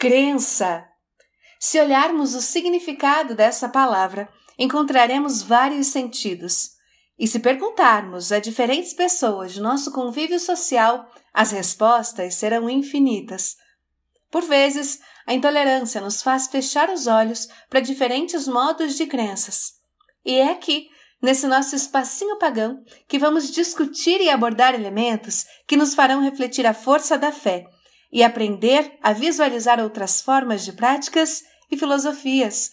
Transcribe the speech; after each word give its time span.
Crença. 0.00 0.88
Se 1.58 1.78
olharmos 1.78 2.34
o 2.34 2.40
significado 2.40 3.34
dessa 3.34 3.68
palavra, 3.68 4.30
encontraremos 4.58 5.42
vários 5.42 5.88
sentidos. 5.88 6.70
E 7.18 7.28
se 7.28 7.38
perguntarmos 7.38 8.32
a 8.32 8.38
diferentes 8.38 8.94
pessoas 8.94 9.52
de 9.52 9.60
nosso 9.60 9.92
convívio 9.92 10.40
social, 10.40 11.06
as 11.34 11.50
respostas 11.50 12.36
serão 12.36 12.70
infinitas. 12.70 13.56
Por 14.30 14.40
vezes, 14.40 15.00
a 15.26 15.34
intolerância 15.34 16.00
nos 16.00 16.22
faz 16.22 16.46
fechar 16.46 16.88
os 16.88 17.06
olhos 17.06 17.46
para 17.68 17.80
diferentes 17.80 18.48
modos 18.48 18.94
de 18.94 19.04
crenças. 19.04 19.72
E 20.24 20.34
é 20.36 20.50
aqui, 20.50 20.88
nesse 21.20 21.46
nosso 21.46 21.76
espacinho 21.76 22.38
pagão, 22.38 22.82
que 23.06 23.18
vamos 23.18 23.50
discutir 23.50 24.18
e 24.22 24.30
abordar 24.30 24.74
elementos 24.74 25.44
que 25.66 25.76
nos 25.76 25.94
farão 25.94 26.22
refletir 26.22 26.66
a 26.66 26.72
força 26.72 27.18
da 27.18 27.30
fé 27.30 27.66
e 28.12 28.22
aprender 28.22 28.92
a 29.02 29.12
visualizar 29.12 29.80
outras 29.80 30.20
formas 30.20 30.64
de 30.64 30.72
práticas 30.72 31.42
e 31.70 31.76
filosofias. 31.76 32.70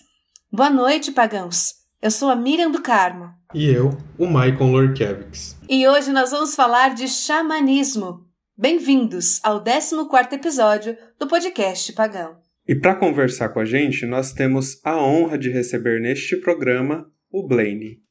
Boa 0.51 0.69
noite, 0.69 1.11
pagãos! 1.11 1.73
Eu 2.01 2.11
sou 2.11 2.29
a 2.29 2.35
Miriam 2.35 2.69
do 2.69 2.81
Carmo. 2.81 3.29
E 3.53 3.67
eu, 3.67 3.97
o 4.17 4.27
Maicon 4.27 4.71
Lorkevics. 4.71 5.57
E 5.69 5.87
hoje 5.87 6.11
nós 6.11 6.31
vamos 6.31 6.55
falar 6.55 6.93
de 6.93 7.07
xamanismo. 7.07 8.25
Bem-vindos 8.57 9.39
ao 9.43 9.63
14 9.63 9.95
episódio 10.33 10.97
do 11.19 11.27
podcast 11.27 11.93
Pagão. 11.93 12.37
E 12.67 12.75
para 12.75 12.95
conversar 12.95 13.49
com 13.49 13.59
a 13.59 13.65
gente, 13.65 14.05
nós 14.05 14.33
temos 14.33 14.79
a 14.83 14.97
honra 14.97 15.37
de 15.37 15.49
receber 15.49 16.01
neste 16.01 16.35
programa 16.37 17.09
o 17.31 17.47
Blaine. 17.47 18.01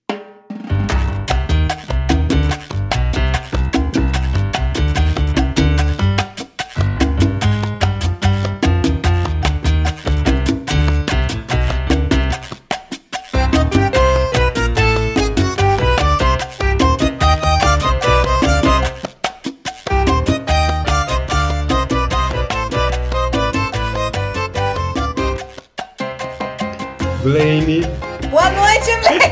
Boa 28.31 28.49
noite, 28.51 28.93
Blaine! 29.01 29.27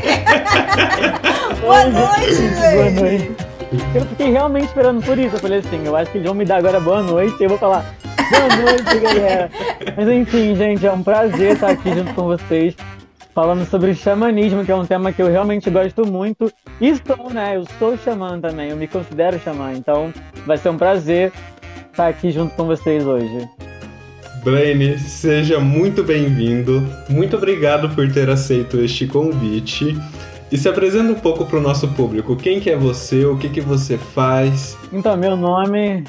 Boa 1.61 1.85
noite! 1.85 2.41
Boa 2.73 2.91
noite. 2.91 3.31
Eu 3.95 4.05
fiquei 4.07 4.31
realmente 4.31 4.65
esperando 4.65 5.01
por 5.05 5.17
isso. 5.17 5.37
Eu 5.37 5.39
falei 5.39 5.59
assim, 5.59 5.85
eu 5.85 5.95
acho 5.95 6.11
que 6.11 6.17
eles 6.17 6.27
vão 6.27 6.35
me 6.35 6.43
dar 6.43 6.57
agora 6.57 6.77
boa 6.81 7.01
noite 7.01 7.33
e 7.39 7.43
eu 7.43 7.49
vou 7.49 7.57
falar 7.57 7.95
boa 8.29 8.55
noite, 8.57 8.99
galera. 8.99 9.49
Mas 9.95 10.09
enfim, 10.09 10.53
gente, 10.53 10.85
é 10.85 10.91
um 10.91 11.01
prazer 11.01 11.53
estar 11.53 11.69
aqui 11.69 11.93
junto 11.93 12.13
com 12.13 12.23
vocês, 12.23 12.75
falando 13.33 13.65
sobre 13.69 13.95
xamanismo, 13.95 14.65
que 14.65 14.71
é 14.71 14.75
um 14.75 14.85
tema 14.85 15.13
que 15.13 15.21
eu 15.21 15.31
realmente 15.31 15.69
gosto 15.69 16.05
muito. 16.05 16.51
E 16.81 16.93
sou, 16.93 17.29
né? 17.29 17.55
Eu 17.55 17.65
sou 17.79 17.97
xamã 17.97 18.37
também, 18.41 18.69
eu 18.69 18.75
me 18.75 18.89
considero 18.89 19.39
xamã. 19.39 19.71
Então 19.71 20.13
vai 20.45 20.57
ser 20.57 20.67
um 20.67 20.77
prazer 20.77 21.31
estar 21.89 22.09
aqui 22.09 22.31
junto 22.31 22.53
com 22.55 22.65
vocês 22.65 23.07
hoje. 23.07 23.47
Blaine, 24.45 24.99
seja 24.99 25.59
muito 25.59 26.03
bem-vindo. 26.03 26.87
Muito 27.09 27.35
obrigado 27.35 27.89
por 27.95 28.07
ter 28.11 28.29
aceito 28.29 28.79
este 28.79 29.07
convite. 29.07 29.97
E 30.51 30.55
se 30.55 30.69
apresenta 30.69 31.11
um 31.11 31.15
pouco 31.15 31.47
para 31.47 31.57
o 31.57 31.61
nosso 31.61 31.87
público. 31.87 32.35
Quem 32.35 32.59
que 32.59 32.69
é 32.69 32.77
você? 32.77 33.25
O 33.25 33.39
que 33.39 33.49
que 33.49 33.59
você 33.59 33.97
faz? 33.97 34.77
Então, 34.93 35.17
meu 35.17 35.35
nome, 35.35 36.03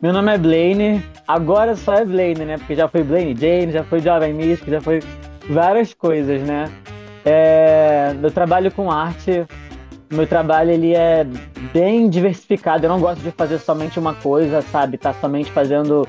meu 0.00 0.12
nome 0.12 0.32
é 0.32 0.38
Blaine. 0.38 1.02
Agora 1.26 1.74
só 1.74 1.94
é 1.94 2.04
Blaine, 2.04 2.44
né? 2.44 2.58
Porque 2.58 2.76
já 2.76 2.86
foi 2.86 3.02
Blaine 3.02 3.34
Jane, 3.34 3.72
já 3.72 3.82
foi 3.82 3.98
Jovem 3.98 4.32
Místico, 4.32 4.70
já 4.70 4.80
foi 4.80 5.00
várias 5.48 5.92
coisas, 5.92 6.40
né? 6.42 6.70
É, 7.24 8.14
eu 8.22 8.30
trabalho 8.30 8.70
com 8.70 8.88
arte. 8.88 9.44
Meu 10.12 10.28
trabalho 10.28 10.70
ele 10.70 10.94
é 10.94 11.26
bem 11.74 12.08
diversificado. 12.08 12.86
Eu 12.86 12.90
não 12.90 13.00
gosto 13.00 13.20
de 13.20 13.32
fazer 13.32 13.58
somente 13.58 13.98
uma 13.98 14.14
coisa, 14.14 14.62
sabe? 14.62 14.96
Tá 14.96 15.12
somente 15.12 15.50
fazendo 15.50 16.06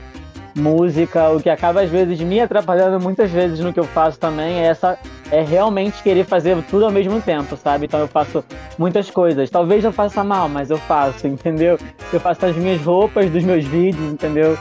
música, 0.56 1.30
o 1.30 1.42
que 1.42 1.50
acaba 1.50 1.82
às 1.82 1.90
vezes 1.90 2.20
me 2.22 2.40
atrapalhando 2.40 3.00
muitas 3.00 3.32
vezes 3.32 3.60
no 3.60 3.74
que 3.74 3.80
eu 3.80 3.86
faço 3.86 4.20
também 4.20 4.60
é 4.60 4.68
essa 4.68 4.98
é 5.32 5.42
realmente 5.42 6.04
querer 6.04 6.26
fazer 6.26 6.62
tudo 6.70 6.86
ao 6.86 6.92
mesmo 6.92 7.22
tempo, 7.22 7.56
sabe? 7.56 7.86
Então 7.86 8.00
eu 8.02 8.08
faço 8.08 8.44
muitas 8.78 9.10
coisas. 9.10 9.50
Talvez 9.50 9.84
eu 9.84 9.92
faça 9.92 10.24
mal, 10.24 10.50
mas 10.50 10.70
eu 10.70 10.78
faço, 10.78 11.26
entendeu? 11.26 11.78
Eu 12.12 12.20
faço 12.20 12.46
as 12.46 12.56
minhas 12.56 12.82
roupas 12.82 13.30
dos 13.30 13.44
meus 13.44 13.66
vídeos, 13.66 14.12
entendeu? 14.12 14.58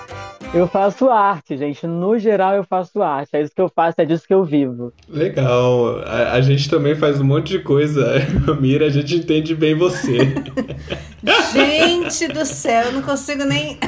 Eu 0.52 0.66
faço 0.66 1.08
arte, 1.08 1.56
gente. 1.56 1.86
No 1.86 2.18
geral, 2.18 2.54
eu 2.56 2.64
faço 2.64 3.00
arte. 3.02 3.28
É 3.34 3.42
isso 3.42 3.52
que 3.54 3.60
eu 3.60 3.70
faço, 3.74 4.00
é 4.00 4.04
disso 4.04 4.26
que 4.26 4.34
eu 4.34 4.42
vivo. 4.42 4.92
Legal. 5.08 6.00
A, 6.04 6.32
a 6.32 6.40
gente 6.40 6.68
também 6.68 6.96
faz 6.96 7.20
um 7.20 7.24
monte 7.24 7.50
de 7.50 7.58
coisa. 7.60 8.14
Mira, 8.60 8.86
a 8.86 8.90
gente 8.90 9.14
entende 9.16 9.54
bem 9.54 9.76
você. 9.76 10.18
gente 11.52 12.26
do 12.28 12.44
céu, 12.44 12.86
eu 12.86 12.92
não 12.92 13.02
consigo 13.02 13.44
nem. 13.44 13.78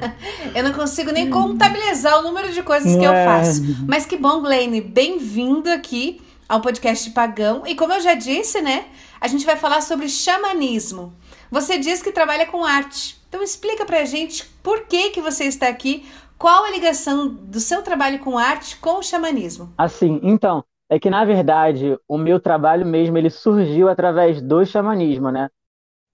eu 0.56 0.64
não 0.64 0.72
consigo 0.72 1.12
nem 1.12 1.30
contabilizar 1.30 2.18
o 2.18 2.22
número 2.22 2.52
de 2.52 2.62
coisas 2.62 2.96
que 2.96 3.04
eu 3.04 3.12
É. 3.12 3.24
faço. 3.24 3.62
Mas 3.86 4.04
que 4.04 4.16
bom, 4.16 4.42
Blaine. 4.42 4.80
Bem-vindo 4.80 5.70
aqui 5.70 6.20
ao 6.48 6.60
podcast 6.60 7.10
Pagão. 7.10 7.62
E 7.64 7.76
como 7.76 7.92
eu 7.92 8.00
já 8.00 8.14
disse, 8.14 8.60
né? 8.60 8.86
A 9.20 9.28
gente 9.28 9.46
vai 9.46 9.56
falar 9.56 9.82
sobre 9.82 10.08
xamanismo. 10.08 11.12
Você 11.50 11.78
diz 11.78 12.02
que 12.02 12.10
trabalha 12.10 12.46
com 12.46 12.64
arte. 12.64 13.17
Então 13.28 13.42
explica 13.42 13.84
pra 13.84 14.04
gente 14.04 14.44
por 14.62 14.86
que 14.86 15.10
que 15.10 15.20
você 15.20 15.44
está 15.44 15.68
aqui, 15.68 16.06
qual 16.38 16.64
a 16.64 16.70
ligação 16.70 17.28
do 17.28 17.60
seu 17.60 17.82
trabalho 17.82 18.18
com 18.20 18.38
arte 18.38 18.76
com 18.76 18.98
o 18.98 19.02
xamanismo. 19.02 19.72
Assim, 19.76 20.20
então, 20.22 20.64
é 20.88 20.98
que 20.98 21.10
na 21.10 21.24
verdade 21.24 21.96
o 22.08 22.18
meu 22.18 22.40
trabalho 22.40 22.84
mesmo 22.86 23.16
ele 23.16 23.30
surgiu 23.30 23.88
através 23.88 24.40
do 24.42 24.64
xamanismo, 24.64 25.30
né? 25.30 25.48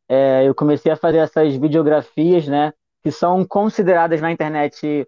É, 0.08 0.46
eu 0.48 0.54
comecei 0.54 0.92
a 0.92 0.96
fazer 0.96 1.18
essas 1.18 1.56
videografias, 1.56 2.46
né? 2.48 2.72
Que 3.02 3.10
são 3.12 3.44
consideradas 3.46 4.20
na 4.20 4.32
internet 4.32 5.06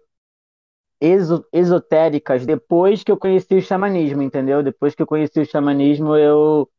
exo- 1.01 1.45
esotéricas 1.51 2.45
depois 2.45 3.03
que 3.03 3.11
eu 3.11 3.17
conheci 3.17 3.55
o 3.55 3.61
xamanismo, 3.61 4.21
entendeu? 4.21 4.63
Depois 4.63 4.95
que 4.95 5.01
eu 5.01 5.07
conheci 5.07 5.39
o 5.39 5.45
xamanismo, 5.45 6.15
eu 6.15 6.69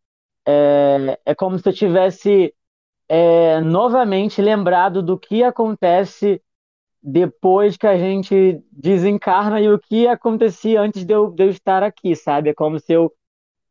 é, 0.46 1.20
é 1.26 1.34
como 1.36 1.58
se 1.58 1.68
eu 1.68 1.72
tivesse 1.74 2.54
é, 3.08 3.60
novamente 3.60 4.40
lembrado 4.42 5.02
do 5.02 5.18
que 5.18 5.42
acontece 5.42 6.42
depois 7.02 7.76
que 7.76 7.86
a 7.86 7.98
gente 7.98 8.62
desencarna 8.72 9.60
e 9.60 9.70
o 9.70 9.78
que 9.78 10.06
acontecia 10.08 10.80
antes 10.82 11.04
de 11.04 11.14
eu, 11.14 11.30
de 11.30 11.44
eu 11.44 11.50
estar 11.50 11.82
aqui, 11.82 12.16
sabe? 12.16 12.50
É 12.50 12.54
como 12.54 12.78
se 12.80 12.92
eu 12.92 13.12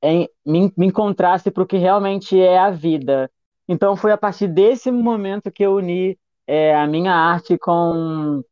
em- 0.03 0.29
me, 0.45 0.73
me 0.77 0.87
encontrasse 0.87 1.51
para 1.51 1.63
o 1.63 1.67
que 1.67 1.77
realmente 1.77 2.39
é 2.39 2.57
a 2.57 2.69
vida. 2.71 3.31
Então 3.67 3.95
foi 3.95 4.11
a 4.11 4.17
partir 4.17 4.47
desse 4.47 4.91
momento 4.91 5.51
que 5.51 5.63
eu 5.63 5.75
uni 5.75 6.17
é, 6.47 6.75
a 6.75 6.87
minha 6.87 7.13
arte 7.13 7.57
com 7.57 8.43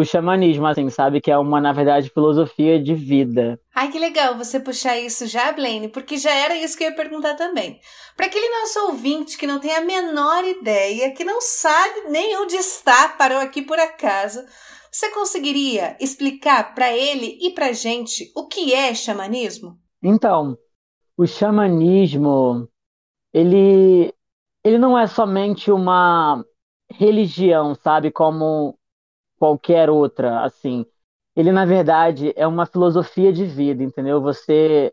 o 0.00 0.04
xamanismo, 0.04 0.64
assim, 0.64 0.88
sabe? 0.90 1.20
Que 1.20 1.28
é 1.28 1.36
uma, 1.36 1.60
na 1.60 1.72
verdade, 1.72 2.08
filosofia 2.08 2.80
de 2.80 2.94
vida. 2.94 3.60
Ai, 3.74 3.90
que 3.90 3.98
legal 3.98 4.38
você 4.38 4.60
puxar 4.60 4.96
isso 4.96 5.26
já, 5.26 5.50
Blaine, 5.50 5.88
porque 5.88 6.16
já 6.16 6.30
era 6.30 6.56
isso 6.56 6.78
que 6.78 6.84
eu 6.84 6.90
ia 6.90 6.94
perguntar 6.94 7.34
também. 7.34 7.80
Para 8.16 8.26
aquele 8.26 8.48
nosso 8.60 8.78
ouvinte 8.86 9.36
que 9.36 9.46
não 9.46 9.58
tem 9.58 9.74
a 9.74 9.80
menor 9.80 10.44
ideia, 10.44 11.12
que 11.12 11.24
não 11.24 11.40
sabe 11.40 12.10
nem 12.10 12.36
onde 12.38 12.54
está, 12.54 13.08
parou 13.08 13.38
aqui 13.38 13.60
por 13.60 13.76
acaso, 13.76 14.38
você 14.92 15.10
conseguiria 15.10 15.96
explicar 16.00 16.76
para 16.76 16.96
ele 16.96 17.36
e 17.40 17.50
para 17.50 17.72
gente 17.72 18.30
o 18.36 18.46
que 18.46 18.72
é 18.72 18.94
xamanismo? 18.94 19.80
Então, 20.00 20.56
o 21.16 21.26
xamanismo, 21.26 22.68
ele, 23.34 24.14
ele 24.64 24.78
não 24.78 24.96
é 24.96 25.08
somente 25.08 25.72
uma 25.72 26.44
religião, 26.88 27.74
sabe? 27.74 28.12
Como 28.12 28.77
qualquer 29.38 29.90
outra, 29.90 30.42
assim. 30.44 30.86
Ele, 31.36 31.52
na 31.52 31.64
verdade, 31.64 32.32
é 32.36 32.46
uma 32.46 32.66
filosofia 32.66 33.32
de 33.32 33.44
vida, 33.46 33.82
entendeu? 33.82 34.20
Você, 34.22 34.92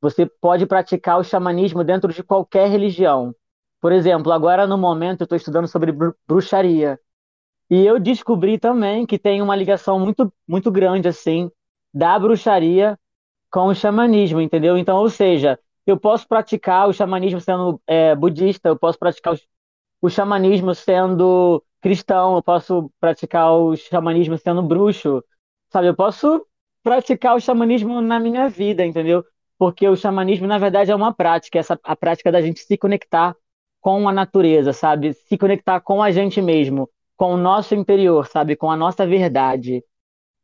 você 0.00 0.26
pode 0.26 0.66
praticar 0.66 1.18
o 1.20 1.24
xamanismo 1.24 1.84
dentro 1.84 2.12
de 2.12 2.22
qualquer 2.22 2.68
religião. 2.70 3.34
Por 3.80 3.92
exemplo, 3.92 4.32
agora 4.32 4.66
no 4.66 4.78
momento 4.78 5.22
eu 5.22 5.24
estou 5.26 5.36
estudando 5.36 5.68
sobre 5.68 5.92
bru- 5.92 6.14
bruxaria. 6.26 7.00
E 7.70 7.84
eu 7.86 7.98
descobri 7.98 8.58
também 8.58 9.06
que 9.06 9.18
tem 9.18 9.40
uma 9.40 9.56
ligação 9.56 9.98
muito, 9.98 10.32
muito 10.46 10.70
grande, 10.70 11.08
assim, 11.08 11.50
da 11.92 12.18
bruxaria 12.18 12.98
com 13.50 13.68
o 13.68 13.74
xamanismo, 13.74 14.40
entendeu? 14.40 14.78
Então, 14.78 14.98
ou 14.98 15.10
seja, 15.10 15.58
eu 15.86 15.98
posso 15.98 16.28
praticar 16.28 16.88
o 16.88 16.92
xamanismo 16.94 17.40
sendo 17.40 17.80
é, 17.86 18.14
budista, 18.16 18.68
eu 18.68 18.78
posso 18.78 18.98
praticar 18.98 19.34
o, 19.34 19.38
o 20.02 20.10
xamanismo 20.10 20.74
sendo 20.74 21.62
cristão, 21.82 22.36
eu 22.36 22.42
posso 22.42 22.90
praticar 23.00 23.52
o 23.52 23.76
xamanismo 23.76 24.38
sendo 24.38 24.62
bruxo, 24.62 25.22
sabe? 25.70 25.88
Eu 25.88 25.96
posso 25.96 26.46
praticar 26.82 27.36
o 27.36 27.40
xamanismo 27.40 28.00
na 28.00 28.18
minha 28.20 28.48
vida, 28.48 28.84
entendeu? 28.86 29.24
Porque 29.58 29.86
o 29.88 29.96
xamanismo, 29.96 30.46
na 30.46 30.58
verdade, 30.58 30.90
é 30.90 30.94
uma 30.94 31.12
prática, 31.12 31.58
essa 31.58 31.78
a 31.82 31.96
prática 31.96 32.32
da 32.32 32.40
gente 32.40 32.60
se 32.60 32.78
conectar 32.78 33.36
com 33.80 34.08
a 34.08 34.12
natureza, 34.12 34.72
sabe? 34.72 35.12
Se 35.12 35.36
conectar 35.36 35.80
com 35.80 36.02
a 36.02 36.10
gente 36.10 36.40
mesmo, 36.40 36.88
com 37.16 37.34
o 37.34 37.36
nosso 37.36 37.74
interior, 37.74 38.26
sabe? 38.26 38.56
Com 38.56 38.70
a 38.70 38.76
nossa 38.76 39.06
verdade. 39.06 39.84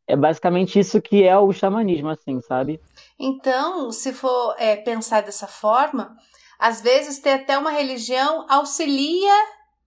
é 0.07 0.17
basicamente 0.17 0.79
isso 0.79 1.03
que 1.03 1.23
é 1.23 1.39
o 1.39 1.53
xamanismo, 1.53 2.09
assim, 2.09 2.41
sabe? 2.41 2.81
Então, 3.19 3.93
se 3.93 4.13
for 4.13 4.57
é, 4.59 4.77
pensar 4.77 5.23
dessa 5.23 5.47
forma, 5.47 6.17
às 6.59 6.81
vezes 6.81 7.21
ter 7.21 7.33
até 7.33 7.59
uma 7.59 7.71
religião 7.71 8.47
auxilia 8.49 9.35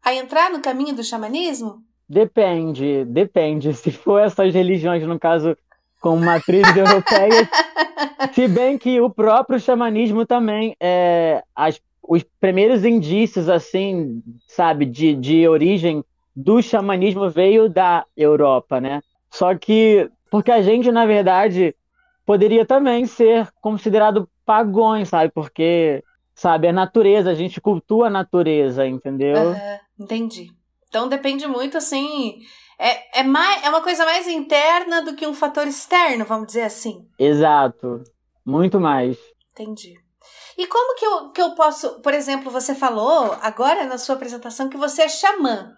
a 0.03 0.13
entrar 0.13 0.49
no 0.49 0.61
caminho 0.61 0.95
do 0.95 1.03
xamanismo? 1.03 1.83
Depende, 2.07 3.05
depende. 3.05 3.73
Se 3.73 3.91
for 3.91 4.19
essas 4.19 4.53
religiões, 4.53 5.05
no 5.07 5.19
caso, 5.19 5.57
com 6.01 6.17
matrizes 6.17 6.75
europeias, 6.75 7.47
se 8.33 8.47
bem 8.47 8.77
que 8.77 8.99
o 8.99 9.09
próprio 9.09 9.59
xamanismo 9.59 10.25
também, 10.25 10.75
é, 10.79 11.43
as, 11.55 11.79
os 12.01 12.23
primeiros 12.39 12.83
indícios, 12.83 13.47
assim, 13.47 14.21
sabe, 14.47 14.85
de, 14.85 15.15
de 15.15 15.47
origem 15.47 16.03
do 16.35 16.61
xamanismo 16.61 17.29
veio 17.29 17.69
da 17.69 18.05
Europa, 18.17 18.81
né? 18.81 19.01
Só 19.29 19.55
que, 19.55 20.09
porque 20.29 20.51
a 20.51 20.61
gente, 20.61 20.91
na 20.91 21.05
verdade, 21.05 21.75
poderia 22.25 22.65
também 22.65 23.05
ser 23.05 23.47
considerado 23.61 24.27
pagões, 24.45 25.09
sabe? 25.09 25.31
Porque, 25.33 26.03
sabe, 26.33 26.67
a 26.67 26.73
natureza, 26.73 27.31
a 27.31 27.35
gente 27.35 27.59
cultua 27.61 28.07
a 28.07 28.09
natureza, 28.09 28.85
entendeu? 28.85 29.49
Uhum, 29.49 29.79
entendi. 29.99 30.51
Então 30.87 31.07
depende 31.07 31.47
muito, 31.47 31.77
assim. 31.77 32.39
É, 32.77 33.19
é, 33.19 33.23
mais, 33.23 33.63
é 33.63 33.69
uma 33.69 33.81
coisa 33.81 34.03
mais 34.05 34.27
interna 34.27 35.03
do 35.03 35.15
que 35.15 35.27
um 35.27 35.33
fator 35.33 35.67
externo, 35.67 36.25
vamos 36.25 36.47
dizer 36.47 36.63
assim. 36.63 37.07
Exato. 37.17 38.03
Muito 38.45 38.79
mais. 38.79 39.17
Entendi. 39.51 39.93
E 40.57 40.67
como 40.67 40.95
que 40.95 41.05
eu, 41.05 41.29
que 41.29 41.41
eu 41.41 41.55
posso, 41.55 42.01
por 42.01 42.13
exemplo, 42.13 42.51
você 42.51 42.75
falou 42.75 43.37
agora 43.41 43.85
na 43.85 43.97
sua 43.97 44.15
apresentação 44.15 44.67
que 44.67 44.77
você 44.77 45.03
é 45.03 45.09
xamã. 45.09 45.73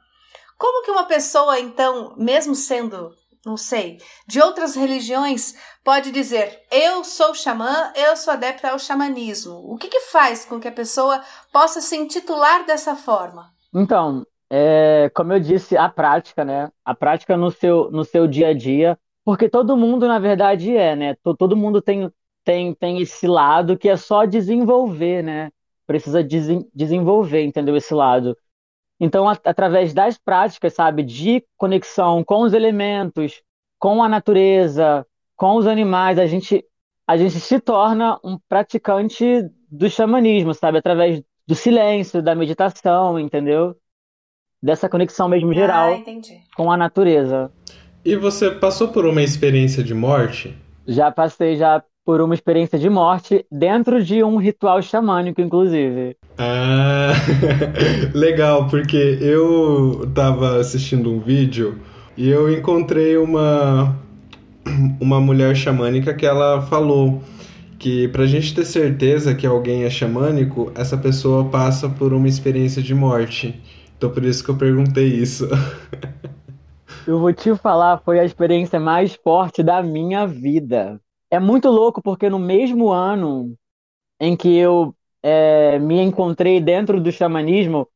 Como 0.57 0.83
que 0.83 0.91
uma 0.91 1.05
pessoa, 1.05 1.59
então, 1.59 2.15
mesmo 2.17 2.55
sendo, 2.55 3.13
não 3.45 3.57
sei, 3.57 3.97
de 4.27 4.41
outras 4.41 4.75
religiões, 4.75 5.53
pode 5.83 6.11
dizer: 6.11 6.61
eu 6.71 7.03
sou 7.03 7.33
xamã, 7.33 7.91
eu 7.95 8.15
sou 8.15 8.33
adepta 8.33 8.69
ao 8.69 8.79
xamanismo? 8.79 9.53
O 9.71 9.77
que, 9.77 9.89
que 9.89 9.99
faz 10.01 10.45
com 10.45 10.59
que 10.59 10.67
a 10.67 10.71
pessoa 10.71 11.21
possa 11.51 11.81
se 11.81 11.95
intitular 11.97 12.65
dessa 12.65 12.95
forma? 12.95 13.51
Então, 13.73 14.25
é, 14.49 15.09
como 15.15 15.33
eu 15.33 15.39
disse, 15.39 15.75
a 15.75 15.89
prática, 15.89 16.45
né? 16.45 16.71
A 16.85 16.93
prática 16.93 17.35
no 17.35 17.51
seu, 17.51 17.89
no 17.91 18.05
seu 18.05 18.27
dia 18.27 18.49
a 18.49 18.53
dia, 18.53 18.97
porque 19.25 19.49
todo 19.49 19.75
mundo, 19.75 20.07
na 20.07 20.19
verdade, 20.19 20.75
é, 20.75 20.95
né? 20.95 21.15
Todo 21.37 21.57
mundo 21.57 21.81
tem, 21.81 22.09
tem, 22.43 22.73
tem 22.73 23.01
esse 23.01 23.27
lado 23.27 23.77
que 23.77 23.89
é 23.89 23.97
só 23.97 24.25
desenvolver, 24.25 25.23
né? 25.23 25.49
Precisa 25.85 26.23
desen, 26.23 26.69
desenvolver, 26.73 27.43
entendeu? 27.43 27.75
Esse 27.75 27.93
lado. 27.93 28.37
Então, 29.03 29.27
a, 29.27 29.37
através 29.45 29.93
das 29.93 30.17
práticas, 30.17 30.73
sabe, 30.73 31.03
de 31.03 31.43
conexão 31.57 32.23
com 32.23 32.41
os 32.41 32.53
elementos, 32.53 33.41
com 33.77 34.01
a 34.01 34.07
natureza, 34.07 35.05
com 35.35 35.55
os 35.55 35.67
animais, 35.67 36.17
a 36.17 36.25
gente, 36.25 36.63
a 37.07 37.17
gente 37.17 37.39
se 37.39 37.59
torna 37.59 38.19
um 38.23 38.39
praticante 38.47 39.25
do 39.69 39.89
xamanismo, 39.89 40.53
sabe? 40.53 40.77
Através 40.77 41.21
do 41.45 41.55
silêncio, 41.55 42.21
da 42.21 42.33
meditação, 42.33 43.19
entendeu? 43.19 43.75
dessa 44.63 44.87
conexão 44.87 45.27
mesmo 45.27 45.51
ah, 45.51 45.53
geral 45.53 45.93
ah, 45.93 46.55
com 46.55 46.71
a 46.71 46.77
natureza. 46.77 47.51
E 48.05 48.15
você 48.15 48.49
passou 48.49 48.87
por 48.87 49.05
uma 49.05 49.21
experiência 49.21 49.83
de 49.83 49.93
morte? 49.93 50.55
Já 50.87 51.11
passei 51.11 51.57
já 51.57 51.83
por 52.05 52.21
uma 52.21 52.33
experiência 52.33 52.77
de 52.77 52.89
morte 52.89 53.45
dentro 53.51 54.03
de 54.03 54.23
um 54.23 54.37
ritual 54.37 54.81
xamânico, 54.81 55.41
inclusive. 55.41 56.15
Ah, 56.37 57.13
legal, 58.13 58.67
porque 58.67 59.17
eu 59.21 60.09
tava 60.13 60.59
assistindo 60.59 61.11
um 61.11 61.19
vídeo 61.19 61.79
e 62.17 62.29
eu 62.29 62.51
encontrei 62.51 63.17
uma 63.17 63.95
uma 64.99 65.19
mulher 65.19 65.55
xamânica 65.55 66.13
que 66.13 66.25
ela 66.25 66.61
falou 66.61 67.21
que 67.77 68.07
pra 68.07 68.25
gente 68.25 68.55
ter 68.55 68.63
certeza 68.63 69.35
que 69.35 69.45
alguém 69.45 69.83
é 69.83 69.89
xamânico, 69.89 70.71
essa 70.73 70.97
pessoa 70.97 71.45
passa 71.45 71.89
por 71.89 72.13
uma 72.13 72.29
experiência 72.29 72.81
de 72.81 72.95
morte. 72.95 73.61
Então 73.97 74.09
por 74.09 74.23
isso 74.23 74.43
que 74.43 74.49
eu 74.49 74.55
perguntei 74.55 75.07
isso. 75.07 75.49
eu 77.05 77.19
vou 77.19 77.33
te 77.33 77.53
falar, 77.55 78.01
foi 78.03 78.19
a 78.19 78.25
experiência 78.25 78.79
mais 78.79 79.15
forte 79.15 79.61
da 79.61 79.83
minha 79.83 80.25
vida. 80.25 80.99
É 81.33 81.39
muito 81.39 81.67
louco 81.67 81.99
porque 81.99 82.29
no 82.29 82.37
mesmo 82.37 82.91
ano 82.91 83.55
em 84.19 84.37
que 84.37 84.55
eu 84.55 84.95
é, 85.23 85.79
me 85.79 85.99
encontrei 85.99 86.61
dentro 86.61 87.01
do 87.01 87.11
xamanismo, 87.11 87.87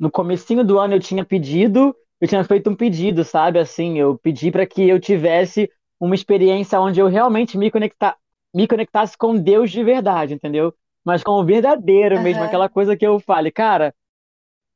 no 0.00 0.10
comecinho 0.10 0.64
do 0.64 0.78
ano 0.78 0.94
eu 0.94 1.00
tinha 1.00 1.22
pedido, 1.22 1.94
eu 2.18 2.26
tinha 2.26 2.42
feito 2.42 2.70
um 2.70 2.74
pedido, 2.74 3.24
sabe? 3.24 3.58
Assim, 3.58 3.98
eu 3.98 4.16
pedi 4.16 4.50
para 4.50 4.64
que 4.66 4.88
eu 4.88 4.98
tivesse 4.98 5.70
uma 6.00 6.14
experiência 6.14 6.80
onde 6.80 6.98
eu 6.98 7.08
realmente 7.08 7.58
me, 7.58 7.70
conectar, 7.70 8.16
me 8.54 8.66
conectasse 8.66 9.18
com 9.18 9.36
Deus 9.36 9.70
de 9.70 9.84
verdade, 9.84 10.32
entendeu? 10.32 10.72
Mas 11.04 11.22
com 11.22 11.32
o 11.32 11.44
verdadeiro 11.44 12.16
uhum. 12.16 12.22
mesmo, 12.22 12.42
aquela 12.42 12.70
coisa 12.70 12.96
que 12.96 13.06
eu 13.06 13.20
fale, 13.20 13.50
cara, 13.50 13.94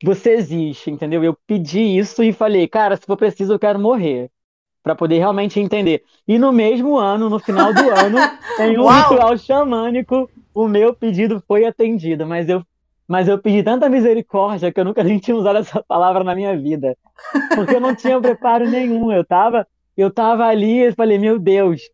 você 0.05 0.33
existe, 0.33 0.91
entendeu? 0.91 1.25
Eu 1.25 1.35
pedi 1.47 1.81
isso 1.81 2.23
e 2.23 2.31
falei, 2.31 2.69
cara, 2.69 2.95
se 2.95 3.07
for 3.07 3.17
preciso, 3.17 3.55
eu 3.55 3.59
quero 3.59 3.79
morrer. 3.79 4.31
Para 4.87 4.95
poder 4.95 5.19
realmente 5.19 5.59
entender. 5.59 6.05
E 6.29 6.39
no 6.39 6.53
mesmo 6.53 6.97
ano, 6.97 7.29
no 7.29 7.41
final 7.41 7.75
do 7.75 7.91
ano, 7.91 8.19
em 8.61 8.79
um 8.79 8.85
Uau! 8.85 9.11
ritual 9.11 9.37
xamânico, 9.37 10.31
o 10.55 10.69
meu 10.69 10.95
pedido 10.95 11.43
foi 11.45 11.67
atendido. 11.67 12.25
Mas 12.25 12.49
eu, 12.49 12.63
mas 13.09 13.27
eu 13.27 13.37
pedi 13.37 13.65
tanta 13.65 13.89
misericórdia 13.89 14.71
que 14.71 14.79
eu 14.79 14.85
nunca 14.85 15.03
nem 15.03 15.19
tinha 15.19 15.37
usado 15.37 15.59
essa 15.59 15.83
palavra 15.83 16.23
na 16.23 16.37
minha 16.37 16.57
vida. 16.57 16.97
Porque 17.57 17.75
eu 17.75 17.81
não 17.81 17.97
tinha 17.97 18.21
preparo 18.21 18.71
nenhum. 18.71 19.11
Eu 19.11 19.25
tava, 19.25 19.67
eu 19.97 20.09
tava 20.09 20.47
ali 20.47 20.85
e 20.85 20.93
falei, 20.93 21.19
meu 21.19 21.37
Deus, 21.37 21.81
o 21.83 21.89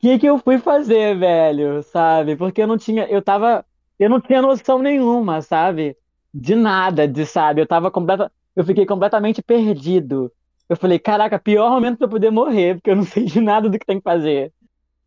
que, 0.00 0.18
que 0.18 0.26
eu 0.26 0.36
fui 0.36 0.58
fazer, 0.58 1.16
velho? 1.16 1.82
Sabe? 1.84 2.36
Porque 2.36 2.60
eu 2.60 2.66
não 2.66 2.76
tinha, 2.76 3.06
eu 3.06 3.22
tava, 3.22 3.64
eu 3.98 4.10
não 4.10 4.20
tinha 4.20 4.42
noção 4.42 4.80
nenhuma, 4.80 5.40
sabe? 5.40 5.96
de 6.32 6.54
nada, 6.54 7.06
de 7.06 7.26
sabe? 7.26 7.60
Eu 7.60 7.66
tava 7.66 7.90
completa, 7.90 8.32
eu 8.56 8.64
fiquei 8.64 8.86
completamente 8.86 9.42
perdido. 9.42 10.32
Eu 10.72 10.76
falei, 10.76 10.98
caraca, 10.98 11.38
pior 11.38 11.70
momento 11.70 11.98
pra 11.98 12.06
eu 12.06 12.10
poder 12.10 12.30
morrer, 12.30 12.76
porque 12.76 12.90
eu 12.90 12.96
não 12.96 13.04
sei 13.04 13.24
de 13.24 13.40
nada 13.42 13.68
do 13.68 13.78
que 13.78 13.84
tem 13.84 13.98
que 13.98 14.02
fazer. 14.02 14.50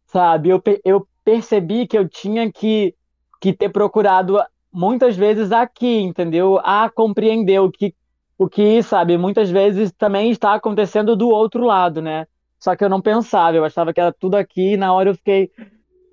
Sabe? 0.05 0.49
Eu, 0.49 0.61
eu 0.83 1.07
percebi 1.23 1.87
que 1.87 1.97
eu 1.97 2.07
tinha 2.07 2.51
que, 2.51 2.93
que 3.41 3.51
ter 3.51 3.69
procurado 3.69 4.37
muitas 4.71 5.17
vezes 5.17 5.51
aqui, 5.51 6.01
entendeu? 6.01 6.59
A 6.63 6.87
compreender 6.87 7.59
o 7.59 7.71
que, 7.71 7.95
o 8.37 8.47
que, 8.47 8.83
sabe, 8.83 9.17
muitas 9.17 9.49
vezes 9.49 9.91
também 9.97 10.29
está 10.29 10.53
acontecendo 10.53 11.15
do 11.15 11.29
outro 11.29 11.63
lado, 11.63 11.99
né? 11.99 12.27
Só 12.59 12.75
que 12.75 12.83
eu 12.83 12.89
não 12.89 13.01
pensava, 13.01 13.57
eu 13.57 13.65
achava 13.65 13.91
que 13.91 13.99
era 13.99 14.13
tudo 14.13 14.35
aqui 14.35 14.73
e 14.73 14.77
na 14.77 14.93
hora 14.93 15.09
eu 15.09 15.15
fiquei, 15.15 15.49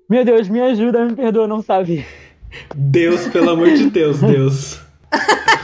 meu 0.09 0.25
Deus, 0.25 0.49
me 0.49 0.61
ajuda, 0.61 1.05
me 1.05 1.15
perdoa, 1.15 1.47
não 1.47 1.61
sabia. 1.61 2.03
Deus, 2.73 3.27
pelo 3.27 3.51
amor 3.51 3.71
de 3.71 3.87
Deus, 3.91 4.19
Deus. 4.19 4.81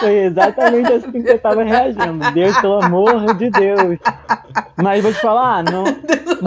Foi 0.00 0.16
exatamente 0.24 0.92
assim 0.92 1.22
que 1.22 1.30
eu 1.30 1.38
tava 1.38 1.62
reagindo. 1.62 2.32
Deus, 2.32 2.56
pelo 2.60 2.82
amor 2.82 3.34
de 3.34 3.50
Deus. 3.50 3.98
Mas 4.76 5.02
vou 5.02 5.12
te 5.12 5.20
falar, 5.20 5.62
não, 5.64 5.84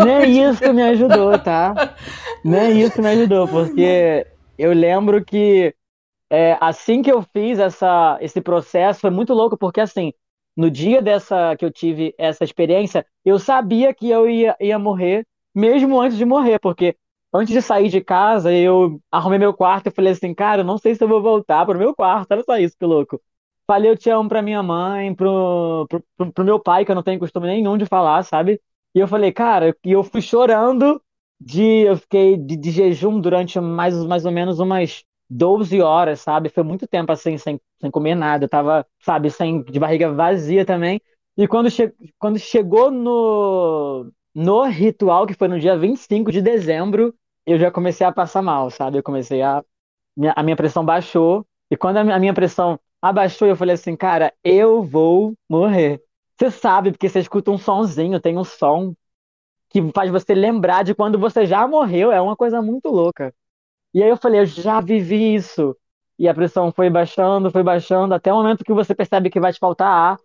nem 0.05 0.43
isso 0.43 0.74
me 0.74 0.81
ajudou, 0.84 1.38
tá? 1.39 1.95
Nem 2.43 2.81
isso 2.81 3.01
me 3.01 3.10
ajudou, 3.10 3.48
porque 3.48 4.25
eu 4.57 4.74
lembro 4.74 5.24
que 5.24 5.74
é, 6.29 6.57
assim 6.60 7.01
que 7.01 7.12
eu 7.12 7.22
fiz 7.22 7.60
essa, 7.60 8.17
esse 8.22 8.41
processo, 8.41 9.01
foi 9.01 9.10
muito 9.10 9.34
louco, 9.34 9.57
porque 9.57 9.81
assim, 9.81 10.13
no 10.55 10.69
dia 10.69 11.01
dessa 11.01 11.55
que 11.57 11.65
eu 11.65 11.72
tive 11.72 12.13
essa 12.17 12.43
experiência, 12.43 13.05
eu 13.24 13.38
sabia 13.38 13.93
que 13.93 14.10
eu 14.10 14.29
ia, 14.29 14.55
ia 14.60 14.79
morrer, 14.79 15.25
mesmo 15.53 16.00
antes 16.00 16.17
de 16.17 16.25
morrer, 16.25 16.60
porque 16.60 16.95
antes 17.35 17.53
de 17.53 17.61
sair 17.61 17.89
de 17.89 18.01
casa, 18.01 18.51
eu 18.53 19.01
arrumei 19.11 19.39
meu 19.39 19.53
quarto 19.53 19.87
e 19.87 19.91
falei 19.91 20.13
assim, 20.13 20.33
cara, 20.33 20.61
eu 20.61 20.65
não 20.65 20.77
sei 20.77 20.95
se 20.95 21.03
eu 21.03 21.07
vou 21.07 21.21
voltar 21.21 21.65
pro 21.65 21.77
meu 21.77 21.95
quarto. 21.95 22.31
Olha 22.31 22.43
só 22.43 22.57
isso, 22.57 22.75
que 22.77 22.85
louco. 22.85 23.21
Falei 23.67 23.89
eu 23.91 23.97
te 23.97 24.09
amo 24.09 24.29
pra 24.29 24.41
minha 24.41 24.61
mãe, 24.61 25.13
pro, 25.15 25.87
pro, 25.89 26.03
pro, 26.17 26.31
pro 26.33 26.45
meu 26.45 26.59
pai, 26.59 26.85
que 26.85 26.91
eu 26.91 26.95
não 26.95 27.03
tenho 27.03 27.19
costume 27.19 27.47
nenhum 27.47 27.77
de 27.77 27.85
falar, 27.85 28.23
sabe? 28.23 28.61
E 28.93 28.99
eu 28.99 29.07
falei, 29.07 29.31
cara, 29.31 29.75
e 29.83 29.91
eu 29.91 30.03
fui 30.03 30.21
chorando 30.21 31.01
de. 31.39 31.81
Eu 31.81 31.97
fiquei 31.97 32.37
de, 32.37 32.55
de, 32.55 32.71
jejum 32.71 33.19
durante 33.19 33.59
mais, 33.59 33.95
mais 34.05 34.25
ou 34.25 34.31
menos 34.31 34.59
umas 34.59 35.03
12 35.29 35.81
horas, 35.81 36.21
sabe? 36.21 36.49
Foi 36.49 36.63
muito 36.63 36.87
tempo 36.87 37.11
assim, 37.11 37.37
sem, 37.37 37.59
sem 37.81 37.91
comer 37.91 38.15
nada. 38.15 38.45
Eu 38.45 38.49
tava, 38.49 38.85
sabe, 39.01 39.29
sem, 39.31 39.63
de 39.63 39.79
barriga 39.79 40.13
vazia 40.13 40.65
também. 40.65 41.01
E 41.37 41.47
quando, 41.47 41.69
che 41.69 41.93
quando 42.17 42.39
chegou 42.39 42.89
no, 42.91 44.11
no 44.33 44.63
ritual, 44.65 45.25
que 45.25 45.33
foi 45.33 45.47
no 45.47 45.59
dia 45.59 45.77
25 45.77 46.31
de 46.31 46.41
dezembro, 46.41 47.13
eu 47.45 47.57
já 47.59 47.71
comecei 47.71 48.05
a 48.05 48.11
passar 48.11 48.41
mal, 48.41 48.69
sabe? 48.71 48.97
Eu 48.97 49.03
comecei 49.03 49.41
a. 49.41 49.63
A 50.35 50.43
minha 50.43 50.55
pressão 50.55 50.85
baixou. 50.85 51.45
E 51.71 51.77
quando 51.77 51.97
a 51.97 52.19
minha 52.19 52.33
pressão 52.33 52.79
abaixou, 53.01 53.47
eu 53.47 53.55
falei 53.55 53.75
assim, 53.75 53.95
cara, 53.95 54.33
eu 54.43 54.83
vou 54.83 55.33
morrer. 55.49 56.01
Você 56.37 56.51
sabe, 56.51 56.91
porque 56.91 57.09
você 57.09 57.19
escuta 57.19 57.51
um 57.51 57.57
sonzinho, 57.57 58.19
tem 58.19 58.37
um 58.37 58.43
som 58.43 58.95
que 59.69 59.81
faz 59.93 60.11
você 60.11 60.33
lembrar 60.35 60.83
de 60.83 60.95
quando 60.95 61.19
você 61.19 61.45
já 61.45 61.67
morreu. 61.67 62.11
É 62.11 62.21
uma 62.21 62.35
coisa 62.35 62.61
muito 62.61 62.89
louca. 62.89 63.33
E 63.93 64.03
aí 64.03 64.09
eu 64.09 64.17
falei, 64.17 64.41
eu 64.41 64.45
já 64.45 64.81
vivi 64.81 65.35
isso. 65.35 65.77
E 66.19 66.27
a 66.27 66.33
pressão 66.33 66.71
foi 66.71 66.89
baixando, 66.89 67.51
foi 67.51 67.63
baixando, 67.63 68.13
até 68.13 68.33
o 68.33 68.37
momento 68.37 68.63
que 68.65 68.73
você 68.73 68.95
percebe 68.95 69.29
que 69.29 69.39
vai 69.39 69.53
te 69.53 69.59
faltar 69.59 69.89
ar. 69.89 70.19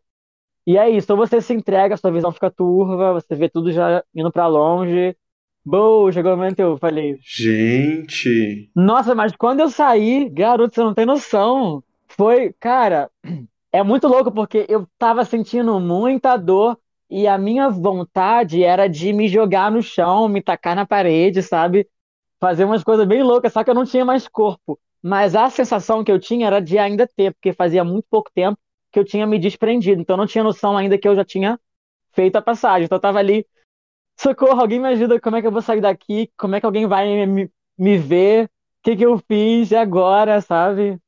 E 0.66 0.76
é 0.78 0.88
isso, 0.90 1.12
ou 1.12 1.16
você 1.18 1.40
se 1.40 1.52
entrega, 1.54 1.96
sua 1.96 2.12
visão 2.12 2.32
fica 2.32 2.50
turva, 2.50 3.12
você 3.14 3.34
vê 3.34 3.48
tudo 3.48 3.72
já 3.72 4.04
indo 4.14 4.30
para 4.32 4.46
longe. 4.46 5.16
Boa, 5.64 6.10
chegou 6.10 6.32
o 6.32 6.36
momento 6.36 6.60
eu 6.60 6.78
falei. 6.78 7.18
Gente! 7.22 8.70
Nossa, 8.74 9.14
mas 9.14 9.34
quando 9.36 9.60
eu 9.60 9.68
saí, 9.68 10.28
garoto, 10.28 10.74
você 10.74 10.80
não 10.82 10.94
tem 10.94 11.04
noção. 11.06 11.82
Foi, 12.08 12.52
cara, 12.58 13.10
é 13.72 13.82
muito 13.82 14.08
louco 14.08 14.32
porque 14.32 14.66
eu 14.68 14.86
tava 14.98 15.24
sentindo 15.24 15.78
muita 15.78 16.36
dor 16.36 16.78
e 17.08 17.26
a 17.26 17.36
minha 17.36 17.68
vontade 17.68 18.62
era 18.62 18.88
de 18.88 19.12
me 19.12 19.28
jogar 19.28 19.70
no 19.70 19.82
chão, 19.82 20.28
me 20.28 20.42
tacar 20.42 20.74
na 20.74 20.86
parede, 20.86 21.42
sabe? 21.42 21.86
Fazer 22.40 22.64
umas 22.64 22.82
coisas 22.82 23.06
bem 23.06 23.22
loucas, 23.22 23.52
só 23.52 23.62
que 23.62 23.70
eu 23.70 23.74
não 23.74 23.84
tinha 23.84 24.04
mais 24.04 24.26
corpo. 24.26 24.78
Mas 25.02 25.34
a 25.34 25.50
sensação 25.50 26.04
que 26.04 26.12
eu 26.12 26.18
tinha 26.18 26.46
era 26.46 26.60
de 26.60 26.78
ainda 26.78 27.06
ter, 27.06 27.32
porque 27.34 27.52
fazia 27.52 27.84
muito 27.84 28.06
pouco 28.10 28.30
tempo 28.34 28.58
que 28.92 28.98
eu 28.98 29.04
tinha 29.04 29.26
me 29.26 29.38
desprendido. 29.38 30.00
Então 30.00 30.14
eu 30.14 30.18
não 30.18 30.26
tinha 30.26 30.44
noção 30.44 30.76
ainda 30.76 30.98
que 30.98 31.06
eu 31.08 31.14
já 31.14 31.24
tinha 31.24 31.58
feito 32.12 32.36
a 32.36 32.42
passagem. 32.42 32.84
Então 32.84 32.96
eu 32.96 33.00
tava 33.02 33.18
ali, 33.18 33.46
socorro, 34.20 34.60
alguém 34.60 34.78
me 34.80 34.88
ajuda, 34.88 35.20
como 35.20 35.36
é 35.36 35.40
que 35.40 35.46
eu 35.46 35.52
vou 35.52 35.62
sair 35.62 35.80
daqui? 35.80 36.30
Como 36.36 36.54
é 36.54 36.60
que 36.60 36.66
alguém 36.66 36.86
vai 36.86 37.26
me, 37.26 37.50
me 37.78 37.98
ver? 37.98 38.44
O 38.46 38.50
que 38.82 38.96
que 38.96 39.04
eu 39.04 39.18
fiz? 39.18 39.72
Agora, 39.72 40.40
sabe? 40.40 40.98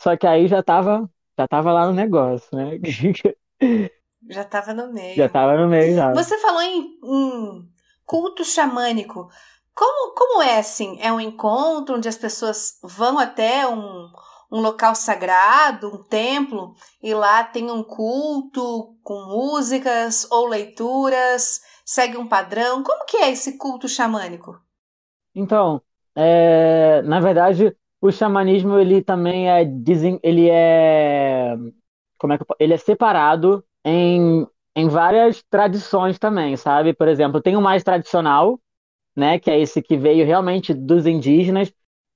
Só 0.00 0.16
que 0.16 0.26
aí 0.26 0.46
já 0.48 0.62
tava, 0.62 1.08
já 1.38 1.48
tava 1.48 1.72
lá 1.72 1.86
no 1.86 1.92
negócio, 1.92 2.48
né? 2.56 2.78
Já 4.26 4.42
tava 4.42 4.72
no 4.72 4.92
meio. 4.92 5.16
Já 5.16 5.28
tava 5.28 5.56
no 5.56 5.68
meio, 5.68 5.96
já. 5.96 6.12
Você 6.14 6.38
falou 6.38 6.62
em, 6.62 6.98
em 7.04 7.68
culto 8.06 8.44
xamânico. 8.44 9.28
Como, 9.74 10.14
como 10.14 10.42
é 10.42 10.58
assim? 10.58 10.98
É 11.00 11.12
um 11.12 11.20
encontro 11.20 11.96
onde 11.96 12.08
as 12.08 12.16
pessoas 12.16 12.78
vão 12.82 13.18
até 13.18 13.66
um, 13.68 14.08
um 14.50 14.60
local 14.60 14.94
sagrado, 14.94 15.88
um 15.88 16.02
templo, 16.04 16.74
e 17.02 17.12
lá 17.12 17.44
tem 17.44 17.70
um 17.70 17.82
culto 17.82 18.96
com 19.02 19.26
músicas 19.26 20.26
ou 20.30 20.46
leituras, 20.46 21.60
segue 21.84 22.16
um 22.16 22.26
padrão. 22.26 22.82
Como 22.82 23.04
que 23.04 23.16
é 23.18 23.30
esse 23.30 23.58
culto 23.58 23.88
xamânico? 23.88 24.60
Então, 25.34 25.82
é, 26.14 27.02
na 27.02 27.20
verdade, 27.20 27.76
o 28.00 28.12
xamanismo 28.12 28.78
ele 28.78 29.02
também 29.02 29.50
é 29.50 29.62
ele 30.22 30.48
é 30.48 31.56
como 32.18 32.32
é 32.32 32.38
que 32.38 32.44
ele 32.58 32.74
é 32.74 32.76
separado 32.76 33.64
em, 33.84 34.46
em 34.74 34.88
várias 34.88 35.42
tradições 35.50 36.18
também, 36.18 36.56
sabe? 36.56 36.94
Por 36.94 37.08
exemplo, 37.08 37.40
tem 37.40 37.56
o 37.56 37.60
mais 37.60 37.82
tradicional, 37.82 38.58
né, 39.16 39.38
que 39.38 39.50
é 39.50 39.60
esse 39.60 39.82
que 39.82 39.96
veio 39.96 40.24
realmente 40.24 40.72
dos 40.72 41.06
indígenas, 41.06 41.72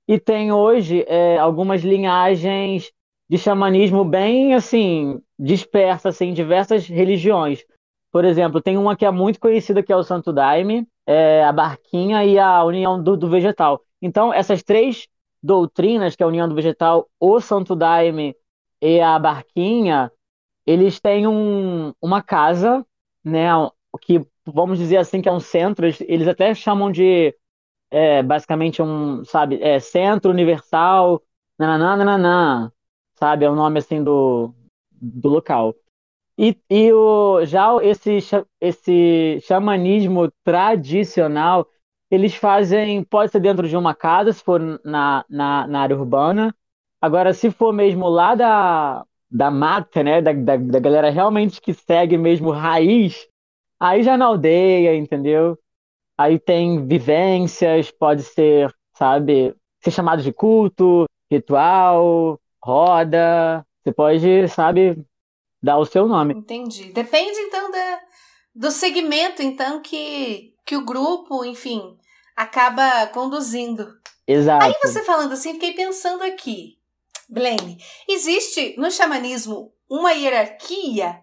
e 0.06 0.18
tem 0.18 0.50
hoje 0.52 1.04
é, 1.06 1.38
algumas 1.38 1.82
linhagens 1.82 2.90
de 3.28 3.36
xamanismo 3.36 4.04
bem 4.04 4.54
assim 4.54 5.20
dispersas 5.38 6.16
assim, 6.16 6.28
em 6.28 6.34
diversas 6.34 6.86
religiões. 6.86 7.64
Por 8.10 8.24
exemplo, 8.24 8.62
tem 8.62 8.76
uma 8.76 8.96
que 8.96 9.04
é 9.04 9.10
muito 9.10 9.38
conhecida 9.38 9.82
que 9.82 9.92
é 9.92 9.96
o 9.96 10.02
Santo 10.02 10.32
Daime, 10.32 10.86
é, 11.06 11.44
a 11.44 11.52
Barquinha 11.52 12.24
e 12.24 12.38
a 12.38 12.64
União 12.64 13.02
do, 13.02 13.16
do, 13.16 13.28
Vegetal. 13.28 13.82
Então, 14.00 14.32
essas 14.32 14.62
três 14.62 15.06
doutrinas, 15.42 16.16
que 16.16 16.22
é 16.22 16.26
a 16.26 16.28
União 16.28 16.48
do 16.48 16.54
Vegetal, 16.54 17.08
o 17.20 17.40
Santo 17.40 17.76
Daime 17.76 18.34
e 18.80 19.00
a 19.00 19.18
Barquinha, 19.18 20.10
eles 20.66 21.00
têm 21.00 21.26
um, 21.26 21.92
uma 22.00 22.22
casa, 22.22 22.84
né, 23.24 23.48
que 24.00 24.24
vamos 24.46 24.78
dizer 24.78 24.98
assim, 24.98 25.20
que 25.20 25.28
é 25.28 25.32
um 25.32 25.40
centro, 25.40 25.86
eles, 25.86 26.28
até 26.28 26.54
chamam 26.54 26.90
de 26.90 27.34
é, 27.90 28.22
basicamente 28.22 28.82
um, 28.82 29.24
sabe, 29.24 29.62
é, 29.62 29.80
centro 29.80 30.30
universal, 30.30 31.22
nananana, 31.58 32.72
sabe, 33.14 33.44
é 33.44 33.50
o 33.50 33.54
nome 33.54 33.78
assim 33.78 34.02
do, 34.02 34.54
do 34.92 35.28
local. 35.28 35.74
E, 36.38 36.56
e 36.70 36.92
o, 36.92 37.44
já 37.44 37.68
esse, 37.82 38.18
esse 38.60 39.40
xamanismo 39.42 40.30
tradicional, 40.44 41.66
eles 42.10 42.34
fazem, 42.34 43.02
pode 43.04 43.32
ser 43.32 43.40
dentro 43.40 43.68
de 43.68 43.76
uma 43.76 43.94
casa, 43.94 44.32
se 44.32 44.42
for 44.42 44.60
na, 44.84 45.24
na, 45.28 45.66
na 45.66 45.80
área 45.82 45.96
urbana. 45.96 46.54
Agora, 47.00 47.34
se 47.34 47.50
for 47.50 47.72
mesmo 47.72 48.08
lá 48.08 48.34
da, 48.34 49.04
da 49.30 49.50
mata, 49.50 50.02
né, 50.02 50.22
da, 50.22 50.32
da, 50.32 50.56
da 50.56 50.78
galera 50.80 51.10
realmente 51.10 51.60
que 51.60 51.74
segue 51.74 52.16
mesmo 52.16 52.50
raiz, 52.50 53.26
Aí 53.80 54.02
já 54.02 54.16
na 54.16 54.26
aldeia, 54.26 54.96
entendeu? 54.96 55.58
Aí 56.16 56.38
tem 56.38 56.86
vivências, 56.86 57.90
pode 57.90 58.22
ser, 58.22 58.72
sabe, 58.96 59.54
ser 59.82 59.90
chamado 59.92 60.22
de 60.22 60.32
culto, 60.32 61.06
ritual, 61.30 62.40
roda. 62.62 63.64
Você 63.84 63.92
pode, 63.92 64.48
sabe, 64.48 64.96
dar 65.62 65.78
o 65.78 65.86
seu 65.86 66.06
nome. 66.06 66.34
Entendi. 66.34 66.92
Depende 66.92 67.38
então 67.40 67.70
da, 67.70 68.00
do 68.54 68.70
segmento, 68.70 69.42
então, 69.42 69.80
que, 69.80 70.54
que 70.64 70.76
o 70.76 70.84
grupo, 70.84 71.44
enfim, 71.44 71.96
acaba 72.36 73.06
conduzindo. 73.08 73.88
Exato. 74.26 74.64
Aí 74.64 74.74
você 74.82 75.02
falando 75.02 75.32
assim, 75.32 75.54
fiquei 75.54 75.72
pensando 75.72 76.22
aqui, 76.22 76.78
Blaine, 77.28 77.78
existe 78.08 78.74
no 78.78 78.90
xamanismo 78.90 79.72
uma 79.88 80.12
hierarquia 80.12 81.22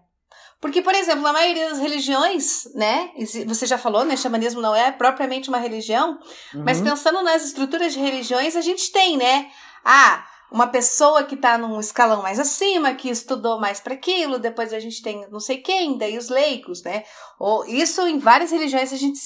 porque, 0.60 0.80
por 0.80 0.94
exemplo, 0.94 1.22
na 1.22 1.32
maioria 1.32 1.68
das 1.68 1.78
religiões, 1.78 2.64
né? 2.74 3.10
Você 3.46 3.66
já 3.66 3.76
falou, 3.76 4.04
né? 4.04 4.16
Xamanismo 4.16 4.60
não 4.60 4.74
é 4.74 4.90
propriamente 4.90 5.48
uma 5.48 5.58
religião, 5.58 6.18
uhum. 6.54 6.64
mas 6.64 6.80
pensando 6.80 7.22
nas 7.22 7.44
estruturas 7.44 7.92
de 7.92 8.00
religiões, 8.00 8.56
a 8.56 8.60
gente 8.60 8.90
tem, 8.90 9.16
né? 9.16 9.50
Ah, 9.84 10.26
uma 10.50 10.68
pessoa 10.68 11.24
que 11.24 11.34
está 11.34 11.58
num 11.58 11.78
escalão 11.80 12.22
mais 12.22 12.38
acima, 12.38 12.94
que 12.94 13.08
estudou 13.08 13.58
mais 13.60 13.80
para 13.80 13.94
aquilo, 13.94 14.38
depois 14.38 14.72
a 14.72 14.80
gente 14.80 15.02
tem 15.02 15.26
não 15.30 15.40
sei 15.40 15.58
quem, 15.58 15.98
daí 15.98 16.16
os 16.16 16.28
leigos, 16.28 16.82
né? 16.82 17.04
Ou 17.38 17.64
isso 17.66 18.06
em 18.06 18.18
várias 18.18 18.52
religiões 18.52 18.92
a 18.92 18.96
gente 18.96 19.18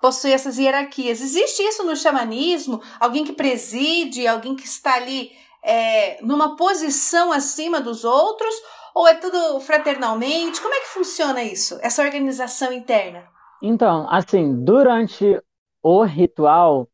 possui 0.00 0.32
essas 0.32 0.58
hierarquias. 0.58 1.20
Existe 1.20 1.62
isso 1.62 1.84
no 1.84 1.96
xamanismo? 1.96 2.80
Alguém 3.00 3.24
que 3.24 3.32
preside, 3.32 4.26
alguém 4.26 4.54
que 4.54 4.66
está 4.66 4.94
ali 4.94 5.30
é, 5.64 6.22
numa 6.22 6.56
posição 6.56 7.32
acima 7.32 7.80
dos 7.80 8.04
outros? 8.04 8.54
Ou 8.94 9.06
é 9.08 9.14
tudo 9.14 9.60
fraternalmente? 9.60 10.60
Como 10.60 10.74
é 10.74 10.80
que 10.80 10.88
funciona 10.88 11.42
isso, 11.42 11.78
essa 11.82 12.02
organização 12.02 12.72
interna? 12.72 13.24
Então, 13.62 14.06
assim, 14.08 14.64
durante 14.64 15.40
o 15.82 16.04
ritual, 16.04 16.88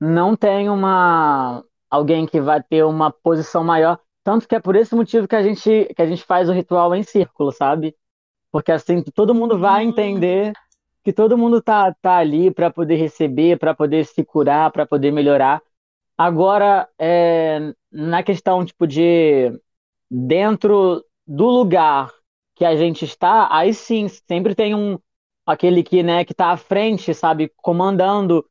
não 0.00 0.36
tem 0.36 0.68
uma 0.68 1.64
alguém 1.90 2.26
que 2.26 2.40
vai 2.40 2.62
ter 2.62 2.84
uma 2.84 3.10
posição 3.10 3.64
maior, 3.64 3.98
tanto 4.24 4.46
que 4.46 4.54
é 4.54 4.60
por 4.60 4.76
esse 4.76 4.94
motivo 4.94 5.28
que 5.28 5.36
a 5.36 5.42
gente 5.42 5.92
que 5.94 6.02
a 6.02 6.06
gente 6.06 6.24
faz 6.24 6.48
o 6.48 6.52
ritual 6.52 6.94
em 6.94 7.02
círculo, 7.02 7.52
sabe? 7.52 7.94
Porque 8.52 8.72
assim 8.72 9.02
todo 9.02 9.34
mundo 9.34 9.58
vai 9.58 9.86
hum. 9.86 9.90
entender 9.90 10.52
que 11.02 11.12
todo 11.12 11.38
mundo 11.38 11.62
tá, 11.62 11.94
tá 12.02 12.16
ali 12.16 12.50
para 12.50 12.70
poder 12.70 12.96
receber, 12.96 13.58
para 13.58 13.74
poder 13.74 14.04
se 14.04 14.24
curar, 14.24 14.70
para 14.70 14.86
poder 14.86 15.10
melhorar. 15.10 15.62
Agora, 16.16 16.88
é, 16.98 17.72
na 17.90 18.22
questão 18.22 18.64
tipo 18.64 18.86
de 18.86 19.52
dentro 20.10 21.04
do 21.26 21.46
lugar 21.46 22.12
que 22.54 22.64
a 22.64 22.74
gente 22.76 23.04
está, 23.04 23.48
aí 23.50 23.72
sim, 23.72 24.08
sempre 24.08 24.54
tem 24.54 24.74
um 24.74 24.98
aquele 25.46 25.82
que, 25.82 26.02
né, 26.02 26.24
que 26.26 26.34
tá 26.34 26.50
à 26.50 26.56
frente, 26.58 27.14
sabe, 27.14 27.50
comandando 27.56 28.44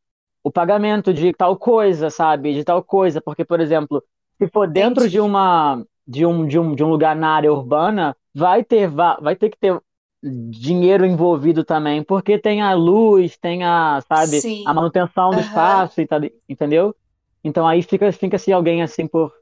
o 0.47 0.51
pagamento 0.51 1.13
de 1.13 1.33
tal 1.33 1.57
coisa, 1.57 2.09
sabe, 2.09 2.53
de 2.53 2.63
tal 2.63 2.81
coisa, 2.81 3.19
porque 3.19 3.43
por 3.43 3.59
exemplo, 3.59 4.01
se 4.37 4.47
for 4.47 4.65
dentro 4.65 5.03
Entendi. 5.03 5.11
de 5.11 5.19
uma 5.19 5.85
de 6.07 6.25
um, 6.25 6.47
de 6.47 6.57
um 6.57 6.73
de 6.73 6.83
um 6.85 6.87
lugar 6.87 7.17
na 7.17 7.31
área 7.31 7.51
urbana, 7.51 8.15
vai 8.33 8.63
ter 8.63 8.87
vai 8.87 9.35
ter 9.35 9.49
que 9.49 9.57
ter 9.57 9.77
dinheiro 10.23 11.05
envolvido 11.05 11.65
também, 11.65 12.01
porque 12.01 12.39
tem 12.39 12.61
a 12.61 12.73
luz, 12.73 13.37
tem 13.37 13.65
a, 13.65 14.01
sabe, 14.07 14.39
Sim. 14.39 14.63
a 14.65 14.73
manutenção 14.73 15.31
do 15.31 15.35
uhum. 15.35 15.41
espaço 15.41 15.99
e 15.99 16.07
tal, 16.07 16.21
entendeu? 16.47 16.95
Então 17.43 17.67
aí 17.67 17.83
fica 17.83 18.09
fica 18.13 18.37
se 18.37 18.53
alguém 18.53 18.81
assim 18.81 19.05
por 19.05 19.33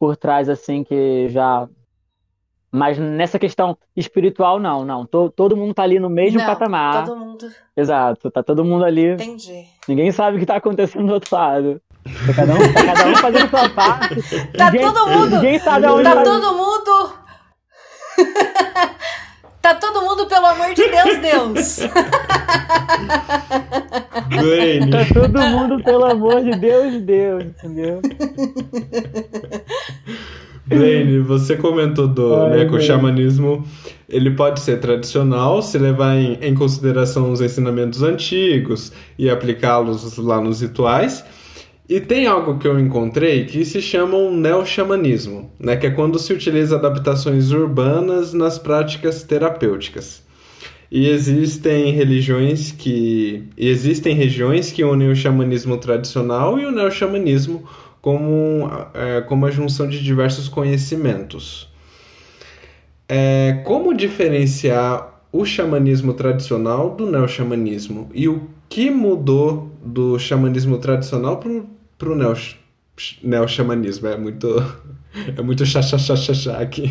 por 0.00 0.16
trás 0.16 0.48
assim 0.48 0.82
que 0.82 1.28
já 1.28 1.68
mas 2.72 2.98
nessa 2.98 3.38
questão 3.38 3.76
espiritual, 3.96 4.60
não, 4.60 4.84
não. 4.84 5.04
Todo, 5.04 5.30
todo 5.30 5.56
mundo 5.56 5.74
tá 5.74 5.82
ali 5.82 5.98
no 5.98 6.08
mesmo 6.08 6.38
não, 6.38 6.46
patamar. 6.46 7.04
Todo 7.04 7.16
mundo. 7.18 7.50
Exato, 7.76 8.30
tá 8.30 8.42
todo 8.42 8.64
mundo 8.64 8.84
ali. 8.84 9.12
Entendi. 9.12 9.64
Ninguém 9.88 10.12
sabe 10.12 10.36
o 10.36 10.40
que 10.40 10.46
tá 10.46 10.56
acontecendo 10.56 11.06
do 11.08 11.14
outro 11.14 11.34
lado. 11.34 11.80
Tá 12.26 12.34
cada 12.34 12.54
um, 12.54 12.72
tá 12.72 12.84
cada 12.84 13.08
um 13.08 13.16
fazendo 13.18 13.50
sua 13.50 13.68
parte. 13.70 14.22
Tá 14.56 14.70
ninguém, 14.70 14.92
todo 14.92 15.08
mundo. 15.08 15.36
Ninguém 15.36 15.58
sabe 15.58 15.86
aonde 15.86 16.04
Tá 16.04 16.22
todo 16.22 16.56
mundo. 16.56 17.12
tá 19.60 19.74
todo 19.74 20.02
mundo, 20.02 20.26
pelo 20.26 20.46
amor 20.46 20.74
de 20.74 20.88
Deus, 20.88 21.18
Deus. 21.18 21.76
Tá 24.90 25.04
todo 25.12 25.40
mundo, 25.40 25.82
pelo 25.82 26.04
amor 26.04 26.42
de 26.42 26.52
Deus, 26.52 27.02
Deus, 27.02 27.44
entendeu? 27.44 28.00
Blaine, 30.70 31.18
você 31.18 31.56
comentou 31.56 32.06
do, 32.06 32.34
Ai, 32.34 32.50
né, 32.50 32.64
que 32.66 32.74
o 32.74 32.80
xamanismo 32.80 33.64
ele 34.08 34.30
pode 34.30 34.60
ser 34.60 34.78
tradicional 34.78 35.60
se 35.62 35.78
levar 35.78 36.16
em, 36.16 36.38
em 36.40 36.54
consideração 36.54 37.30
os 37.30 37.40
ensinamentos 37.40 38.02
antigos 38.02 38.92
e 39.18 39.28
aplicá-los 39.28 40.16
lá 40.16 40.40
nos 40.40 40.60
rituais. 40.60 41.24
E 41.88 42.00
tem 42.00 42.26
algo 42.26 42.56
que 42.58 42.68
eu 42.68 42.78
encontrei 42.78 43.44
que 43.46 43.64
se 43.64 43.82
chama 43.82 44.16
um 44.16 44.36
neo-xamanismo, 44.36 45.50
né? 45.58 45.76
que 45.76 45.88
é 45.88 45.90
quando 45.90 46.20
se 46.20 46.32
utiliza 46.32 46.76
adaptações 46.76 47.50
urbanas 47.50 48.32
nas 48.32 48.58
práticas 48.58 49.24
terapêuticas. 49.24 50.22
E 50.90 51.08
existem 51.08 51.92
religiões 51.92 52.72
que. 52.72 53.44
Existem 53.56 54.14
regiões 54.14 54.72
que 54.72 54.82
unem 54.82 55.10
o 55.10 55.16
xamanismo 55.16 55.76
tradicional 55.78 56.58
e 56.58 56.66
o 56.66 56.72
neo-xamanismo 56.72 57.62
como, 58.00 58.68
é, 58.94 59.20
como 59.22 59.46
a 59.46 59.50
junção 59.50 59.88
de 59.88 60.02
diversos 60.02 60.48
conhecimentos. 60.48 61.68
É, 63.08 63.62
como 63.64 63.92
diferenciar 63.94 65.20
o 65.32 65.44
xamanismo 65.44 66.14
tradicional 66.14 66.94
do 66.94 67.10
neo-xamanismo? 67.10 68.10
E 68.14 68.28
o 68.28 68.48
que 68.68 68.90
mudou 68.90 69.70
do 69.84 70.18
xamanismo 70.18 70.78
tradicional 70.78 71.38
para 71.98 72.08
o 72.08 72.14
neo-xamanismo? 73.22 74.08
É 74.08 74.16
muito. 74.16 74.48
É 75.36 75.42
muito 75.42 75.66
chá 75.66 75.80
aqui. 76.60 76.84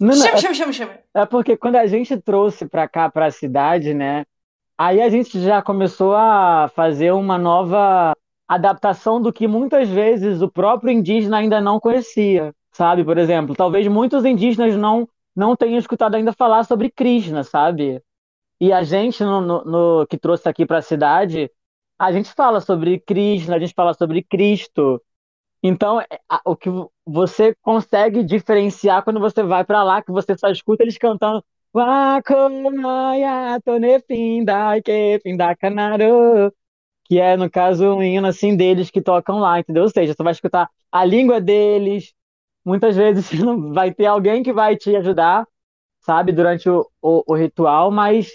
Não, 0.00 0.16
não, 0.16 0.36
chama, 0.36 0.52
chama, 0.52 0.72
chama, 0.72 0.98
É 1.14 1.24
porque 1.26 1.56
quando 1.56 1.76
a 1.76 1.86
gente 1.86 2.16
trouxe 2.16 2.66
para 2.66 2.88
cá, 2.88 3.08
para 3.08 3.26
a 3.26 3.30
cidade, 3.30 3.94
né? 3.94 4.26
Aí 4.84 5.00
a 5.00 5.08
gente 5.08 5.40
já 5.40 5.62
começou 5.62 6.12
a 6.12 6.68
fazer 6.74 7.12
uma 7.12 7.38
nova 7.38 8.12
adaptação 8.48 9.22
do 9.22 9.32
que 9.32 9.46
muitas 9.46 9.88
vezes 9.88 10.42
o 10.42 10.50
próprio 10.50 10.90
indígena 10.90 11.36
ainda 11.36 11.60
não 11.60 11.78
conhecia, 11.78 12.52
sabe? 12.72 13.04
Por 13.04 13.16
exemplo, 13.16 13.54
talvez 13.54 13.86
muitos 13.86 14.24
indígenas 14.24 14.74
não 14.76 15.08
não 15.36 15.54
tenham 15.54 15.78
escutado 15.78 16.16
ainda 16.16 16.32
falar 16.32 16.64
sobre 16.64 16.90
Krishna, 16.90 17.44
sabe? 17.44 18.02
E 18.60 18.72
a 18.72 18.82
gente 18.82 19.22
no, 19.22 19.40
no, 19.40 19.64
no 19.64 20.06
que 20.08 20.18
trouxe 20.18 20.48
aqui 20.48 20.66
para 20.66 20.78
a 20.78 20.82
cidade, 20.82 21.48
a 21.96 22.10
gente 22.10 22.32
fala 22.34 22.60
sobre 22.60 22.98
Krishna, 22.98 23.54
a 23.54 23.60
gente 23.60 23.74
fala 23.74 23.94
sobre 23.94 24.20
Cristo. 24.24 25.00
Então, 25.62 26.00
é, 26.00 26.08
o 26.44 26.56
que 26.56 26.68
você 27.06 27.54
consegue 27.62 28.24
diferenciar 28.24 29.04
quando 29.04 29.20
você 29.20 29.44
vai 29.44 29.64
para 29.64 29.84
lá, 29.84 30.02
que 30.02 30.10
você 30.10 30.36
só 30.36 30.48
escuta 30.50 30.82
eles 30.82 30.98
cantando 30.98 31.44
que 37.04 37.18
é, 37.18 37.36
no 37.36 37.50
caso, 37.50 37.84
um 37.94 38.02
hino 38.02 38.26
assim 38.26 38.56
deles 38.56 38.90
que 38.90 39.02
tocam 39.02 39.38
lá, 39.38 39.60
entendeu? 39.60 39.82
Ou 39.82 39.90
seja, 39.90 40.14
você 40.14 40.22
vai 40.22 40.32
escutar 40.32 40.68
a 40.90 41.04
língua 41.04 41.40
deles, 41.40 42.14
muitas 42.64 42.96
vezes 42.96 43.28
vai 43.74 43.92
ter 43.92 44.06
alguém 44.06 44.42
que 44.42 44.52
vai 44.52 44.76
te 44.76 44.94
ajudar, 44.96 45.46
sabe, 46.00 46.32
durante 46.32 46.68
o, 46.68 46.86
o, 47.02 47.22
o 47.26 47.34
ritual, 47.34 47.90
mas 47.90 48.30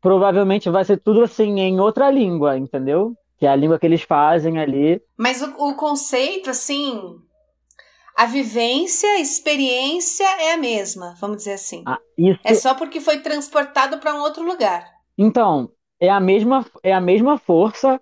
provavelmente 0.00 0.68
vai 0.68 0.84
ser 0.84 0.98
tudo 0.98 1.22
assim 1.22 1.60
em 1.60 1.80
outra 1.80 2.10
língua, 2.10 2.58
entendeu? 2.58 3.14
Que 3.38 3.46
é 3.46 3.50
a 3.50 3.56
língua 3.56 3.78
que 3.78 3.86
eles 3.86 4.02
fazem 4.02 4.58
ali. 4.58 5.00
Mas 5.16 5.40
o, 5.40 5.68
o 5.68 5.74
conceito, 5.74 6.50
assim, 6.50 7.18
a 8.16 8.26
vivência, 8.26 9.08
a 9.10 9.20
experiência 9.20 10.24
é 10.40 10.52
a 10.52 10.58
mesma, 10.58 11.14
vamos 11.20 11.38
dizer 11.38 11.54
assim. 11.54 11.82
Ah, 11.86 11.98
isso... 12.16 12.40
É 12.44 12.54
só 12.54 12.74
porque 12.74 13.00
foi 13.00 13.20
transportado 13.20 13.98
para 13.98 14.14
um 14.14 14.20
outro 14.20 14.44
lugar. 14.44 14.90
Então, 15.16 15.70
é 16.00 16.08
a 16.08 16.20
mesma, 16.20 16.64
é 16.82 16.92
a 16.92 17.00
mesma 17.00 17.38
força, 17.38 18.00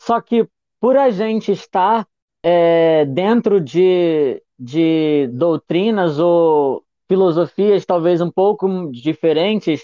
só 0.00 0.20
que 0.20 0.48
por 0.80 0.96
a 0.96 1.10
gente 1.10 1.52
estar 1.52 2.06
é, 2.42 3.04
dentro 3.06 3.60
de, 3.60 4.42
de 4.58 5.28
doutrinas 5.32 6.18
ou 6.18 6.84
filosofias 7.08 7.86
talvez 7.86 8.20
um 8.20 8.30
pouco 8.30 8.90
diferentes, 8.90 9.82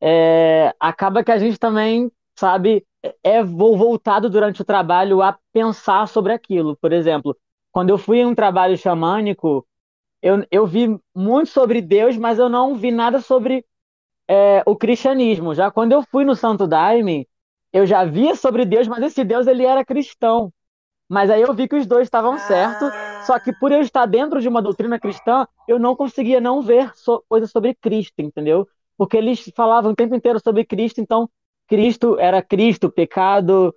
é, 0.00 0.74
acaba 0.78 1.24
que 1.24 1.32
a 1.32 1.38
gente 1.38 1.58
também, 1.58 2.10
sabe, 2.38 2.84
é 3.22 3.42
voltado 3.42 4.28
durante 4.28 4.60
o 4.62 4.64
trabalho 4.64 5.22
a 5.22 5.38
pensar 5.52 6.08
sobre 6.08 6.32
aquilo. 6.32 6.76
Por 6.76 6.92
exemplo, 6.92 7.36
quando 7.74 7.90
eu 7.90 7.98
fui 7.98 8.20
em 8.20 8.26
um 8.26 8.34
trabalho 8.34 8.78
xamânico, 8.78 9.66
eu, 10.22 10.46
eu 10.50 10.66
vi 10.66 10.98
muito 11.14 11.50
sobre 11.50 11.82
Deus, 11.82 12.16
mas 12.16 12.38
eu 12.38 12.48
não 12.48 12.74
vi 12.76 12.90
nada 12.90 13.20
sobre 13.20 13.64
é, 14.28 14.62
o 14.64 14.76
cristianismo. 14.76 15.54
Já 15.54 15.70
quando 15.70 15.92
eu 15.92 16.02
fui 16.02 16.24
no 16.24 16.36
Santo 16.36 16.66
Daime, 16.66 17.28
eu 17.72 17.84
já 17.84 18.04
via 18.04 18.36
sobre 18.36 18.64
Deus, 18.64 18.88
mas 18.88 19.02
esse 19.02 19.24
Deus 19.24 19.46
ele 19.46 19.64
era 19.64 19.84
cristão. 19.84 20.52
Mas 21.08 21.30
aí 21.30 21.42
eu 21.42 21.52
vi 21.52 21.68
que 21.68 21.76
os 21.76 21.86
dois 21.86 22.06
estavam 22.06 22.38
certos, 22.38 22.90
só 23.26 23.38
que 23.38 23.52
por 23.58 23.72
eu 23.72 23.80
estar 23.80 24.06
dentro 24.06 24.40
de 24.40 24.48
uma 24.48 24.62
doutrina 24.62 24.98
cristã, 24.98 25.46
eu 25.68 25.78
não 25.78 25.96
conseguia 25.96 26.40
não 26.40 26.62
ver 26.62 26.90
so 26.94 27.22
coisas 27.28 27.50
sobre 27.50 27.74
Cristo, 27.74 28.14
entendeu? 28.20 28.66
porque 28.96 29.16
eles 29.16 29.50
falavam 29.54 29.92
o 29.92 29.96
tempo 29.96 30.14
inteiro 30.14 30.40
sobre 30.40 30.64
Cristo, 30.64 31.00
então 31.00 31.28
Cristo 31.66 32.18
era 32.18 32.42
Cristo, 32.42 32.90
pecado, 32.90 33.74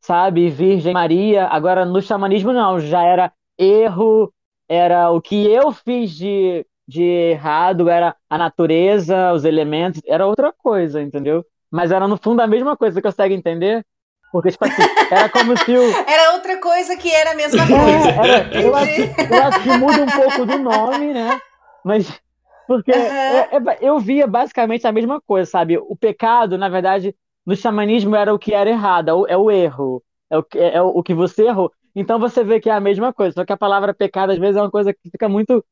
sabe, 0.00 0.48
Virgem 0.48 0.92
Maria. 0.92 1.46
Agora 1.46 1.84
no 1.84 2.00
xamanismo 2.00 2.52
não, 2.52 2.78
já 2.80 3.02
era 3.02 3.32
erro, 3.58 4.32
era 4.68 5.10
o 5.10 5.20
que 5.20 5.46
eu 5.46 5.72
fiz 5.72 6.12
de, 6.12 6.66
de 6.86 7.02
errado, 7.02 7.88
era 7.88 8.16
a 8.28 8.38
natureza, 8.38 9.32
os 9.32 9.44
elementos, 9.44 10.00
era 10.06 10.26
outra 10.26 10.52
coisa, 10.52 11.02
entendeu? 11.02 11.44
Mas 11.70 11.90
era 11.90 12.06
no 12.06 12.16
fundo 12.16 12.40
a 12.40 12.46
mesma 12.46 12.76
coisa, 12.76 12.94
você 12.94 13.02
consegue 13.02 13.34
entender? 13.34 13.84
Porque, 14.30 14.50
tipo 14.50 14.64
assim, 14.64 14.82
era 15.10 15.28
como 15.28 15.56
se 15.58 15.76
o. 15.76 15.82
Era 16.08 16.32
outra 16.32 16.58
coisa 16.58 16.96
que 16.96 17.12
era 17.12 17.32
a 17.32 17.34
mesma 17.34 17.66
coisa. 17.66 18.08
era, 18.08 18.62
eu, 18.62 18.74
acho, 18.74 19.00
eu 19.30 19.42
acho 19.42 19.62
que 19.62 19.68
muda 19.76 20.02
um 20.02 20.06
pouco 20.06 20.46
do 20.46 20.58
nome, 20.58 21.12
né? 21.12 21.38
Mas 21.84 22.22
porque 22.66 22.90
uhum. 22.90 22.98
é, 22.98 23.48
é, 23.52 23.78
eu 23.82 23.98
via 23.98 24.26
basicamente 24.26 24.86
a 24.86 24.92
mesma 24.92 25.20
coisa, 25.20 25.50
sabe? 25.50 25.76
O 25.76 25.94
pecado, 25.94 26.56
na 26.56 26.68
verdade, 26.70 27.14
no 27.44 27.54
xamanismo 27.54 28.16
era 28.16 28.32
o 28.32 28.38
que 28.38 28.54
era 28.54 28.70
errado, 28.70 29.26
é 29.28 29.36
o 29.36 29.50
é 29.50 29.56
erro, 29.56 30.02
é 30.30 30.38
o, 30.38 30.46
é, 30.54 30.76
é 30.76 30.82
o 30.82 31.02
que 31.02 31.12
você 31.12 31.46
errou. 31.46 31.70
Então 31.94 32.18
você 32.18 32.42
vê 32.42 32.60
que 32.60 32.70
é 32.70 32.72
a 32.72 32.80
mesma 32.80 33.12
coisa, 33.12 33.34
só 33.34 33.44
que 33.44 33.52
a 33.52 33.56
palavra 33.56 33.92
pecado 33.94 34.30
às 34.30 34.38
vezes 34.38 34.56
é 34.56 34.60
uma 34.60 34.70
coisa 34.70 34.92
que 34.92 35.10
fica 35.10 35.28
muito. 35.28 35.64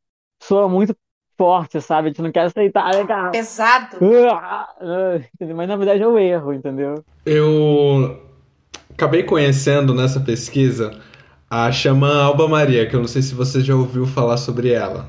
soa 0.42 0.68
muito 0.68 0.94
forte, 1.36 1.80
sabe? 1.80 2.08
A 2.08 2.10
gente 2.10 2.20
não 2.20 2.30
quer 2.30 2.42
aceitar. 2.42 2.94
Né, 2.94 3.30
Pesado. 3.30 3.96
Mas 5.56 5.68
na 5.68 5.76
verdade 5.76 6.02
é 6.02 6.06
o 6.06 6.18
erro, 6.18 6.52
entendeu? 6.52 7.02
Eu 7.24 8.20
acabei 8.90 9.22
conhecendo 9.22 9.94
nessa 9.94 10.20
pesquisa 10.20 10.90
a 11.48 11.72
xamã 11.72 12.22
Alba 12.22 12.46
Maria, 12.46 12.86
que 12.86 12.94
eu 12.94 13.00
não 13.00 13.08
sei 13.08 13.22
se 13.22 13.34
você 13.34 13.62
já 13.62 13.74
ouviu 13.74 14.06
falar 14.06 14.36
sobre 14.36 14.70
ela. 14.70 15.08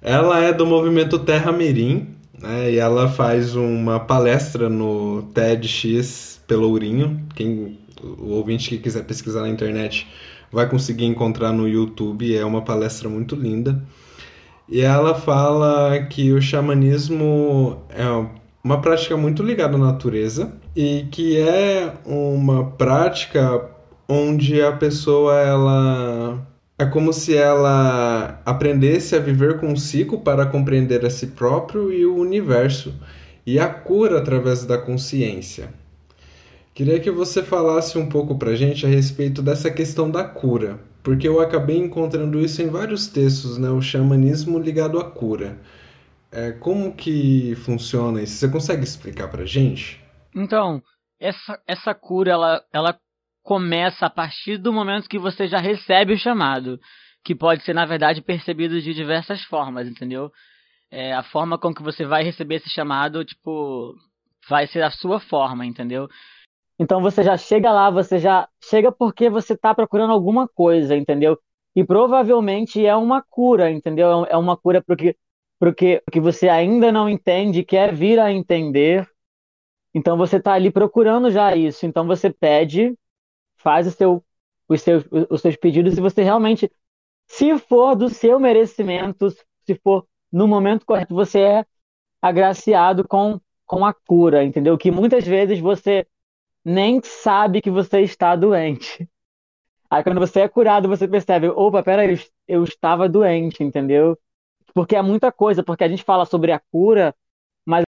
Ela 0.00 0.40
é 0.40 0.52
do 0.52 0.64
movimento 0.64 1.18
Terra 1.18 1.52
Mirim, 1.52 2.16
né? 2.40 2.72
E 2.72 2.78
ela 2.78 3.08
faz 3.08 3.54
uma 3.54 4.00
palestra 4.00 4.70
no 4.70 5.22
TEDx 5.34 6.42
Pelourinho. 6.46 7.20
Quem, 7.34 7.78
o 8.02 8.30
ouvinte 8.30 8.70
que 8.70 8.78
quiser 8.78 9.04
pesquisar 9.04 9.42
na 9.42 9.48
internet 9.48 10.08
vai 10.52 10.68
conseguir 10.68 11.04
encontrar 11.04 11.52
no 11.52 11.68
YouTube. 11.68 12.36
É 12.36 12.44
uma 12.44 12.62
palestra 12.62 13.08
muito 13.08 13.34
linda. 13.34 13.82
E 14.68 14.80
ela 14.80 15.14
fala 15.14 15.98
que 16.10 16.32
o 16.32 16.42
xamanismo 16.42 17.82
é 17.90 18.04
uma 18.64 18.80
prática 18.80 19.16
muito 19.16 19.42
ligada 19.42 19.76
à 19.76 19.78
natureza 19.78 20.52
e 20.74 21.06
que 21.10 21.38
é 21.38 21.92
uma 22.04 22.64
prática 22.72 23.64
onde 24.08 24.60
a 24.60 24.72
pessoa 24.72 25.34
ela 25.38 26.46
é 26.78 26.84
como 26.84 27.12
se 27.12 27.34
ela 27.34 28.40
aprendesse 28.44 29.16
a 29.16 29.18
viver 29.18 29.58
consigo 29.58 30.18
para 30.18 30.44
compreender 30.44 31.06
a 31.06 31.10
si 31.10 31.28
próprio 31.28 31.90
e 31.90 32.04
o 32.04 32.16
universo, 32.16 32.94
e 33.46 33.58
a 33.58 33.66
cura 33.66 34.18
através 34.18 34.64
da 34.64 34.76
consciência. 34.76 35.70
Queria 36.76 37.00
que 37.00 37.10
você 37.10 37.42
falasse 37.42 37.96
um 37.96 38.06
pouco 38.06 38.38
para 38.38 38.54
gente 38.54 38.84
a 38.84 38.88
respeito 38.90 39.40
dessa 39.40 39.70
questão 39.70 40.10
da 40.10 40.22
cura, 40.22 40.78
porque 41.02 41.26
eu 41.26 41.40
acabei 41.40 41.78
encontrando 41.78 42.38
isso 42.38 42.60
em 42.60 42.68
vários 42.68 43.06
textos, 43.06 43.56
né? 43.56 43.70
O 43.70 43.80
xamanismo 43.80 44.58
ligado 44.58 44.98
à 44.98 45.10
cura. 45.10 45.58
É, 46.30 46.52
como 46.52 46.94
que 46.94 47.54
funciona 47.64 48.20
isso? 48.20 48.34
Você 48.34 48.50
consegue 48.50 48.84
explicar 48.84 49.28
para 49.28 49.46
gente? 49.46 49.98
Então, 50.34 50.82
essa, 51.18 51.58
essa 51.66 51.94
cura, 51.94 52.32
ela, 52.32 52.62
ela 52.70 52.98
começa 53.42 54.04
a 54.04 54.10
partir 54.10 54.58
do 54.58 54.70
momento 54.70 55.08
que 55.08 55.18
você 55.18 55.48
já 55.48 55.58
recebe 55.58 56.12
o 56.12 56.18
chamado, 56.18 56.78
que 57.24 57.34
pode 57.34 57.62
ser, 57.62 57.72
na 57.72 57.86
verdade, 57.86 58.20
percebido 58.20 58.78
de 58.82 58.92
diversas 58.92 59.42
formas, 59.44 59.88
entendeu? 59.88 60.30
É, 60.90 61.14
a 61.14 61.22
forma 61.22 61.56
com 61.56 61.72
que 61.72 61.82
você 61.82 62.04
vai 62.04 62.22
receber 62.22 62.56
esse 62.56 62.68
chamado, 62.68 63.24
tipo, 63.24 63.94
vai 64.46 64.66
ser 64.66 64.82
a 64.82 64.90
sua 64.90 65.18
forma, 65.18 65.64
entendeu? 65.64 66.06
Então 66.78 67.00
você 67.00 67.22
já 67.22 67.36
chega 67.36 67.72
lá, 67.72 67.90
você 67.90 68.18
já 68.18 68.48
chega 68.62 68.92
porque 68.92 69.30
você 69.30 69.54
está 69.54 69.74
procurando 69.74 70.12
alguma 70.12 70.46
coisa, 70.48 70.96
entendeu? 70.96 71.38
E 71.74 71.84
provavelmente 71.84 72.84
é 72.84 72.94
uma 72.96 73.22
cura, 73.22 73.70
entendeu? 73.70 74.24
É 74.26 74.36
uma 74.36 74.56
cura 74.56 74.82
porque 74.82 75.16
porque 75.58 76.02
que 76.12 76.20
você 76.20 76.48
ainda 76.50 76.92
não 76.92 77.08
entende, 77.08 77.64
quer 77.64 77.94
vir 77.94 78.18
a 78.20 78.30
entender. 78.30 79.08
Então 79.94 80.16
você 80.16 80.36
está 80.36 80.52
ali 80.52 80.70
procurando 80.70 81.30
já 81.30 81.56
isso. 81.56 81.86
Então 81.86 82.06
você 82.06 82.30
pede 82.30 82.94
faz 83.56 83.86
o 83.86 83.90
seu, 83.90 84.24
os, 84.68 84.82
seus, 84.82 85.04
os 85.30 85.40
seus 85.40 85.56
pedidos 85.56 85.96
e 85.98 86.00
você 86.00 86.22
realmente, 86.22 86.70
se 87.26 87.58
for 87.58 87.96
do 87.96 88.08
seu 88.08 88.38
merecimento, 88.38 89.30
se 89.30 89.74
for 89.82 90.06
no 90.32 90.46
momento 90.46 90.86
correto, 90.86 91.14
você 91.14 91.40
é 91.40 91.66
agraciado 92.22 93.06
com, 93.08 93.40
com 93.66 93.84
a 93.84 93.92
cura, 93.92 94.44
entendeu? 94.44 94.76
Que 94.78 94.90
muitas 94.90 95.26
vezes 95.26 95.58
você 95.58 96.06
nem 96.66 97.00
sabe 97.00 97.62
que 97.62 97.70
você 97.70 98.00
está 98.00 98.34
doente. 98.34 99.08
Aí 99.88 100.02
quando 100.02 100.18
você 100.18 100.40
é 100.40 100.48
curado, 100.48 100.88
você 100.88 101.06
percebe, 101.06 101.48
opa, 101.48 101.80
peraí, 101.80 102.18
eu, 102.48 102.64
estava 102.64 103.08
doente, 103.08 103.62
entendeu? 103.62 104.18
Porque 104.74 104.96
é 104.96 105.02
muita 105.02 105.30
coisa, 105.30 105.62
porque 105.62 105.84
a 105.84 105.88
gente 105.88 106.02
fala 106.02 106.26
sobre 106.26 106.50
a 106.50 106.58
cura, 106.58 107.14
mas 107.64 107.84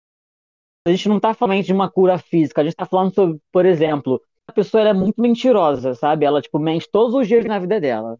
a 0.86 0.90
gente 0.92 1.08
não 1.08 1.16
está 1.16 1.34
falando 1.34 1.64
de 1.64 1.72
uma 1.72 1.90
cura 1.90 2.18
física, 2.18 2.60
a 2.60 2.64
gente 2.64 2.74
está 2.74 2.86
falando 2.86 3.12
sobre, 3.12 3.40
por 3.50 3.66
exemplo, 3.66 4.22
a 4.46 4.52
pessoa 4.52 4.88
é 4.88 4.92
muito 4.92 5.20
mentirosa, 5.20 5.94
sabe? 5.96 6.24
Ela, 6.24 6.40
tipo, 6.40 6.60
mente 6.60 6.88
todos 6.88 7.14
os 7.14 7.26
dias 7.26 7.44
na 7.44 7.58
vida 7.58 7.80
dela. 7.80 8.16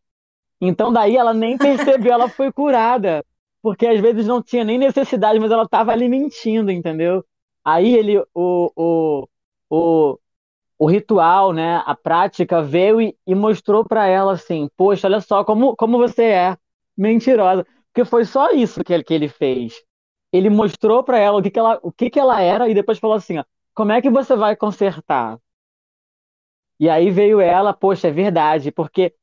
Então 0.61 0.93
daí 0.93 1.17
ela 1.17 1.33
nem 1.33 1.57
percebeu, 1.57 2.13
ela 2.13 2.29
foi 2.29 2.53
curada. 2.53 3.25
Porque 3.63 3.87
às 3.87 4.01
vezes 4.01 4.27
não 4.27 4.43
tinha 4.43 4.65
nem 4.65 4.79
necessidade, 4.79 5.39
mas 5.39 5.53
ela 5.53 5.65
estava 5.65 5.93
ali 5.93 6.09
mentindo, 6.09 6.71
entendeu? 6.73 7.25
Aí 7.65 7.95
ele, 7.95 8.19
o, 8.35 8.73
o, 8.77 9.29
o, 9.71 10.19
o 10.79 10.87
ritual, 10.87 11.53
né, 11.53 11.83
a 11.87 11.95
prática 11.95 12.63
veio 12.63 13.01
e, 13.01 13.17
e 13.27 13.35
mostrou 13.35 13.85
para 13.85 14.07
ela 14.07 14.33
assim, 14.35 14.69
poxa, 14.77 15.07
olha 15.09 15.21
só 15.21 15.45
como, 15.45 15.75
como 15.77 15.99
você 15.99 16.25
é 16.25 16.57
mentirosa, 16.97 17.67
porque 17.93 18.05
foi 18.09 18.25
só 18.25 18.51
isso 18.53 18.83
que 18.85 18.93
ele, 18.93 19.05
que 19.05 19.15
ele 19.15 19.29
fez. 19.29 19.83
Ele 20.33 20.51
mostrou 20.51 21.03
para 21.03 21.19
ela 21.19 21.39
o 21.39 21.43
que, 21.43 21.51
que 21.51 21.59
ela, 21.59 21.81
o 21.83 21.93
que, 21.93 22.11
que 22.11 22.21
ela 22.21 22.41
era 22.41 22.69
e 22.69 22.75
depois 22.75 22.99
falou 22.99 23.17
assim, 23.17 23.39
ó, 23.39 23.45
como 23.75 23.93
é 23.93 24.03
que 24.03 24.11
você 24.11 24.37
vai 24.37 24.55
consertar? 24.57 25.39
E 26.81 26.89
aí 26.89 27.11
veio 27.11 27.41
ela, 27.41 27.73
poxa, 27.75 28.09
é 28.09 28.11
verdade, 28.11 28.71
porque 28.71 29.15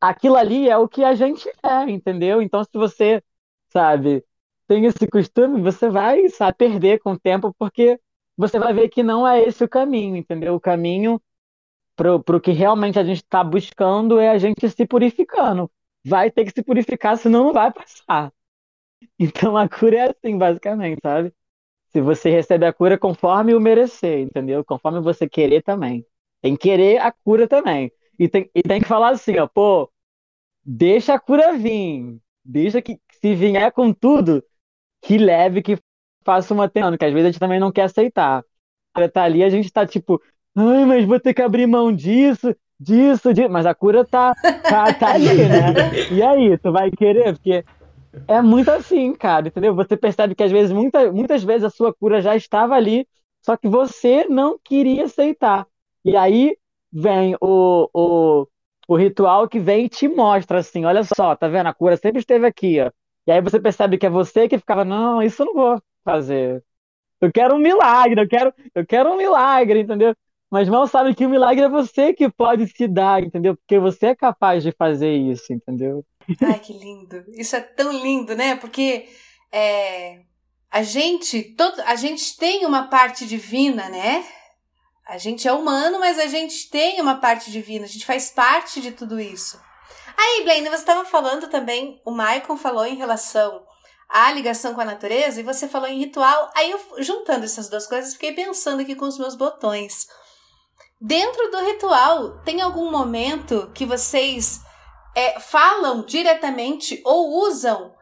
aquilo 0.00 0.36
ali 0.36 0.68
é 0.68 0.78
o 0.78 0.88
que 0.88 1.04
a 1.04 1.14
gente 1.14 1.48
é, 1.64 1.90
entendeu? 1.90 2.42
Então 2.42 2.64
se 2.64 2.70
você, 2.74 3.22
sabe, 3.70 4.24
tem 4.68 4.84
esse 4.86 5.08
costume, 5.08 5.62
você 5.62 5.90
vai, 5.90 6.28
sabe, 6.30 6.56
perder 6.58 7.00
com 7.00 7.12
o 7.12 7.20
tempo, 7.20 7.54
porque 7.58 8.00
você 8.36 8.58
vai 8.58 8.72
ver 8.74 8.88
que 8.88 9.02
não 9.02 9.26
é 9.26 9.42
esse 9.42 9.64
o 9.64 9.68
caminho, 9.68 10.16
entendeu? 10.16 10.54
O 10.54 10.60
caminho 10.60 11.20
para 11.96 12.14
o 12.16 12.40
que 12.40 12.52
realmente 12.52 12.98
a 12.98 13.04
gente 13.04 13.18
está 13.22 13.42
buscando 13.42 14.18
é 14.18 14.28
a 14.30 14.38
gente 14.38 14.68
se 14.68 14.86
purificando. 14.86 15.70
Vai 16.04 16.30
ter 16.30 16.44
que 16.44 16.52
se 16.52 16.62
purificar, 16.62 17.16
senão 17.16 17.46
não 17.46 17.52
vai 17.52 17.72
passar. 17.72 18.32
Então 19.18 19.56
a 19.56 19.68
cura 19.68 19.96
é 19.96 20.10
assim, 20.10 20.38
basicamente, 20.38 21.00
sabe? 21.02 21.32
Se 21.92 22.00
você 22.00 22.30
recebe 22.30 22.66
a 22.66 22.72
cura 22.72 22.98
conforme 22.98 23.54
o 23.54 23.60
merecer, 23.60 24.20
entendeu? 24.20 24.64
Conforme 24.64 25.00
você 25.00 25.28
querer 25.28 25.62
também. 25.62 26.06
Tem 26.42 26.56
que 26.56 26.68
querer 26.68 26.98
a 26.98 27.12
cura 27.12 27.48
também. 27.48 27.92
E 28.18 28.28
tem, 28.28 28.50
e 28.54 28.62
tem 28.62 28.80
que 28.80 28.88
falar 28.88 29.10
assim, 29.10 29.38
ó, 29.38 29.46
pô, 29.46 29.90
deixa 30.64 31.14
a 31.14 31.20
cura 31.20 31.56
vir. 31.56 32.20
Deixa 32.44 32.82
que, 32.82 33.00
se 33.20 33.34
vier 33.34 33.72
com 33.72 33.92
tudo, 33.92 34.44
que 35.02 35.18
leve, 35.18 35.62
que 35.62 35.78
faça 36.26 36.52
uma 36.52 36.68
tendo, 36.68 36.98
que 36.98 37.04
às 37.04 37.12
vezes 37.12 37.28
a 37.28 37.30
gente 37.30 37.40
também 37.40 37.60
não 37.60 37.72
quer 37.72 37.84
aceitar. 37.84 38.44
A 38.94 39.08
tá 39.08 39.22
ali, 39.22 39.44
a 39.44 39.48
gente 39.48 39.70
tá 39.72 39.86
tipo, 39.86 40.20
ai, 40.56 40.84
mas 40.84 41.06
vou 41.06 41.20
ter 41.20 41.32
que 41.32 41.42
abrir 41.42 41.66
mão 41.66 41.92
disso, 41.92 42.54
disso, 42.80 43.32
disso. 43.32 43.48
Mas 43.50 43.64
a 43.66 43.74
cura 43.74 44.04
tá, 44.04 44.34
tá, 44.62 44.92
tá 44.92 45.14
ali, 45.14 45.26
né? 45.48 45.72
E 46.10 46.22
aí, 46.22 46.58
tu 46.58 46.72
vai 46.72 46.90
querer? 46.90 47.34
Porque 47.34 47.64
é 48.26 48.42
muito 48.42 48.70
assim, 48.70 49.14
cara, 49.14 49.48
entendeu? 49.48 49.74
Você 49.74 49.96
percebe 49.96 50.34
que 50.34 50.42
às 50.42 50.50
vezes, 50.50 50.72
muita, 50.72 51.12
muitas 51.12 51.44
vezes 51.44 51.64
a 51.64 51.70
sua 51.70 51.94
cura 51.94 52.20
já 52.20 52.34
estava 52.34 52.74
ali, 52.74 53.06
só 53.44 53.56
que 53.56 53.68
você 53.68 54.26
não 54.28 54.58
queria 54.62 55.04
aceitar. 55.04 55.66
E 56.04 56.16
aí 56.16 56.56
vem 56.92 57.36
o, 57.40 57.88
o, 57.94 58.48
o 58.88 58.96
ritual 58.96 59.48
que 59.48 59.60
vem 59.60 59.84
e 59.84 59.88
te 59.88 60.08
mostra 60.08 60.58
assim, 60.58 60.84
olha 60.84 61.04
só, 61.04 61.36
tá 61.36 61.46
vendo? 61.48 61.66
A 61.68 61.74
cura 61.74 61.96
sempre 61.96 62.20
esteve 62.20 62.46
aqui, 62.46 62.80
ó. 62.80 62.90
E 63.26 63.32
aí 63.32 63.40
você 63.40 63.60
percebe 63.60 63.98
que 63.98 64.06
é 64.06 64.10
você 64.10 64.48
que 64.48 64.58
ficava, 64.58 64.84
não, 64.84 65.22
isso 65.22 65.42
eu 65.42 65.46
não 65.46 65.54
vou 65.54 65.82
fazer. 66.06 66.62
Eu 67.20 67.32
quero 67.32 67.56
um 67.56 67.58
milagre, 67.58 68.20
eu 68.20 68.28
quero, 68.28 68.54
eu 68.74 68.86
quero 68.86 69.10
um 69.10 69.16
milagre, 69.16 69.80
entendeu? 69.80 70.14
Mas 70.48 70.68
mal 70.68 70.86
sabe 70.86 71.14
que 71.14 71.26
o 71.26 71.28
milagre 71.28 71.64
é 71.64 71.68
você 71.68 72.14
que 72.14 72.30
pode 72.30 72.68
se 72.68 72.86
dar, 72.86 73.22
entendeu? 73.22 73.56
Porque 73.56 73.78
você 73.80 74.06
é 74.06 74.14
capaz 74.14 74.62
de 74.62 74.70
fazer 74.70 75.12
isso, 75.12 75.52
entendeu? 75.52 76.04
Ai, 76.42 76.60
que 76.60 76.72
lindo. 76.72 77.24
Isso 77.32 77.56
é 77.56 77.60
tão 77.60 77.90
lindo, 77.92 78.36
né? 78.36 78.54
Porque 78.54 79.08
é, 79.50 80.20
a 80.70 80.82
gente, 80.82 81.42
todo, 81.42 81.80
a 81.82 81.96
gente 81.96 82.36
tem 82.36 82.64
uma 82.64 82.84
parte 82.84 83.26
divina, 83.26 83.88
né? 83.88 84.24
A 85.08 85.18
gente 85.18 85.48
é 85.48 85.52
humano, 85.52 85.98
mas 85.98 86.18
a 86.18 86.26
gente 86.26 86.68
tem 86.70 87.00
uma 87.00 87.16
parte 87.16 87.50
divina, 87.50 87.84
a 87.84 87.88
gente 87.88 88.06
faz 88.06 88.30
parte 88.30 88.80
de 88.80 88.92
tudo 88.92 89.18
isso. 89.20 89.60
Aí, 90.16 90.44
Blaine, 90.44 90.68
você 90.68 90.76
estava 90.76 91.04
falando 91.04 91.48
também, 91.48 92.00
o 92.04 92.10
Maicon 92.10 92.56
falou 92.56 92.86
em 92.86 92.96
relação 92.96 93.62
à 94.08 94.32
ligação 94.32 94.74
com 94.74 94.80
a 94.80 94.84
natureza 94.84 95.40
e 95.40 95.44
você 95.44 95.68
falou 95.68 95.88
em 95.88 95.98
ritual. 95.98 96.50
Aí, 96.54 96.70
eu, 96.70 96.80
juntando 96.98 97.44
essas 97.44 97.68
duas 97.68 97.86
coisas, 97.86 98.12
fiquei 98.12 98.32
pensando 98.32 98.80
aqui 98.82 98.94
com 98.94 99.06
os 99.06 99.18
meus 99.18 99.34
botões. 99.34 100.06
Dentro 101.00 101.50
do 101.50 101.58
ritual, 101.58 102.38
tem 102.38 102.60
algum 102.60 102.90
momento 102.90 103.70
que 103.74 103.84
vocês 103.84 104.60
é, 105.14 105.38
falam 105.40 106.02
diretamente 106.02 107.00
ou 107.04 107.46
usam 107.46 107.94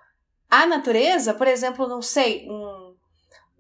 a 0.51 0.67
natureza? 0.67 1.35
Por 1.35 1.47
exemplo, 1.47 1.89
não 1.89 2.01
sei, 2.01 2.49
um, 2.49 2.97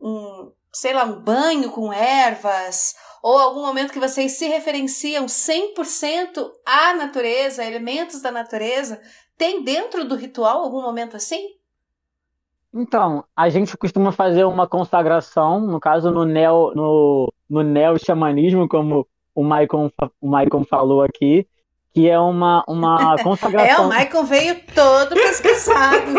um 0.01 0.53
sei 0.73 0.93
lá, 0.93 1.05
um 1.05 1.21
banho 1.21 1.71
com 1.71 1.93
ervas 1.93 2.95
ou 3.23 3.39
algum 3.39 3.63
momento 3.63 3.93
que 3.93 3.99
vocês 3.99 4.33
se 4.33 4.47
referenciam 4.47 5.25
100% 5.25 6.53
à 6.67 6.93
natureza, 6.93 7.65
elementos 7.65 8.21
da 8.21 8.31
natureza, 8.31 9.01
tem 9.39 9.65
dentro 9.65 10.05
do 10.05 10.15
ritual 10.15 10.63
algum 10.63 10.83
momento 10.83 11.17
assim? 11.17 11.49
Então, 12.75 13.25
a 13.37 13.49
gente 13.49 13.77
costuma 13.77 14.11
fazer 14.11 14.45
uma 14.45 14.67
consagração, 14.67 15.61
no 15.61 15.79
caso 15.79 16.11
no 16.11 16.25
neo, 16.25 16.73
no, 16.75 17.33
no 17.49 17.63
neo 17.63 17.97
xamanismo, 18.05 18.69
como 18.69 19.07
o 19.33 19.45
Maicon, 19.45 19.89
o 20.21 20.29
Maicon 20.29 20.65
falou 20.65 21.03
aqui, 21.03 21.47
que 21.93 22.11
é 22.11 22.19
uma, 22.19 22.65
uma 22.67 23.15
consagração. 23.23 23.85
é, 23.85 23.87
o 23.87 23.89
Maicon 23.89 24.25
veio 24.25 24.57
todo 24.75 25.15
pesquisado. 25.15 26.15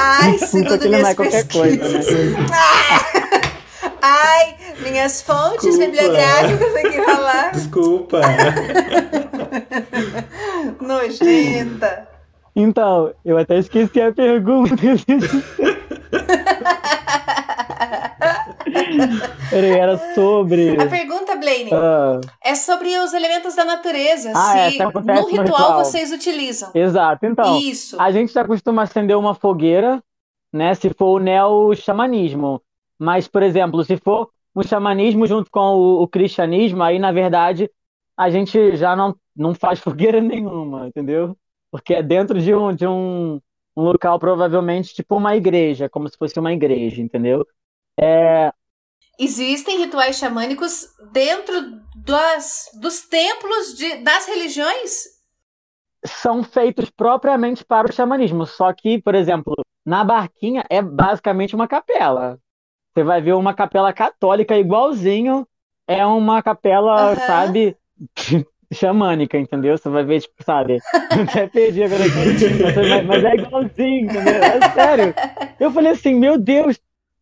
Ai, 0.00 0.38
segundo 0.38 0.88
minhas 0.88 1.14
pesquisas. 1.14 1.52
Coisa, 1.52 2.40
né? 2.40 2.46
Ai, 4.00 4.56
minhas 4.80 5.20
fontes 5.20 5.76
Desculpa. 5.76 5.90
bibliográficas 5.90 6.76
aqui 6.76 7.02
falar. 7.02 7.52
Desculpa. 7.52 8.20
Nojenta. 10.80 12.08
Então, 12.56 13.12
eu 13.24 13.36
até 13.36 13.58
esqueci 13.58 14.00
a 14.00 14.10
pergunta. 14.10 14.74
Peraí, 19.50 19.70
era 19.70 19.96
sobre. 20.14 20.80
A 20.80 20.86
pergunta, 20.86 21.36
Blaine, 21.36 21.70
ah. 21.72 22.20
é 22.42 22.54
sobre 22.54 22.96
os 22.98 23.12
elementos 23.12 23.54
da 23.54 23.64
natureza. 23.64 24.32
Ah, 24.34 24.70
se 24.70 24.80
é, 24.80 24.84
no, 24.84 24.90
ritual 24.90 25.22
no 25.22 25.26
ritual 25.26 25.84
vocês 25.84 26.12
utilizam. 26.12 26.70
Exato, 26.74 27.26
então. 27.26 27.58
Isso. 27.58 28.00
A 28.00 28.10
gente 28.10 28.32
já 28.32 28.44
costuma 28.44 28.82
acender 28.82 29.16
uma 29.16 29.34
fogueira, 29.34 30.02
né? 30.52 30.74
Se 30.74 30.90
for 30.90 31.16
o 31.16 31.18
neo-xamanismo. 31.18 32.62
Mas, 32.98 33.28
por 33.28 33.42
exemplo, 33.42 33.84
se 33.84 33.96
for 33.96 34.28
o 34.54 34.62
xamanismo 34.62 35.26
junto 35.26 35.50
com 35.50 35.76
o, 35.76 36.02
o, 36.02 36.08
cristianismo, 36.08 36.82
aí, 36.82 36.98
na 36.98 37.12
verdade, 37.12 37.70
a 38.16 38.28
gente 38.28 38.76
já 38.76 38.96
não, 38.96 39.14
não 39.36 39.54
faz 39.54 39.78
fogueira 39.80 40.20
nenhuma, 40.20 40.88
entendeu? 40.88 41.36
Porque 41.70 41.94
é 41.94 42.02
dentro 42.02 42.40
de 42.40 42.54
um, 42.54 42.74
de 42.74 42.86
um, 42.86 43.40
um 43.78 43.84
local, 43.84 44.18
provavelmente, 44.18 44.92
tipo 44.94 45.16
uma 45.16 45.36
igreja, 45.36 45.88
como 45.88 46.08
se 46.08 46.18
fosse 46.18 46.38
uma 46.38 46.52
igreja, 46.52 47.00
entendeu? 47.00 47.46
É... 47.98 48.52
Existem 49.18 49.78
rituais 49.78 50.16
xamânicos 50.16 50.88
dentro 51.12 51.80
das, 51.96 52.70
dos 52.80 53.02
templos 53.02 53.76
de, 53.76 53.98
das 53.98 54.26
religiões? 54.26 55.04
São 56.04 56.42
feitos 56.42 56.90
propriamente 56.90 57.64
para 57.64 57.88
o 57.88 57.92
xamanismo, 57.92 58.46
só 58.46 58.72
que, 58.72 59.00
por 59.00 59.14
exemplo, 59.14 59.54
na 59.84 60.04
barquinha 60.04 60.64
é 60.68 60.82
basicamente 60.82 61.54
uma 61.54 61.66
capela. 61.66 62.38
Você 62.92 63.04
vai 63.04 63.20
ver 63.20 63.34
uma 63.34 63.54
capela 63.54 63.92
católica 63.92 64.56
igualzinho, 64.56 65.46
é 65.86 66.04
uma 66.04 66.42
capela, 66.42 67.10
uhum. 67.10 67.16
sabe, 67.16 67.76
xamânica, 68.72 69.38
entendeu? 69.38 69.76
Você 69.76 69.88
vai 69.88 70.04
ver, 70.04 70.20
tipo, 70.20 70.42
sabe? 70.44 70.78
Até 71.10 71.46
perdi 71.46 71.82
agora 71.82 72.04
aqui. 72.04 73.04
Mas 73.06 73.24
é 73.24 73.34
igualzinho, 73.34 74.04
entendeu? 74.04 74.34
É 74.34 74.70
sério. 74.70 75.14
Eu 75.58 75.70
falei 75.70 75.92
assim, 75.92 76.14
meu 76.14 76.38
Deus, 76.38 76.78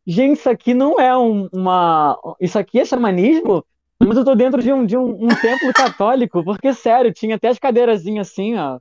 gente, 0.07 0.39
isso 0.39 0.51
aqui 0.51 0.75
não 0.75 1.01
é 1.01 1.17
um, 1.17 1.49
uma. 1.53 2.19
Isso 2.41 2.59
aqui 2.59 2.81
é 2.81 2.85
xamanismo? 2.85 3.65
Mas 3.99 4.17
eu 4.17 4.25
tô 4.25 4.35
dentro 4.35 4.63
de 4.63 4.73
um, 4.73 4.85
de 4.85 4.97
um, 4.97 5.25
um 5.25 5.29
templo 5.29 5.73
católico, 5.73 6.45
porque, 6.45 6.75
sério, 6.75 7.13
tinha 7.13 7.37
até 7.37 7.49
as 7.49 7.59
cadeirazinhas 7.59 8.29
assim, 8.29 8.57
ó. 8.57 8.79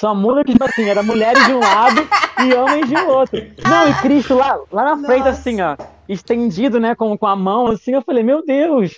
Só 0.00 0.14
muda 0.14 0.42
que, 0.42 0.52
tipo 0.52 0.64
assim, 0.64 0.88
era 0.88 1.02
mulheres 1.02 1.44
de 1.44 1.52
um 1.52 1.60
lado 1.60 2.08
e 2.42 2.54
homens 2.54 2.88
de 2.88 2.96
outro. 2.96 3.38
Não, 3.68 3.88
e 3.88 3.94
Cristo 4.00 4.34
lá, 4.34 4.58
lá 4.72 4.96
na 4.96 5.06
frente, 5.06 5.24
Nossa. 5.24 5.30
assim, 5.30 5.60
ó 5.60 5.76
estendido, 6.12 6.80
né, 6.80 6.94
com, 6.94 7.16
com 7.16 7.26
a 7.26 7.36
mão, 7.36 7.68
assim, 7.68 7.92
eu 7.92 8.02
falei, 8.02 8.22
meu 8.22 8.44
Deus! 8.44 8.92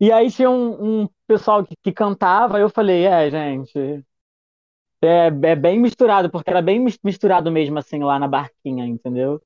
E 0.00 0.10
aí 0.10 0.30
tinha 0.30 0.50
um, 0.50 1.02
um 1.02 1.08
pessoal 1.26 1.64
que, 1.64 1.74
que 1.82 1.92
cantava, 1.92 2.58
eu 2.58 2.68
falei, 2.70 3.06
é, 3.06 3.30
gente, 3.30 4.04
é, 5.02 5.26
é 5.26 5.56
bem 5.56 5.78
misturado, 5.78 6.30
porque 6.30 6.50
era 6.50 6.62
bem 6.62 6.84
misturado 7.02 7.50
mesmo, 7.50 7.78
assim, 7.78 8.02
lá 8.02 8.18
na 8.18 8.28
barquinha, 8.28 8.86
entendeu? 8.86 9.40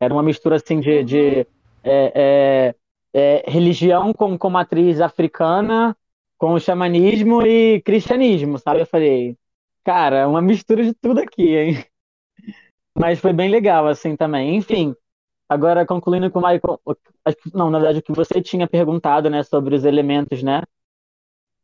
Era 0.00 0.14
uma 0.14 0.22
mistura, 0.22 0.56
assim, 0.56 0.80
de, 0.80 1.04
de 1.04 1.40
é, 1.82 2.12
é, 2.14 2.74
é, 3.12 3.50
religião 3.50 4.12
com, 4.12 4.38
com 4.38 4.50
matriz 4.50 5.00
africana, 5.00 5.96
com 6.38 6.58
xamanismo 6.58 7.42
e 7.46 7.80
cristianismo, 7.82 8.58
sabe? 8.58 8.80
Eu 8.82 8.86
falei, 8.86 9.36
cara, 9.84 10.28
uma 10.28 10.42
mistura 10.42 10.84
de 10.84 10.94
tudo 10.94 11.20
aqui, 11.20 11.56
hein? 11.56 11.84
Mas 12.96 13.18
foi 13.18 13.32
bem 13.32 13.50
legal, 13.50 13.86
assim, 13.86 14.16
também. 14.16 14.56
Enfim, 14.56 14.94
agora 15.48 15.86
concluindo 15.86 16.30
com 16.30 16.40
o 16.40 16.42
Michael, 16.42 16.80
não, 17.52 17.70
na 17.70 17.78
verdade, 17.78 17.98
o 18.00 18.02
que 18.02 18.12
você 18.12 18.40
tinha 18.42 18.68
perguntado, 18.68 19.30
né, 19.30 19.42
sobre 19.42 19.74
os 19.74 19.84
elementos, 19.84 20.42
né? 20.42 20.62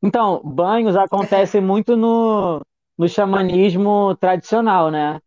Então, 0.02 0.40
banhos 0.44 0.96
acontecem 0.96 1.60
muito 1.60 1.96
no, 1.96 2.60
no 2.96 3.08
xamanismo 3.08 4.16
tradicional, 4.16 4.90
né? 4.90 5.20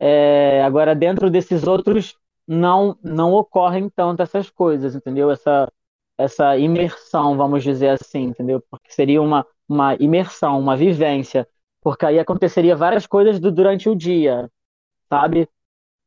É, 0.00 0.62
agora, 0.64 0.94
dentro 0.94 1.30
desses 1.30 1.66
outros, 1.66 2.16
não, 2.46 2.98
não 3.02 3.32
ocorrem 3.34 3.88
tanto 3.90 4.22
essas 4.22 4.50
coisas, 4.50 4.94
entendeu? 4.94 5.30
Essa, 5.30 5.70
essa 6.18 6.58
imersão, 6.58 7.36
vamos 7.36 7.62
dizer 7.64 7.90
assim, 7.90 8.24
entendeu? 8.24 8.62
Porque 8.70 8.90
seria 8.92 9.22
uma, 9.22 9.46
uma 9.68 9.94
imersão, 9.96 10.58
uma 10.60 10.76
vivência, 10.76 11.48
porque 11.82 12.06
aí 12.06 12.18
aconteceria 12.18 12.76
várias 12.76 13.06
coisas 13.06 13.40
do, 13.40 13.52
durante 13.52 13.88
o 13.88 13.96
dia, 13.96 14.50
sabe? 15.10 15.48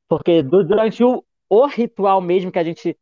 Porque 0.10 0.43
do, 0.43 0.63
durante 0.65 1.03
o, 1.03 1.23
o 1.49 1.67
ritual 1.67 2.21
mesmo 2.21 2.51
que 2.51 2.60
a 2.60 2.63
gente 2.63 2.97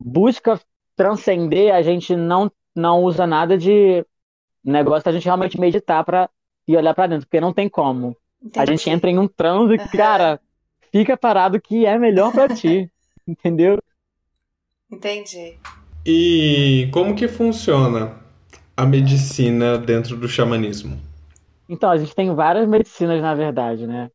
busca 0.00 0.60
transcender, 0.96 1.74
a 1.74 1.82
gente 1.82 2.14
não, 2.16 2.50
não 2.74 3.02
usa 3.04 3.26
nada 3.26 3.56
de 3.56 4.04
negócio 4.72 5.08
a 5.08 5.12
gente 5.12 5.24
realmente 5.24 5.60
meditar 5.60 6.04
para 6.04 6.28
e 6.66 6.76
olhar 6.76 6.94
para 6.94 7.06
dentro, 7.06 7.26
porque 7.26 7.40
não 7.40 7.52
tem 7.52 7.68
como. 7.68 8.16
Entendi. 8.42 8.60
A 8.60 8.66
gente 8.66 8.90
entra 8.90 9.10
em 9.10 9.18
um 9.18 9.26
transe, 9.26 9.74
uhum. 9.74 9.88
cara, 9.88 10.40
fica 10.92 11.16
parado 11.16 11.60
que 11.60 11.86
é 11.86 11.98
melhor 11.98 12.32
para 12.32 12.54
ti, 12.54 12.90
entendeu? 13.26 13.78
Entendi. 14.90 15.58
E 16.04 16.88
como 16.92 17.14
que 17.14 17.26
funciona 17.26 18.16
a 18.76 18.86
medicina 18.86 19.76
dentro 19.76 20.16
do 20.16 20.28
xamanismo? 20.28 21.00
Então, 21.68 21.90
a 21.90 21.98
gente 21.98 22.14
tem 22.14 22.34
várias 22.34 22.66
medicinas, 22.66 23.20
na 23.20 23.34
verdade, 23.34 23.86
né? 23.86 24.10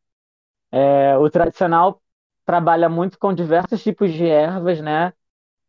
É, 0.72 1.16
o 1.18 1.30
tradicional 1.30 2.02
trabalha 2.46 2.89
muito 2.89 3.20
com 3.20 3.34
diversos 3.34 3.84
tipos 3.84 4.12
de 4.12 4.26
ervas, 4.26 4.82
né? 4.82 5.13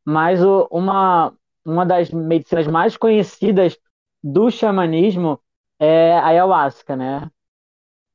Mas 0.04 0.42
o, 0.42 0.66
uma, 0.70 1.34
uma 1.64 1.84
das 1.84 2.10
medicinas 2.10 2.66
mais 2.66 2.96
conhecidas 2.96 3.78
do 4.24 4.50
xamanismo 4.50 5.40
é 5.80 6.14
a 6.14 6.28
ayahuasca, 6.28 6.96
né? 6.96 7.30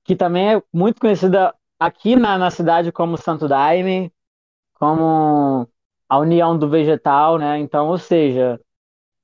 Que 0.03 0.15
também 0.15 0.55
é 0.55 0.63
muito 0.73 0.99
conhecida 1.01 1.53
aqui 1.79 2.15
na, 2.15 2.37
na 2.37 2.51
cidade 2.51 2.91
como 2.91 3.17
Santo 3.17 3.47
Daime, 3.47 4.11
como 4.75 5.67
a 6.09 6.19
união 6.19 6.57
do 6.57 6.69
vegetal, 6.69 7.37
né? 7.39 7.59
Então, 7.59 7.87
ou 7.89 7.97
seja, 7.97 8.59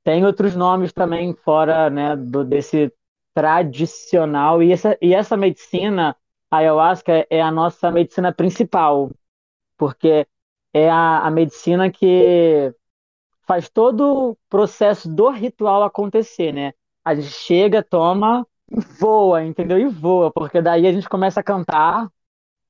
tem 0.04 0.26
outros 0.26 0.56
nomes 0.56 0.94
também 0.94 1.34
fora, 1.36 1.90
né, 1.90 2.16
do, 2.16 2.44
desse 2.44 2.94
tradicional 3.34 4.64
e 4.64 4.72
essa, 4.72 4.98
e 5.02 5.14
essa 5.14 5.38
medicina, 5.38 6.16
a 6.52 6.58
ayahuasca 6.58 7.28
é 7.30 7.42
a 7.42 7.52
nossa 7.52 7.92
medicina 7.92 8.34
principal, 8.34 9.12
porque 9.78 10.28
é 10.74 10.90
a, 10.90 11.20
a 11.28 11.32
medicina 11.32 11.92
que 11.92 12.74
faz 13.46 13.70
todo 13.70 14.32
o 14.32 14.38
processo 14.50 15.08
do 15.10 15.30
ritual 15.30 15.84
acontecer, 15.84 16.52
né? 16.52 16.74
A 17.04 17.16
gente 17.16 17.28
chega, 17.28 17.84
toma, 17.84 18.46
voa, 19.00 19.44
entendeu? 19.44 19.80
E 19.80 19.86
voa, 19.88 20.32
porque 20.32 20.62
daí 20.62 20.88
a 20.88 20.92
gente 20.92 21.08
começa 21.08 21.40
a 21.40 21.44
cantar, 21.44 22.10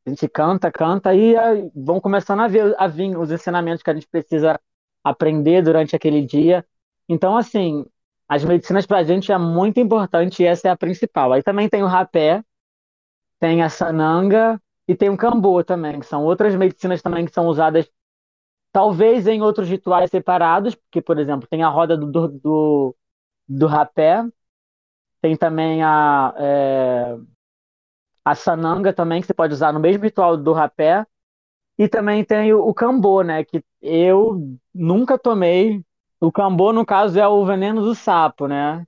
a 0.05 0.09
gente 0.09 0.27
canta, 0.27 0.71
canta 0.71 1.15
e 1.15 1.33
vão 1.75 1.99
começando 1.99 2.41
a 2.41 2.47
ver 2.47 2.75
a 2.77 2.88
vir 2.88 3.17
os 3.17 3.31
ensinamentos 3.31 3.81
que 3.81 3.89
a 3.89 3.93
gente 3.93 4.07
precisa 4.07 4.59
aprender 5.03 5.61
durante 5.63 5.95
aquele 5.95 6.21
dia. 6.25 6.65
Então, 7.07 7.38
assim, 7.38 7.85
as 8.27 8.43
medicinas 8.43 8.85
para 8.85 8.99
a 8.99 9.03
gente 9.03 9.31
é 9.31 9.38
muito 9.38 9.79
importante 9.79 10.43
e 10.43 10.45
essa 10.45 10.67
é 10.67 10.71
a 10.71 10.77
principal. 10.77 11.33
Aí 11.33 11.43
também 11.43 11.69
tem 11.69 11.83
o 11.83 11.88
rapé, 11.88 12.43
tem 13.39 13.61
a 13.61 13.69
sananga 13.69 14.61
e 14.88 14.95
tem 14.95 15.09
o 15.09 15.17
cambô 15.17 15.63
também, 15.63 15.99
que 15.99 16.05
são 16.05 16.23
outras 16.23 16.55
medicinas 16.55 17.01
também 17.01 17.25
que 17.25 17.33
são 17.33 17.47
usadas 17.47 17.89
talvez 18.75 19.25
em 19.25 19.41
outros 19.41 19.69
rituais 19.69 20.11
separados, 20.11 20.75
porque, 20.75 21.01
por 21.01 21.17
exemplo, 21.17 21.47
tem 21.49 21.63
a 21.63 21.69
roda 21.69 21.95
do, 21.95 22.27
do, 22.27 22.95
do 23.47 23.67
rapé, 23.67 24.23
tem 25.21 25.35
também 25.38 25.83
a, 25.83 26.33
é, 26.38 27.17
a 28.23 28.35
sananga 28.35 28.93
também, 28.93 29.21
que 29.21 29.27
você 29.27 29.33
pode 29.33 29.53
usar 29.53 29.71
no 29.71 29.79
mesmo 29.79 30.03
ritual 30.03 30.35
do 30.38 30.53
rapé, 30.53 31.05
e 31.77 31.88
também 31.89 32.23
tem 32.25 32.53
o, 32.53 32.61
o 32.67 32.73
cambô, 32.73 33.23
né, 33.23 33.43
que 33.43 33.63
eu 33.81 34.57
nunca 34.73 35.17
tomei. 35.19 35.83
O 36.21 36.31
cambô, 36.31 36.73
no 36.73 36.85
caso, 36.85 37.19
é 37.19 37.27
o 37.27 37.45
veneno 37.45 37.81
do 37.83 37.95
sapo, 37.95 38.47
né? 38.47 38.85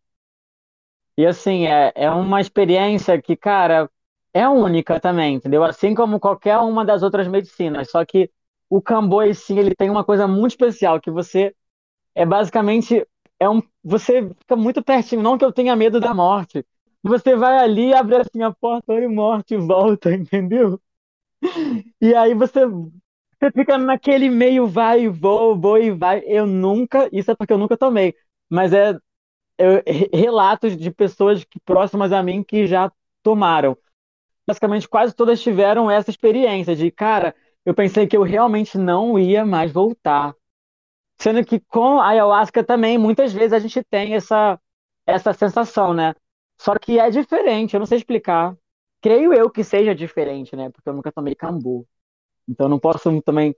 E 1.17 1.25
assim, 1.25 1.65
é, 1.67 1.91
é 1.95 2.09
uma 2.11 2.39
experiência 2.41 3.19
que, 3.21 3.35
cara, 3.35 3.89
é 4.33 4.47
única 4.47 4.99
também, 4.99 5.35
entendeu? 5.35 5.63
Assim 5.63 5.95
como 5.95 6.19
qualquer 6.19 6.57
uma 6.59 6.85
das 6.85 7.01
outras 7.03 7.27
medicinas. 7.27 7.89
Só 7.89 8.05
que 8.05 8.29
o 8.69 8.81
cambô, 8.81 9.21
sim, 9.33 9.59
ele 9.59 9.75
tem 9.75 9.89
uma 9.89 10.03
coisa 10.03 10.27
muito 10.27 10.51
especial, 10.51 10.99
que 11.01 11.11
você 11.11 11.55
é 12.15 12.25
basicamente 12.25 13.05
é 13.39 13.49
um, 13.49 13.61
você 13.83 14.29
fica 14.41 14.55
muito 14.55 14.83
pertinho, 14.83 15.21
não 15.23 15.37
que 15.37 15.45
eu 15.45 15.53
tenha 15.53 15.75
medo 15.75 15.99
da 15.99 16.13
morte. 16.13 16.65
Você 17.03 17.35
vai 17.35 17.57
ali, 17.59 17.93
abre 17.93 18.17
assim 18.17 18.43
a 18.43 18.53
porta, 18.53 18.93
olha 18.93 19.09
morte 19.09 19.53
e 19.55 19.57
volta, 19.57 20.11
entendeu? 20.15 20.79
E 22.01 22.13
aí 22.15 22.33
você, 22.33 22.65
você 22.65 23.51
fica 23.53 23.77
naquele 23.77 24.29
meio 24.29 24.67
vai 24.67 25.01
e 25.03 25.07
voa, 25.07 25.55
voa 25.55 25.79
e 25.79 25.91
vai. 25.91 26.21
Eu 26.25 26.45
nunca, 26.45 27.09
isso 27.11 27.31
é 27.31 27.35
porque 27.35 27.53
eu 27.53 27.57
nunca 27.57 27.77
tomei, 27.77 28.15
mas 28.49 28.73
é, 28.73 28.97
é 29.57 30.17
relatos 30.17 30.77
de 30.77 30.91
pessoas 30.91 31.43
que, 31.43 31.59
próximas 31.61 32.11
a 32.13 32.23
mim 32.23 32.43
que 32.43 32.67
já 32.67 32.91
tomaram. 33.23 33.77
Basicamente, 34.47 34.87
quase 34.89 35.15
todas 35.15 35.41
tiveram 35.41 35.91
essa 35.91 36.09
experiência 36.11 36.75
de, 36.75 36.91
cara, 36.91 37.35
eu 37.67 37.73
pensei 37.73 38.07
que 38.07 38.15
eu 38.15 38.23
realmente 38.23 38.77
não 38.77 39.19
ia 39.19 39.45
mais 39.45 39.73
voltar. 39.73 40.33
Sendo 41.19 41.43
que 41.43 41.59
com 41.59 41.99
a 41.99 42.07
ayahuasca 42.07 42.63
também, 42.63 42.97
muitas 42.97 43.33
vezes 43.33 43.51
a 43.51 43.59
gente 43.59 43.83
tem 43.83 44.15
essa, 44.15 44.57
essa 45.05 45.33
sensação, 45.33 45.93
né? 45.93 46.15
Só 46.57 46.79
que 46.79 46.97
é 46.97 47.09
diferente, 47.09 47.73
eu 47.73 47.79
não 47.81 47.85
sei 47.85 47.97
explicar. 47.97 48.55
Creio 49.01 49.33
eu 49.33 49.49
que 49.49 49.65
seja 49.65 49.93
diferente, 49.93 50.55
né? 50.55 50.69
Porque 50.69 50.87
eu 50.87 50.93
nunca 50.93 51.11
tomei 51.11 51.35
cambu. 51.35 51.85
Então 52.47 52.69
não 52.69 52.79
posso 52.79 53.21
também, 53.21 53.53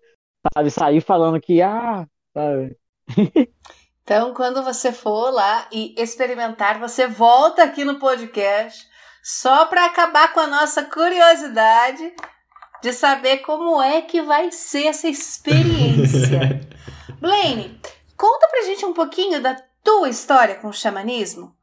sabe, 0.56 0.72
sair 0.72 1.02
falando 1.02 1.40
que, 1.40 1.62
ah, 1.62 2.08
sabe. 2.34 2.76
Então, 4.02 4.34
quando 4.34 4.64
você 4.64 4.92
for 4.92 5.30
lá 5.30 5.70
e 5.72 5.94
experimentar, 5.96 6.80
você 6.80 7.06
volta 7.06 7.64
aqui 7.64 7.86
no 7.86 8.00
podcast 8.00 8.90
só 9.22 9.68
para 9.68 9.86
acabar 9.86 10.34
com 10.34 10.40
a 10.40 10.48
nossa 10.48 10.84
curiosidade 10.84 12.12
de 12.82 12.94
saber 12.94 13.40
como 13.40 13.82
é 13.82 14.02
que 14.02 14.22
vai 14.22 14.52
ser 14.52 14.88
essa 14.88 15.08
experiência. 15.08 16.62
Blaine, 17.20 17.80
conta 18.18 18.48
pra 18.48 18.64
gente 18.64 18.86
um 18.86 18.94
pouquinho 18.94 19.42
da 19.42 19.56
tua 19.84 20.10
história 20.10 20.56
com 20.56 20.68
o 20.68 20.74
xamanismo. 20.74 21.56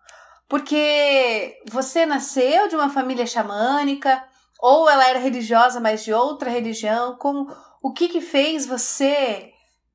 Porque 0.48 1.58
você 1.70 2.06
nasceu 2.06 2.68
de 2.68 2.76
uma 2.76 2.88
família 2.88 3.26
xamânica, 3.26 4.22
ou 4.60 4.88
ela 4.88 5.08
era 5.08 5.18
religiosa, 5.18 5.80
mas 5.80 6.04
de 6.04 6.12
outra 6.12 6.50
religião. 6.50 7.16
Como, 7.16 7.50
o 7.82 7.92
que, 7.92 8.08
que 8.08 8.20
fez 8.20 8.66
você 8.66 9.50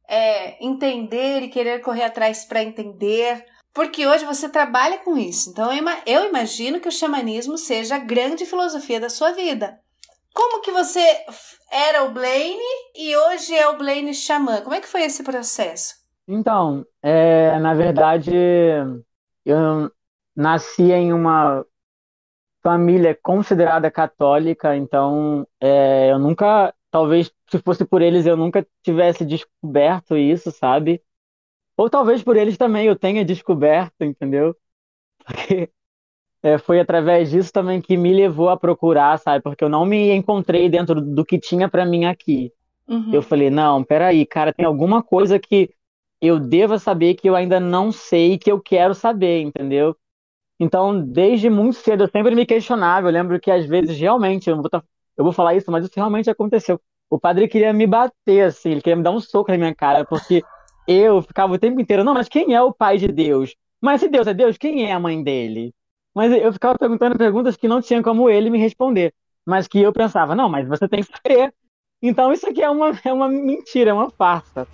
é, 0.08 0.64
entender 0.66 1.42
e 1.44 1.50
querer 1.50 1.82
correr 1.82 2.04
atrás 2.04 2.46
para 2.46 2.64
entender? 2.64 3.46
Porque 3.74 4.06
hoje 4.06 4.26
você 4.26 4.50
trabalha 4.50 4.98
com 4.98 5.18
isso. 5.18 5.50
Então 5.50 5.72
eu 6.06 6.28
imagino 6.28 6.80
que 6.80 6.90
o 6.90 6.92
xamanismo 6.92 7.58
seja 7.58 7.96
a 7.96 8.00
grande 8.00 8.46
filosofia 8.46 9.00
da 9.00 9.10
sua 9.10 9.32
vida. 9.32 9.80
Como 10.34 10.62
que 10.62 10.72
você 10.72 11.00
era 11.72 12.04
o 12.04 12.12
Blaine 12.12 12.62
e 12.96 13.16
hoje 13.16 13.54
é 13.56 13.68
o 13.70 13.78
Blaine 13.78 14.14
Xamã? 14.14 14.62
Como 14.62 14.76
é 14.76 14.82
que 14.82 14.88
foi 14.88 15.04
esse 15.04 15.24
processo? 15.24 15.96
Então, 16.28 16.86
é, 17.02 17.58
na 17.60 17.74
verdade, 17.74 18.32
eu 19.46 19.92
nasci 20.36 20.92
em 20.92 21.14
uma 21.14 21.66
família 22.64 23.18
considerada 23.22 23.90
católica, 23.92 24.76
então 24.76 25.48
é, 25.60 26.12
eu 26.12 26.20
nunca, 26.20 26.74
talvez 26.92 27.32
se 27.50 27.60
fosse 27.60 27.86
por 27.86 28.02
eles, 28.02 28.26
eu 28.26 28.38
nunca 28.38 28.66
tivesse 28.84 29.26
descoberto 29.26 30.18
isso, 30.18 30.52
sabe? 30.52 31.04
Ou 31.78 31.90
talvez 31.90 32.24
por 32.24 32.38
eles 32.38 32.58
também 32.58 32.88
eu 32.88 32.98
tenha 32.98 33.26
descoberto, 33.26 34.04
entendeu? 34.04 34.56
Porque 35.26 35.72
é, 36.44 36.58
foi 36.58 36.80
através 36.80 37.30
disso 37.30 37.52
também 37.54 37.82
que 37.82 37.96
me 37.96 38.14
levou 38.14 38.50
a 38.50 38.58
procurar, 38.58 39.18
sabe? 39.20 39.44
Porque 39.44 39.64
eu 39.64 39.70
não 39.70 39.86
me 39.86 40.12
encontrei 40.12 40.70
dentro 40.70 41.00
do 41.00 41.24
que 41.24 41.40
tinha 41.40 41.70
para 41.70 41.86
mim 41.86 42.06
aqui. 42.06 42.52
Uhum. 42.88 43.14
Eu 43.14 43.22
falei, 43.22 43.50
não, 43.50 43.84
peraí, 43.84 44.26
cara, 44.26 44.54
tem 44.54 44.66
alguma 44.66 45.04
coisa 45.04 45.40
que 45.40 45.70
eu 46.22 46.40
deva 46.40 46.78
saber 46.78 47.16
que 47.16 47.30
eu 47.30 47.36
ainda 47.36 47.60
não 47.60 47.92
sei 47.92 48.38
que 48.38 48.52
eu 48.52 48.60
quero 48.60 48.94
saber, 48.94 49.42
entendeu? 49.42 49.96
Então, 50.60 51.00
desde 51.04 51.50
muito 51.50 51.78
cedo, 51.78 52.04
eu 52.04 52.10
sempre 52.10 52.36
me 52.36 52.46
questionava. 52.46 53.08
Eu 53.08 53.12
lembro 53.12 53.40
que 53.40 53.50
às 53.50 53.66
vezes, 53.66 53.98
realmente, 54.00 54.50
eu, 54.50 54.58
vou, 54.58 54.70
eu 55.18 55.24
vou 55.24 55.34
falar 55.34 55.56
isso, 55.56 55.72
mas 55.72 55.86
isso 55.86 55.94
realmente 55.96 56.30
aconteceu. 56.30 56.80
O 57.10 57.20
padre 57.20 57.48
queria 57.48 57.74
me 57.74 57.88
bater, 57.88 58.46
assim, 58.46 58.72
ele 58.72 58.82
queria 58.82 58.96
me 58.96 59.04
dar 59.04 59.12
um 59.12 59.20
soco 59.20 59.52
na 59.52 59.58
minha 59.58 59.74
cara, 59.74 60.06
porque 60.06 60.44
eu 60.88 61.22
ficava 61.22 61.54
o 61.54 61.60
tempo 61.60 61.80
inteiro, 61.82 62.04
não, 62.04 62.14
mas 62.14 62.30
quem 62.30 62.54
é 62.54 62.62
o 62.62 62.74
pai 62.74 62.98
de 62.98 63.08
Deus? 63.08 63.56
Mas 63.82 64.02
se 64.02 64.08
Deus 64.08 64.28
é 64.28 64.34
Deus, 64.34 64.58
quem 64.58 64.86
é 64.86 64.92
a 64.92 65.00
mãe 65.00 65.24
dele? 65.24 65.74
Mas 66.14 66.32
eu 66.32 66.52
ficava 66.52 66.78
perguntando 66.78 67.18
perguntas 67.18 67.56
que 67.56 67.68
não 67.68 67.82
tinham 67.82 68.04
como 68.04 68.30
ele 68.30 68.50
me 68.50 68.58
responder. 68.58 69.14
Mas 69.46 69.68
que 69.68 69.80
eu 69.80 69.94
pensava, 69.94 70.36
não, 70.36 70.50
mas 70.50 70.68
você 70.68 70.88
tem 70.88 71.04
que 71.04 71.12
crer. 71.24 71.54
Então 72.02 72.34
isso 72.34 72.50
aqui 72.50 72.62
é 72.62 72.70
uma, 72.70 72.92
é 73.06 73.14
uma 73.14 73.30
mentira, 73.30 73.92
é 73.92 73.94
uma 73.94 74.10
farsa. 74.10 74.68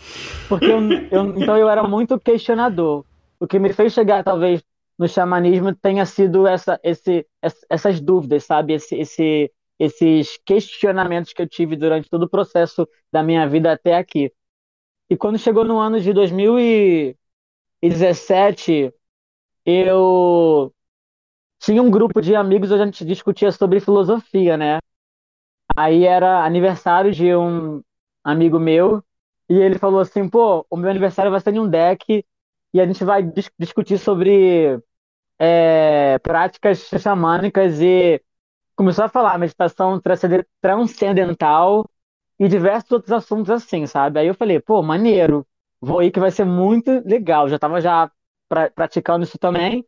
Porque 0.48 0.66
eu, 0.66 0.80
eu, 1.12 1.38
então 1.38 1.58
eu 1.58 1.70
era 1.70 1.84
muito 1.84 2.20
questionador. 2.20 3.06
O 3.40 3.48
que 3.48 3.60
me 3.60 3.72
fez 3.74 3.94
chegar, 3.94 4.24
talvez, 4.24 4.64
no 4.98 5.08
xamanismo 5.08 5.76
tenha 5.76 6.06
sido 6.06 6.48
essa, 6.48 6.80
esse, 6.84 7.26
essas 7.70 8.02
dúvidas, 8.02 8.46
sabe? 8.46 8.74
Esse, 8.74 8.96
esse, 8.96 9.52
esses 9.78 10.40
questionamentos 10.44 11.34
que 11.34 11.42
eu 11.42 11.48
tive 11.48 11.76
durante 11.76 12.10
todo 12.10 12.24
o 12.24 12.30
processo 12.30 12.88
da 13.12 13.22
minha 13.22 13.48
vida 13.48 13.72
até 13.72 13.96
aqui. 13.96 14.34
E 15.10 15.16
quando 15.16 15.38
chegou 15.38 15.64
no 15.64 15.78
ano 15.78 16.00
de 16.00 16.12
2017, 16.14 18.92
eu 19.66 20.74
tinha 21.60 21.82
um 21.82 21.90
grupo 21.92 22.22
de 22.22 22.36
amigos 22.36 22.72
onde 22.72 22.82
a 22.84 22.86
gente 22.86 23.06
discutia 23.06 23.52
sobre 23.52 23.80
filosofia, 23.80 24.58
né? 24.58 24.80
Aí 25.76 26.06
era 26.06 26.44
aniversário 26.46 27.12
de 27.12 27.36
um 27.36 27.82
amigo 28.24 28.60
meu 28.60 29.04
e 29.50 29.56
ele 29.56 29.78
falou 29.80 30.00
assim: 30.00 30.28
pô, 30.30 30.66
o 30.70 30.78
meu 30.78 30.90
aniversário 30.90 31.32
vai 31.32 31.40
ser 31.40 31.54
em 31.54 31.60
um 31.60 31.70
deck 31.70 32.26
e 32.74 32.82
a 32.82 32.86
gente 32.86 33.04
vai 33.04 33.24
dis 33.24 33.50
discutir 33.60 33.98
sobre 34.00 34.80
é, 35.40 36.20
práticas 36.20 36.80
xamânicas 37.00 37.82
e 37.82 38.22
começou 38.76 39.06
a 39.06 39.10
falar 39.10 39.38
meditação 39.40 40.02
transcendental 40.62 41.86
e 42.40 42.48
diversos 42.48 42.92
outros 42.92 43.12
assuntos 43.14 43.50
assim, 43.52 43.86
sabe? 43.88 44.20
Aí 44.20 44.28
eu 44.28 44.36
falei, 44.36 44.60
pô, 44.60 44.82
maneiro, 44.84 45.48
vou 45.82 46.04
ir 46.04 46.12
que 46.12 46.20
vai 46.20 46.32
ser 46.32 46.46
muito 46.46 46.92
legal. 47.06 47.50
Já 47.50 47.60
tava 47.60 47.82
já 47.82 48.12
pra, 48.50 48.70
praticando 48.72 49.24
isso 49.26 49.38
também. 49.40 49.86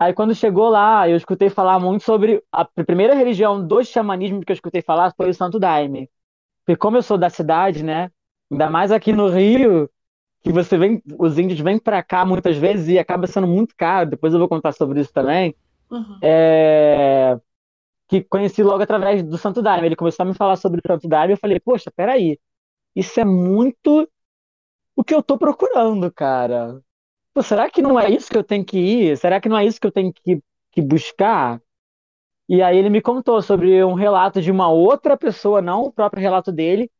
Aí 0.00 0.14
quando 0.14 0.34
chegou 0.34 0.70
lá, 0.70 1.08
eu 1.10 1.16
escutei 1.16 1.50
falar 1.50 1.78
muito 1.78 2.04
sobre 2.04 2.42
a 2.50 2.64
primeira 2.64 3.14
religião 3.14 3.66
do 3.66 3.84
xamanismo 3.84 4.40
que 4.42 4.52
eu 4.52 4.54
escutei 4.54 4.82
falar 4.82 5.12
foi 5.14 5.30
o 5.30 5.34
Santo 5.34 5.60
Daime. 5.60 6.10
Porque 6.64 6.78
como 6.78 6.96
eu 6.98 7.02
sou 7.02 7.18
da 7.18 7.30
cidade, 7.30 7.84
né? 7.84 8.10
Ainda 8.50 8.70
mais 8.70 8.92
aqui 8.92 9.12
no 9.12 9.28
Rio, 9.28 9.90
que 10.42 10.52
você 10.52 10.78
vem, 10.78 11.02
os 11.18 11.38
índios 11.38 11.60
vêm 11.60 11.78
para 11.78 12.02
cá 12.02 12.24
muitas 12.26 12.56
vezes 12.56 12.88
e 12.88 12.98
acaba 12.98 13.26
sendo 13.26 13.46
muito 13.46 13.74
caro. 13.76 14.10
Depois 14.10 14.32
eu 14.32 14.40
vou 14.40 14.48
contar 14.48 14.72
sobre 14.72 15.00
isso 15.00 15.12
também. 15.12 15.54
Uhum. 15.90 16.18
É, 16.22 17.38
que 18.08 18.22
conheci 18.24 18.62
logo 18.62 18.82
através 18.82 19.22
do 19.22 19.38
Santo 19.38 19.62
Daime. 19.62 19.88
Ele 19.88 19.96
começou 19.96 20.24
a 20.24 20.26
me 20.26 20.34
falar 20.34 20.56
sobre 20.56 20.80
o 20.80 20.88
Santo 20.88 21.08
Daime 21.08 21.32
e 21.32 21.34
eu 21.34 21.38
falei, 21.38 21.60
poxa, 21.60 21.92
peraí, 21.94 22.38
isso 22.96 23.20
é 23.20 23.24
muito 23.24 24.08
o 24.96 25.04
que 25.04 25.14
eu 25.14 25.22
tô 25.22 25.38
procurando, 25.38 26.12
cara. 26.12 26.80
Pô, 27.32 27.42
será 27.42 27.70
que 27.70 27.80
não 27.82 27.98
é 27.98 28.10
isso 28.10 28.30
que 28.30 28.36
eu 28.36 28.44
tenho 28.44 28.64
que 28.64 28.78
ir? 28.78 29.16
Será 29.16 29.40
que 29.40 29.48
não 29.48 29.56
é 29.58 29.64
isso 29.64 29.80
que 29.80 29.86
eu 29.86 29.92
tenho 29.92 30.12
que, 30.12 30.42
que 30.72 30.82
buscar? 30.82 31.60
E 32.48 32.62
aí 32.62 32.78
ele 32.78 32.90
me 32.90 33.02
contou 33.02 33.42
sobre 33.42 33.84
um 33.84 33.94
relato 33.94 34.42
de 34.42 34.50
uma 34.50 34.70
outra 34.70 35.16
pessoa, 35.18 35.62
não 35.62 35.84
o 35.84 35.92
próprio 35.92 36.22
relato 36.22 36.52
dele, 36.52 36.90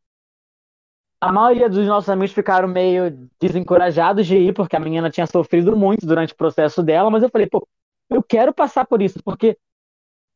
a 1.20 1.30
maioria 1.32 1.68
dos 1.68 1.86
nossos 1.86 2.08
amigos 2.08 2.32
ficaram 2.32 2.66
meio 2.68 3.28
desencorajados 3.40 4.26
de 4.26 4.36
ir, 4.36 4.54
porque 4.54 4.76
a 4.76 4.80
menina 4.80 5.10
tinha 5.10 5.26
sofrido 5.26 5.76
muito 5.76 6.06
durante 6.06 6.32
o 6.32 6.36
processo 6.36 6.82
dela, 6.82 7.10
mas 7.10 7.22
eu 7.22 7.28
falei, 7.30 7.46
pô, 7.46 7.66
eu 8.08 8.22
quero 8.22 8.54
passar 8.54 8.86
por 8.86 9.02
isso, 9.02 9.22
porque 9.22 9.58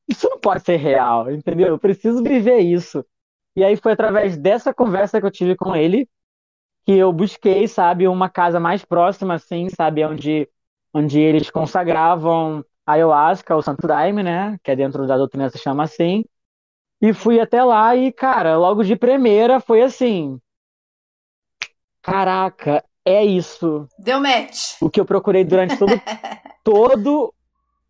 isso 0.09 0.28
não 0.30 0.38
pode 0.40 0.64
ser 0.64 0.76
real, 0.76 1.30
entendeu? 1.33 1.68
Eu 1.68 1.78
preciso 1.80 2.22
viver 2.22 2.61
isso. 2.61 3.04
E 3.57 3.64
aí 3.64 3.76
foi 3.76 3.92
através 3.92 4.37
dessa 4.37 4.74
conversa 4.74 5.20
que 5.20 5.26
eu 5.26 5.30
tive 5.30 5.57
com 5.57 5.76
ele 5.76 6.09
que 6.85 6.92
eu 6.92 7.12
busquei, 7.12 7.66
sabe, 7.66 8.07
uma 8.09 8.29
casa 8.29 8.61
mais 8.61 8.85
próxima, 8.85 9.35
assim, 9.35 9.68
sabe, 9.70 10.05
onde, 10.05 10.49
onde 10.92 11.18
eles 11.18 11.51
consagravam 11.51 12.64
a 12.87 12.92
ayahuasca, 12.92 13.57
o 13.57 13.62
Santo 13.62 13.87
Daime, 13.87 14.23
né, 14.23 14.59
que 14.62 14.70
é 14.70 14.77
dentro 14.77 15.07
da 15.07 15.16
doutrina 15.16 15.49
se 15.49 15.59
chama 15.59 15.85
assim, 15.85 16.25
e 17.01 17.12
fui 17.12 17.40
até 17.40 17.62
lá 17.64 17.97
e, 17.97 18.12
cara, 18.12 18.57
logo 18.57 18.83
de 18.85 18.97
primeira 18.97 19.61
foi 19.61 19.83
assim, 19.83 20.38
Caraca, 22.05 22.85
é 23.03 23.25
isso. 23.25 23.88
Deu 23.99 24.20
match. 24.20 24.77
O 24.81 24.90
que 24.90 25.01
eu 25.01 25.07
procurei 25.07 25.42
durante 25.42 25.77
todo. 25.79 25.92
todo. 26.62 27.35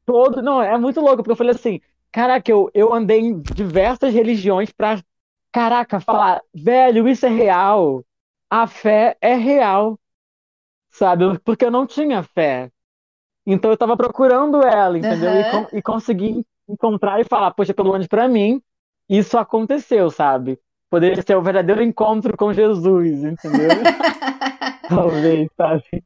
Todo. 0.07 0.41
Não, 0.41 0.63
é 0.63 0.79
muito 0.79 1.01
louco, 1.01 1.17
porque 1.17 1.33
eu 1.33 1.37
falei 1.37 1.53
assim: 1.53 1.81
caraca, 2.13 2.49
eu, 2.49 2.71
eu 2.73 2.95
andei 2.95 3.19
em 3.21 3.41
diversas 3.41 4.15
religiões 4.15 4.71
pra. 4.71 5.03
Caraca, 5.53 6.01
falar, 6.01 6.43
velho, 6.53 7.09
isso 7.09 7.27
é 7.27 7.29
real. 7.29 8.05
A 8.55 8.67
fé 8.67 9.17
é 9.21 9.35
real. 9.35 9.99
Sabe? 10.91 11.39
Porque 11.41 11.65
eu 11.65 11.71
não 11.71 11.87
tinha 11.87 12.23
fé. 12.23 12.71
Então 13.47 13.71
eu 13.71 13.77
tava 13.77 13.97
procurando 13.97 14.63
ela, 14.63 14.97
entendeu? 14.97 15.31
Uhum. 15.31 15.67
E, 15.73 15.79
e 15.79 15.83
consegui 15.83 16.47
encontrar 16.69 17.21
e 17.21 17.25
falar, 17.25 17.51
poxa, 17.51 17.75
pelo 17.75 17.93
menos 17.93 18.07
pra 18.07 18.29
mim, 18.29 18.63
isso 19.09 19.37
aconteceu, 19.37 20.11
sabe? 20.11 20.59
poderia 20.95 21.21
ser 21.23 21.37
o 21.37 21.43
verdadeiro 21.43 21.83
encontro 21.83 22.37
com 22.37 22.53
Jesus, 22.53 23.25
entendeu? 23.25 23.69
Talvez, 24.89 25.49
sabe? 25.57 26.05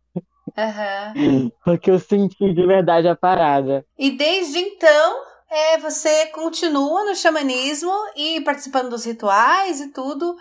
Uhum. 0.56 1.52
Porque 1.62 1.90
eu 1.90 1.98
senti 1.98 2.54
de 2.54 2.66
verdade 2.66 3.06
a 3.06 3.14
parada. 3.14 3.84
E 3.98 4.12
desde 4.12 4.58
então, 4.58 5.20
é, 5.50 5.76
você 5.76 6.26
continua 6.28 7.04
no 7.04 7.14
xamanismo 7.14 7.92
e 8.16 8.40
participando 8.40 8.88
dos 8.88 9.04
rituais 9.04 9.78
e 9.78 9.92
tudo. 9.92 10.34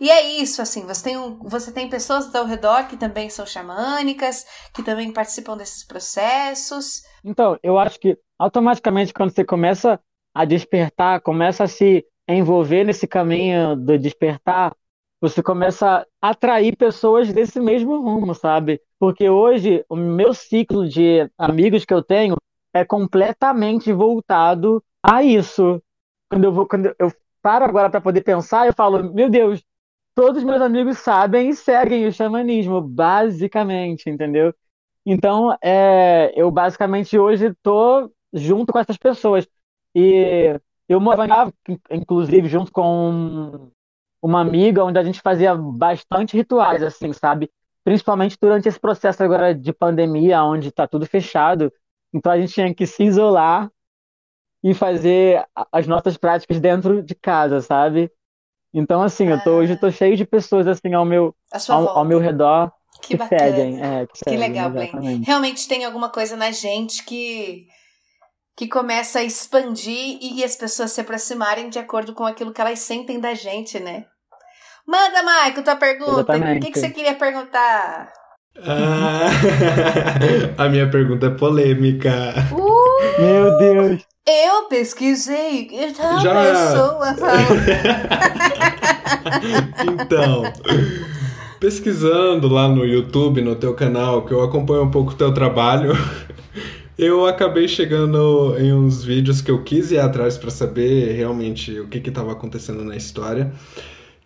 E 0.00 0.10
é 0.10 0.22
isso, 0.40 0.60
assim, 0.60 0.86
você 0.86 1.04
tem, 1.04 1.16
um, 1.16 1.38
você 1.38 1.72
tem 1.72 1.88
pessoas 1.88 2.34
ao 2.34 2.44
redor 2.44 2.88
que 2.88 2.96
também 2.96 3.30
são 3.30 3.46
xamânicas, 3.46 4.44
que 4.74 4.82
também 4.82 5.12
participam 5.12 5.56
desses 5.56 5.84
processos. 5.84 7.02
Então, 7.24 7.58
eu 7.62 7.78
acho 7.78 7.98
que 7.98 8.18
automaticamente 8.38 9.14
quando 9.14 9.30
você 9.30 9.44
começa 9.44 10.00
a 10.34 10.44
despertar, 10.44 11.20
começa 11.20 11.64
a 11.64 11.68
se 11.68 12.04
envolver 12.28 12.84
nesse 12.84 13.06
caminho 13.06 13.76
do 13.76 13.98
despertar, 13.98 14.74
você 15.20 15.42
começa 15.42 16.06
a 16.20 16.30
atrair 16.30 16.76
pessoas 16.76 17.32
desse 17.32 17.60
mesmo 17.60 18.00
rumo, 18.00 18.34
sabe? 18.34 18.80
Porque 18.98 19.28
hoje 19.28 19.84
o 19.88 19.96
meu 19.96 20.34
ciclo 20.34 20.86
de 20.88 21.30
amigos 21.38 21.84
que 21.84 21.94
eu 21.94 22.02
tenho 22.02 22.36
é 22.74 22.84
completamente 22.84 23.92
voltado 23.92 24.82
a 25.02 25.22
isso. 25.22 25.80
Quando 26.28 26.44
eu 26.44 26.52
vou, 26.52 26.66
quando 26.66 26.94
eu 26.98 27.12
paro 27.40 27.64
agora 27.64 27.88
para 27.88 28.00
poder 28.00 28.22
pensar, 28.22 28.66
eu 28.66 28.74
falo, 28.74 29.14
meu 29.14 29.30
Deus, 29.30 29.62
todos 30.14 30.44
meus 30.44 30.60
amigos 30.60 30.98
sabem 30.98 31.50
e 31.50 31.54
seguem 31.54 32.06
o 32.06 32.12
xamanismo, 32.12 32.80
basicamente, 32.80 34.08
entendeu? 34.08 34.54
Então, 35.04 35.56
é, 35.62 36.32
eu 36.36 36.50
basicamente 36.50 37.18
hoje 37.18 37.46
estou 37.48 38.10
junto 38.32 38.72
com 38.72 38.78
essas 38.78 38.96
pessoas. 38.96 39.46
E 39.94 40.58
eu 40.88 41.00
morava, 41.00 41.52
inclusive, 41.90 42.48
junto 42.48 42.72
com 42.72 43.70
uma 44.22 44.40
amiga, 44.40 44.84
onde 44.84 44.98
a 44.98 45.04
gente 45.04 45.20
fazia 45.20 45.54
bastante 45.54 46.36
rituais, 46.36 46.82
assim, 46.82 47.12
sabe? 47.12 47.50
Principalmente 47.84 48.38
durante 48.40 48.68
esse 48.68 48.80
processo 48.80 49.22
agora 49.22 49.54
de 49.54 49.72
pandemia, 49.72 50.42
onde 50.42 50.68
está 50.68 50.86
tudo 50.86 51.06
fechado. 51.06 51.70
Então 52.12 52.32
a 52.32 52.40
gente 52.40 52.54
tinha 52.54 52.74
que 52.74 52.86
se 52.86 53.04
isolar 53.04 53.70
e 54.62 54.72
fazer 54.72 55.44
as 55.70 55.86
nossas 55.86 56.16
práticas 56.16 56.58
dentro 56.58 57.02
de 57.02 57.14
casa, 57.14 57.60
sabe? 57.60 58.10
Então, 58.74 59.00
assim, 59.02 59.28
eu 59.28 59.40
tô, 59.42 59.52
hoje 59.52 59.74
eu 59.74 59.80
tô 59.80 59.90
cheio 59.90 60.16
de 60.16 60.24
pessoas, 60.24 60.66
assim, 60.66 60.92
ao 60.92 61.04
meu, 61.04 61.32
ao, 61.68 61.88
ao, 61.90 62.04
meu 62.04 62.18
redor 62.18 62.72
que, 63.00 63.16
que 63.16 63.24
seguem. 63.28 63.80
É, 63.80 64.06
que, 64.06 64.12
que 64.12 64.18
seguem, 64.18 64.40
legal, 64.40 64.70
Glenn. 64.70 65.22
Realmente 65.24 65.68
tem 65.68 65.84
alguma 65.84 66.08
coisa 66.08 66.36
na 66.36 66.50
gente 66.50 67.04
que 67.04 67.68
que 68.56 68.68
começa 68.68 69.18
a 69.18 69.24
expandir 69.24 70.18
e 70.20 70.44
as 70.44 70.54
pessoas 70.54 70.92
se 70.92 71.00
aproximarem 71.00 71.68
de 71.68 71.78
acordo 71.78 72.14
com 72.14 72.24
aquilo 72.24 72.52
que 72.52 72.60
elas 72.60 72.78
sentem 72.78 73.18
da 73.18 73.34
gente, 73.34 73.80
né? 73.80 74.04
Manda, 74.86 75.22
Maico, 75.22 75.62
tua 75.62 75.76
pergunta. 75.76 76.12
Exatamente. 76.12 76.58
O 76.58 76.60
que, 76.60 76.72
que 76.72 76.78
você 76.78 76.90
queria 76.90 77.14
perguntar? 77.14 78.12
Ah, 78.58 79.26
a 80.62 80.68
minha 80.68 80.88
pergunta 80.88 81.26
é 81.26 81.30
polêmica. 81.30 82.34
Uh, 82.52 83.20
Meu 83.20 83.58
Deus. 83.58 84.06
Eu 84.26 84.68
pesquisei 84.70 85.68
então 85.70 86.18
Já... 86.22 86.34
pessoa 86.34 87.14
então, 90.02 90.44
pesquisando 91.60 92.48
lá 92.48 92.66
no 92.66 92.86
YouTube, 92.86 93.42
no 93.42 93.54
teu 93.54 93.74
canal, 93.74 94.24
que 94.24 94.32
eu 94.32 94.42
acompanho 94.42 94.84
um 94.84 94.90
pouco 94.90 95.12
o 95.12 95.14
teu 95.14 95.34
trabalho, 95.34 95.92
eu 96.96 97.26
acabei 97.26 97.68
chegando 97.68 98.56
em 98.58 98.72
uns 98.72 99.04
vídeos 99.04 99.42
que 99.42 99.50
eu 99.50 99.62
quis 99.62 99.90
ir 99.90 99.98
atrás 99.98 100.38
para 100.38 100.50
saber 100.50 101.14
realmente 101.14 101.78
o 101.78 101.86
que 101.86 101.98
estava 101.98 102.32
acontecendo 102.32 102.82
na 102.82 102.96
história. 102.96 103.52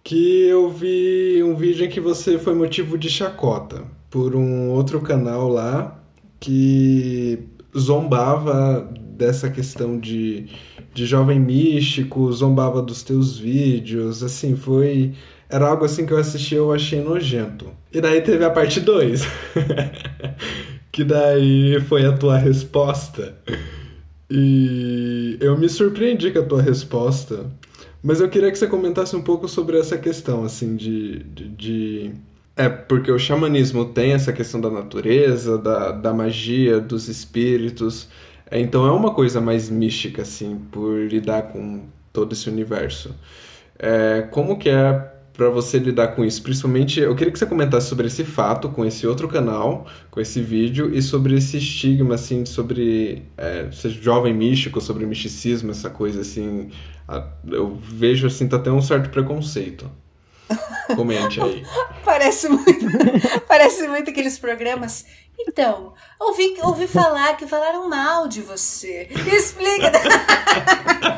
Que 0.05 0.47
eu 0.47 0.71
vi 0.71 1.43
um 1.43 1.57
vídeo 1.57 1.85
em 1.85 1.89
que 1.89 2.01
você 2.01 2.39
foi 2.39 2.55
motivo 2.55 2.97
de 2.97 3.11
chacota 3.11 3.83
por 4.09 4.37
um 4.37 4.71
outro 4.71 5.01
canal 5.01 5.49
lá 5.49 6.01
que 6.39 7.49
zombava 7.77 8.89
dessa 9.19 9.51
questão 9.51 9.99
de, 9.99 10.47
de 10.95 11.05
jovem 11.05 11.41
místico, 11.41 12.33
zombava 12.33 12.81
dos 12.81 13.03
teus 13.03 13.37
vídeos, 13.37 14.23
assim, 14.23 14.57
foi 14.57 15.13
era 15.51 15.67
algo 15.67 15.85
assim 15.85 16.05
que 16.05 16.13
eu 16.13 16.19
assisti 16.19 16.55
eu 16.55 16.73
achei 16.73 17.01
nojento. 17.01 17.71
E 17.93 18.01
daí 18.01 18.21
teve 18.21 18.45
a 18.45 18.51
parte 18.51 18.81
2. 18.81 19.23
que 20.93 21.05
daí 21.05 21.81
foi 21.89 22.05
a 22.05 22.13
tua 22.13 22.37
resposta. 22.37 23.35
E 24.31 25.39
eu 25.41 25.57
me 25.57 25.69
surpreendi 25.69 26.31
com 26.31 26.41
a 26.41 26.43
tua 26.43 26.61
resposta. 26.61 27.47
Mas 28.03 28.21
eu 28.21 28.29
queria 28.29 28.51
que 28.51 28.59
você 28.59 28.67
comentasse 28.67 29.17
um 29.17 29.23
pouco 29.23 29.49
sobre 29.49 29.79
essa 29.79 29.97
questão, 29.97 30.45
assim, 30.45 30.77
de, 30.77 31.21
de, 31.25 31.49
de... 31.49 32.11
É, 32.55 32.69
porque 32.69 33.11
o 33.11 33.19
xamanismo 33.19 33.87
tem 33.87 34.13
essa 34.13 34.33
questão 34.33 34.61
da 34.61 34.71
natureza, 34.71 35.57
da, 35.57 35.93
da 35.93 36.13
magia, 36.13 36.79
dos 36.79 37.09
espíritos. 37.09 38.09
É, 38.51 38.61
então 38.61 38.87
é 38.87 38.93
uma 38.93 39.13
coisa 39.13 39.41
mais 39.41 39.69
mística, 39.69 40.23
assim, 40.23 40.57
por 40.71 40.99
lidar 41.01 41.43
com 41.53 41.87
todo 42.13 42.33
esse 42.33 42.49
universo. 42.49 43.15
É, 43.79 44.23
como 44.31 44.59
que 44.59 44.69
é 44.69 44.93
para 45.33 45.51
você 45.51 45.79
lidar 45.79 46.09
com 46.09 46.25
isso? 46.25 46.43
Principalmente, 46.43 46.99
eu 46.99 47.15
queria 47.15 47.33
que 47.33 47.39
você 47.39 47.47
comentasse 47.47 47.89
sobre 47.89 48.07
esse 48.09 48.25
fato 48.25 48.69
com 48.71 48.85
esse 48.85 49.07
outro 49.07 49.29
canal, 49.29 49.87
com 50.11 50.21
esse 50.21 50.41
vídeo, 50.41 50.93
e 50.93 51.01
sobre 51.01 51.37
esse 51.37 51.59
estigma, 51.59 52.17
assim, 52.17 52.45
sobre 52.45 53.23
é, 53.37 53.71
ser 53.71 53.91
jovem 53.91 54.35
místico, 54.35 54.81
sobre 54.81 55.07
misticismo, 55.07 55.71
essa 55.71 55.91
coisa, 55.91 56.23
assim. 56.23 56.71
Eu 57.47 57.77
vejo, 57.77 58.27
assim, 58.27 58.49
tá 58.49 58.57
até 58.57 58.71
um 58.73 58.83
certo 58.83 59.11
preconceito. 59.11 59.89
Comente 60.95 61.41
aí. 61.41 61.65
parece 62.05 62.49
muito, 62.49 62.87
parece 63.47 63.87
muito 63.89 64.11
aqueles 64.11 64.39
programas. 64.39 65.05
Então, 65.41 65.95
ouvi, 66.19 66.57
ouvi 66.63 66.89
falar 66.89 67.37
que 67.37 67.47
falaram 67.47 67.89
mal 67.89 68.27
de 68.27 68.43
você. 68.43 69.09
Explica. 69.27 69.93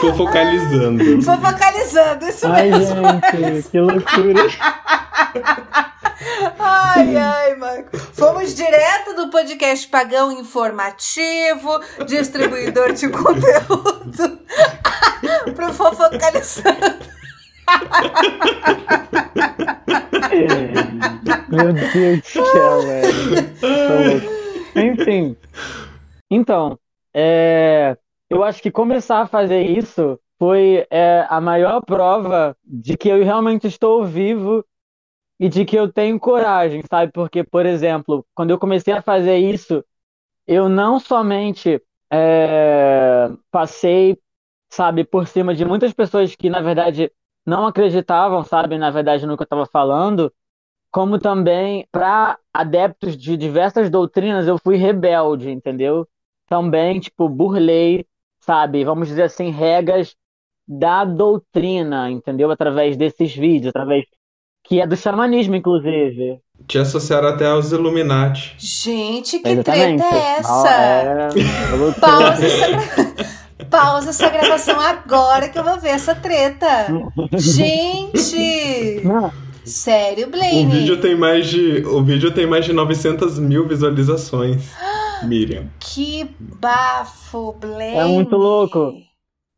Fofocalizando. 0.00 1.22
Fofocalizando, 1.22 2.26
isso 2.26 2.46
Ai, 2.46 2.70
mesmo. 2.70 2.96
gente, 3.34 3.68
que 3.68 3.80
loucura. 3.80 4.46
Ai, 6.58 7.16
ai, 7.16 7.54
Marco. 7.56 7.96
Fomos 7.98 8.54
direto 8.54 9.14
do 9.14 9.30
podcast 9.30 9.86
Pagão 9.88 10.32
Informativo, 10.32 11.80
distribuidor 12.06 12.92
de 12.92 13.08
conteúdo, 13.08 14.40
pro 15.54 15.72
Fofocalizando. 15.72 17.19
Meu 21.50 21.72
Deus 21.72 22.20
do 22.20 22.46
céu, 22.46 22.82
velho. 22.82 23.10
Enfim. 24.76 25.36
Então, 26.30 26.78
é, 27.12 27.96
eu 28.28 28.44
acho 28.44 28.62
que 28.62 28.70
começar 28.70 29.20
a 29.20 29.26
fazer 29.26 29.62
isso 29.62 30.18
foi 30.38 30.86
é, 30.90 31.26
a 31.28 31.40
maior 31.40 31.82
prova 31.84 32.56
de 32.64 32.96
que 32.96 33.08
eu 33.08 33.22
realmente 33.24 33.66
estou 33.66 34.04
vivo 34.04 34.64
e 35.38 35.48
de 35.48 35.64
que 35.64 35.76
eu 35.76 35.92
tenho 35.92 36.20
coragem, 36.20 36.82
sabe? 36.88 37.12
Porque, 37.12 37.42
por 37.42 37.66
exemplo, 37.66 38.24
quando 38.34 38.50
eu 38.50 38.58
comecei 38.58 38.94
a 38.94 39.02
fazer 39.02 39.38
isso, 39.38 39.84
eu 40.46 40.68
não 40.68 41.00
somente 41.00 41.82
é, 42.10 43.30
passei, 43.50 44.18
sabe, 44.70 45.04
por 45.04 45.26
cima 45.26 45.54
de 45.54 45.64
muitas 45.64 45.92
pessoas 45.92 46.34
que, 46.34 46.48
na 46.48 46.60
verdade, 46.60 47.10
não 47.46 47.66
acreditavam, 47.66 48.44
sabe, 48.44 48.78
na 48.78 48.90
verdade, 48.90 49.26
no 49.26 49.36
que 49.36 49.42
eu 49.42 49.44
estava 49.44 49.66
falando, 49.66 50.32
como 50.90 51.18
também 51.18 51.86
para 51.90 52.38
adeptos 52.52 53.16
de 53.16 53.36
diversas 53.36 53.90
doutrinas 53.90 54.46
eu 54.46 54.58
fui 54.58 54.76
rebelde, 54.76 55.50
entendeu? 55.50 56.06
Também, 56.48 56.98
tipo, 57.00 57.28
burlei, 57.28 58.04
sabe, 58.40 58.84
vamos 58.84 59.08
dizer 59.08 59.22
assim, 59.22 59.50
regras 59.50 60.16
da 60.66 61.04
doutrina, 61.04 62.10
entendeu? 62.10 62.50
Através 62.50 62.96
desses 62.96 63.34
vídeos, 63.34 63.70
através 63.70 64.04
que 64.64 64.80
é 64.80 64.86
do 64.86 64.96
xamanismo, 64.96 65.56
inclusive. 65.56 66.40
Te 66.66 66.78
associaram 66.78 67.28
até 67.28 67.46
aos 67.46 67.72
Illuminati. 67.72 68.54
Gente, 68.58 69.38
que 69.38 69.48
Exatamente. 69.48 70.02
treta 70.02 70.14
é 70.14 70.38
essa? 70.38 70.70
é... 70.70 71.28
loucura. 71.76 72.00
Pausa 72.00 72.46
essa... 72.46 73.39
Pausa 73.70 74.10
essa 74.10 74.28
gravação 74.28 74.80
agora 74.80 75.48
que 75.48 75.58
eu 75.58 75.64
vou 75.64 75.78
ver 75.80 75.90
essa 75.90 76.14
treta. 76.14 76.66
Gente! 77.36 79.02
Sério, 79.64 80.28
O 80.28 80.30
Blaine? 80.30 80.64
vídeo 80.64 81.00
tem 81.00 81.14
mais 81.16 81.46
de, 81.48 81.84
o 81.86 82.02
vídeo 82.02 82.32
tem 82.34 82.46
mais 82.46 82.64
de 82.64 82.72
900 82.72 83.38
mil 83.38 83.66
visualizações. 83.68 84.80
Miriam. 85.22 85.70
Que 85.78 86.24
bafo, 86.38 87.52
Blaine. 87.52 87.96
É 87.98 88.04
muito 88.04 88.36
louco. 88.36 88.92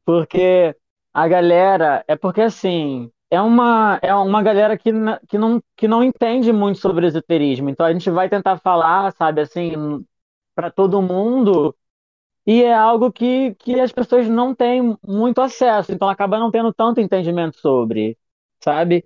Porque 0.05 0.75
a 1.15 1.29
galera. 1.29 2.05
É 2.09 2.17
porque 2.17 2.41
assim. 2.43 3.11
É 3.31 3.41
uma, 3.41 3.99
é 4.03 4.15
uma 4.15 4.43
galera 4.43 4.77
que, 4.77 4.91
que, 5.27 5.39
não, 5.39 5.59
que 5.75 5.89
não 5.89 6.05
entende 6.05 6.53
muito 6.53 6.79
sobre 6.79 7.07
esoterismo. 7.07 7.71
Então 7.71 7.87
a 7.87 7.93
gente 7.93 8.11
vai 8.11 8.29
tentar 8.29 8.59
falar, 8.59 9.11
sabe, 9.13 9.41
assim, 9.41 10.05
para 10.55 10.71
todo 10.71 11.01
mundo. 11.01 11.75
E 12.47 12.63
é 12.63 12.75
algo 12.75 13.13
que, 13.13 13.55
que 13.57 13.79
as 13.81 13.93
pessoas 13.93 14.29
não 14.29 14.55
têm 14.55 14.97
muito 15.07 15.41
acesso. 15.41 15.93
Então 15.93 16.09
acaba 16.09 16.39
não 16.39 16.51
tendo 16.51 16.73
tanto 16.73 17.01
entendimento 17.01 17.57
sobre, 17.59 18.19
sabe? 18.63 19.05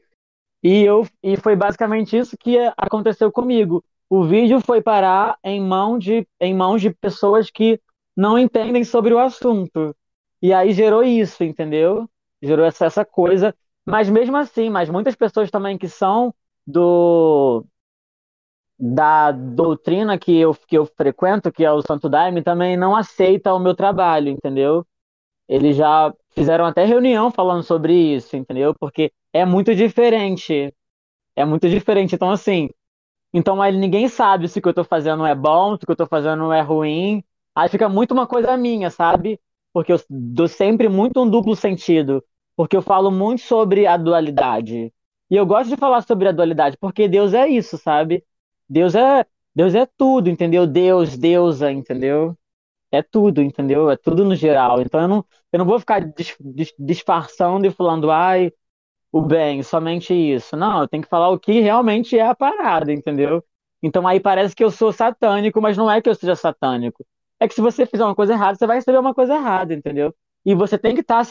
E, 0.62 0.82
eu, 0.82 1.06
e 1.22 1.36
foi 1.36 1.56
basicamente 1.56 2.16
isso 2.16 2.36
que 2.38 2.56
aconteceu 2.76 3.30
comigo. 3.30 3.84
O 4.08 4.24
vídeo 4.24 4.60
foi 4.60 4.82
parar 4.82 5.38
em 5.44 5.60
mão 5.60 5.98
de, 5.98 6.26
em 6.40 6.54
mãos 6.54 6.80
de 6.80 6.90
pessoas 6.90 7.50
que 7.50 7.80
não 8.16 8.38
entendem 8.38 8.84
sobre 8.84 9.12
o 9.14 9.18
assunto. 9.18 9.94
E 10.42 10.52
aí 10.52 10.72
gerou 10.72 11.02
isso, 11.02 11.44
entendeu? 11.44 12.08
Gerou 12.42 12.64
essa, 12.64 12.86
essa 12.86 13.04
coisa. 13.04 13.54
Mas 13.84 14.08
mesmo 14.10 14.36
assim, 14.36 14.70
mas 14.70 14.88
muitas 14.90 15.14
pessoas 15.14 15.50
também 15.50 15.78
que 15.78 15.88
são 15.88 16.34
do 16.66 17.64
da 18.78 19.32
doutrina 19.32 20.18
que 20.18 20.36
eu, 20.36 20.54
que 20.54 20.76
eu 20.76 20.86
frequento, 20.86 21.52
que 21.52 21.64
é 21.64 21.72
o 21.72 21.82
Santo 21.82 22.08
Daime, 22.08 22.42
também 22.42 22.76
não 22.76 22.94
aceita 22.96 23.54
o 23.54 23.58
meu 23.58 23.74
trabalho, 23.74 24.28
entendeu? 24.30 24.86
Eles 25.48 25.76
já 25.76 26.12
fizeram 26.32 26.66
até 26.66 26.84
reunião 26.84 27.30
falando 27.30 27.62
sobre 27.62 27.94
isso, 27.94 28.36
entendeu? 28.36 28.74
Porque 28.78 29.12
é 29.32 29.44
muito 29.44 29.74
diferente. 29.74 30.74
É 31.36 31.44
muito 31.44 31.68
diferente. 31.68 32.14
Então, 32.14 32.30
assim, 32.30 32.68
então 33.32 33.60
aí 33.62 33.76
ninguém 33.76 34.08
sabe 34.08 34.48
se 34.48 34.58
o 34.58 34.62
que 34.62 34.68
eu 34.68 34.74
tô 34.74 34.84
fazendo 34.84 35.26
é 35.26 35.34
bom, 35.34 35.76
se 35.76 35.84
o 35.84 35.86
que 35.86 35.92
eu 35.92 35.96
tô 35.96 36.06
fazendo 36.06 36.52
é 36.52 36.60
ruim. 36.60 37.22
Aí 37.54 37.68
fica 37.68 37.88
muito 37.88 38.12
uma 38.12 38.26
coisa 38.26 38.56
minha, 38.56 38.90
sabe? 38.90 39.40
Porque 39.72 39.92
eu 39.92 40.00
dou 40.08 40.48
sempre 40.48 40.88
muito 40.88 41.20
um 41.22 41.28
duplo 41.28 41.54
sentido. 41.56 42.24
Porque 42.56 42.76
eu 42.76 42.82
falo 42.82 43.10
muito 43.10 43.42
sobre 43.42 43.86
a 43.86 43.96
dualidade. 43.96 44.92
E 45.30 45.36
eu 45.36 45.44
gosto 45.46 45.70
de 45.70 45.76
falar 45.76 46.02
sobre 46.02 46.28
a 46.28 46.32
dualidade, 46.32 46.76
porque 46.78 47.08
Deus 47.08 47.34
é 47.34 47.48
isso, 47.48 47.76
sabe? 47.78 48.24
Deus 48.68 48.94
é, 48.94 49.24
Deus 49.54 49.74
é 49.74 49.86
tudo, 49.86 50.28
entendeu? 50.30 50.66
Deus, 50.66 51.16
deusa, 51.16 51.70
entendeu? 51.72 52.36
É 52.92 53.02
tudo, 53.02 53.42
entendeu? 53.42 53.90
É 53.90 53.96
tudo 53.96 54.24
no 54.24 54.34
geral. 54.36 54.80
Então 54.82 55.00
eu 55.00 55.08
não, 55.08 55.26
eu 55.52 55.58
não 55.60 55.66
vou 55.66 55.78
ficar 55.80 56.00
dis- 56.00 56.36
dis- 56.40 56.74
disfarçando 56.78 57.66
e 57.66 57.70
falando, 57.72 58.10
ai, 58.10 58.52
o 59.12 59.20
bem, 59.22 59.62
somente 59.62 60.12
isso. 60.14 60.56
Não, 60.56 60.80
eu 60.82 60.88
tenho 60.88 61.02
que 61.02 61.08
falar 61.08 61.30
o 61.30 61.38
que 61.38 61.60
realmente 61.60 62.18
é 62.18 62.26
a 62.26 62.34
parada, 62.34 62.92
entendeu? 62.92 63.42
Então 63.82 64.06
aí 64.06 64.20
parece 64.20 64.54
que 64.54 64.64
eu 64.64 64.70
sou 64.70 64.92
satânico, 64.92 65.60
mas 65.60 65.76
não 65.76 65.90
é 65.90 66.00
que 66.02 66.08
eu 66.08 66.14
seja 66.14 66.36
satânico. 66.36 67.04
É 67.40 67.46
que 67.48 67.54
se 67.54 67.60
você 67.60 67.86
fizer 67.86 68.04
uma 68.04 68.14
coisa 68.14 68.32
errada, 68.34 68.56
você 68.58 68.66
vai 68.66 68.76
receber 68.76 68.98
uma 68.98 69.14
coisa 69.14 69.34
errada, 69.34 69.74
entendeu? 69.74 70.14
E 70.44 70.54
você 70.54 70.78
tem 70.78 70.94
que 70.94 71.00
estar 71.02 71.24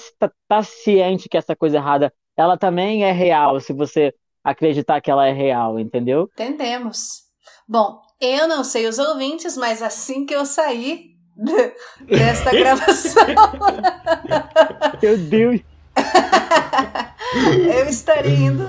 ciente 0.63 1.29
que 1.29 1.37
essa 1.37 1.55
coisa 1.55 1.77
errada, 1.77 2.13
ela 2.37 2.57
também 2.57 3.03
é 3.03 3.11
real, 3.11 3.59
se 3.59 3.73
você 3.73 4.13
acreditar 4.43 5.01
que 5.01 5.09
ela 5.09 5.25
é 5.27 5.31
real, 5.31 5.79
entendeu? 5.79 6.29
Entendemos. 6.33 7.24
Bom, 7.67 8.01
eu 8.21 8.47
não 8.47 8.63
sei 8.63 8.87
os 8.87 8.97
ouvintes, 8.99 9.57
mas 9.57 9.81
assim 9.81 10.25
que 10.25 10.33
eu 10.35 10.45
sair 10.45 11.15
de- 11.35 11.73
desta 12.17 12.51
gravação, 12.51 13.25
Meu 15.01 15.17
Deus. 15.17 15.61
eu 17.75 17.87
estarei 17.89 18.35
indo 18.35 18.65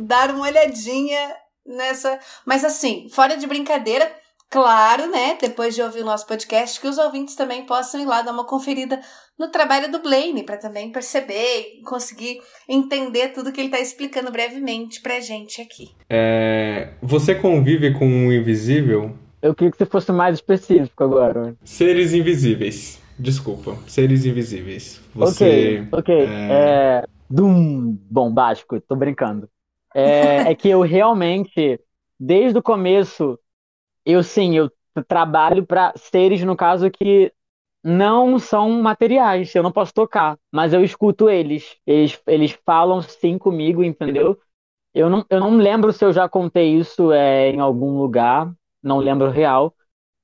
dar 0.00 0.30
uma 0.30 0.44
olhadinha 0.44 1.34
nessa. 1.64 2.18
Mas 2.44 2.64
assim, 2.64 3.08
fora 3.10 3.36
de 3.36 3.46
brincadeira, 3.46 4.10
claro, 4.50 5.10
né? 5.10 5.36
Depois 5.40 5.74
de 5.74 5.82
ouvir 5.82 6.02
o 6.02 6.04
nosso 6.04 6.26
podcast, 6.26 6.80
que 6.80 6.86
os 6.86 6.98
ouvintes 6.98 7.34
também 7.34 7.66
possam 7.66 8.00
ir 8.00 8.06
lá 8.06 8.22
dar 8.22 8.32
uma 8.32 8.46
conferida 8.46 9.00
no 9.38 9.50
trabalho 9.50 9.90
do 9.90 10.00
Blaine, 10.00 10.42
para 10.42 10.56
também 10.56 10.90
perceber 10.90 11.78
e 11.78 11.82
conseguir 11.82 12.38
entender 12.68 13.28
tudo 13.28 13.52
que 13.52 13.60
ele 13.60 13.68
está 13.68 13.80
explicando 13.80 14.32
brevemente 14.32 15.02
pra 15.02 15.20
gente 15.20 15.60
aqui. 15.60 15.90
É, 16.08 16.94
você 17.02 17.34
convive 17.34 17.92
com 17.92 18.06
o 18.06 18.32
invisível? 18.32 19.14
Eu 19.42 19.54
queria 19.54 19.70
que 19.70 19.76
você 19.76 19.86
fosse 19.86 20.10
mais 20.10 20.36
específico 20.36 21.04
agora. 21.04 21.54
Seres 21.62 22.14
invisíveis. 22.14 23.00
Desculpa, 23.18 23.76
seres 23.86 24.24
invisíveis. 24.24 25.00
Você. 25.14 25.84
Ok, 25.92 26.16
ok. 26.16 26.26
É... 26.50 27.04
Dum, 27.28 27.98
bombástico, 28.10 28.80
tô 28.80 28.94
brincando. 28.94 29.48
É, 29.94 30.48
é 30.50 30.54
que 30.54 30.68
eu 30.68 30.80
realmente, 30.82 31.80
desde 32.18 32.58
o 32.58 32.62
começo, 32.62 33.38
eu 34.06 34.22
sim, 34.22 34.56
eu 34.56 34.70
trabalho 35.08 35.66
para 35.66 35.92
seres, 35.96 36.42
no 36.42 36.56
caso, 36.56 36.90
que 36.90 37.32
não 37.84 38.38
são 38.38 38.70
materiais, 38.82 39.54
eu 39.54 39.62
não 39.62 39.72
posso 39.72 39.92
tocar, 39.92 40.38
mas 40.50 40.72
eu 40.72 40.82
escuto 40.82 41.28
eles. 41.28 41.76
Eles, 41.86 42.20
eles 42.26 42.58
falam 42.64 43.02
sim 43.02 43.36
comigo, 43.36 43.82
entendeu? 43.82 44.38
Eu 44.94 45.10
não, 45.10 45.24
eu 45.28 45.40
não 45.40 45.56
lembro 45.56 45.92
se 45.92 46.04
eu 46.04 46.12
já 46.12 46.28
contei 46.28 46.74
isso 46.74 47.12
é, 47.12 47.50
em 47.50 47.60
algum 47.60 47.98
lugar, 47.98 48.50
não 48.82 48.98
lembro 48.98 49.30
real, 49.30 49.74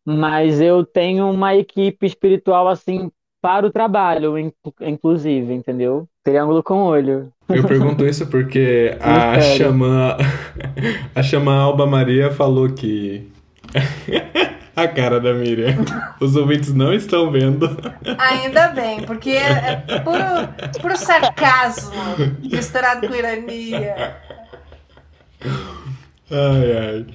mas 0.04 0.60
eu 0.60 0.84
tenho 0.84 1.30
uma 1.30 1.54
equipe 1.54 2.06
espiritual 2.06 2.68
assim 2.68 3.10
para 3.40 3.66
o 3.66 3.72
trabalho, 3.72 4.34
inclusive, 4.80 5.52
entendeu? 5.52 6.08
Triângulo 6.22 6.62
com 6.62 6.84
olho. 6.84 7.32
Eu 7.48 7.66
pergunto 7.66 8.06
isso 8.06 8.26
porque 8.28 8.96
a 9.02 9.40
xamã, 9.40 10.16
a 11.14 11.22
xamã 11.22 11.56
Alba 11.60 11.86
Maria 11.86 12.30
falou 12.30 12.72
que 12.72 13.31
a 14.76 14.88
cara 14.88 15.20
da 15.20 15.32
Miriam. 15.34 15.76
Os 16.20 16.36
ouvintes 16.36 16.72
não 16.72 16.92
estão 16.92 17.30
vendo. 17.30 17.68
Ainda 18.18 18.68
bem, 18.68 19.02
porque 19.04 19.30
é, 19.30 19.84
é 19.88 20.00
puro, 20.00 20.80
puro 20.80 20.96
sarcasmo 20.96 21.92
misturado 22.42 23.06
com 23.08 23.14
ironia. 23.14 24.16
Ai, 26.30 26.76
ai. 26.76 27.06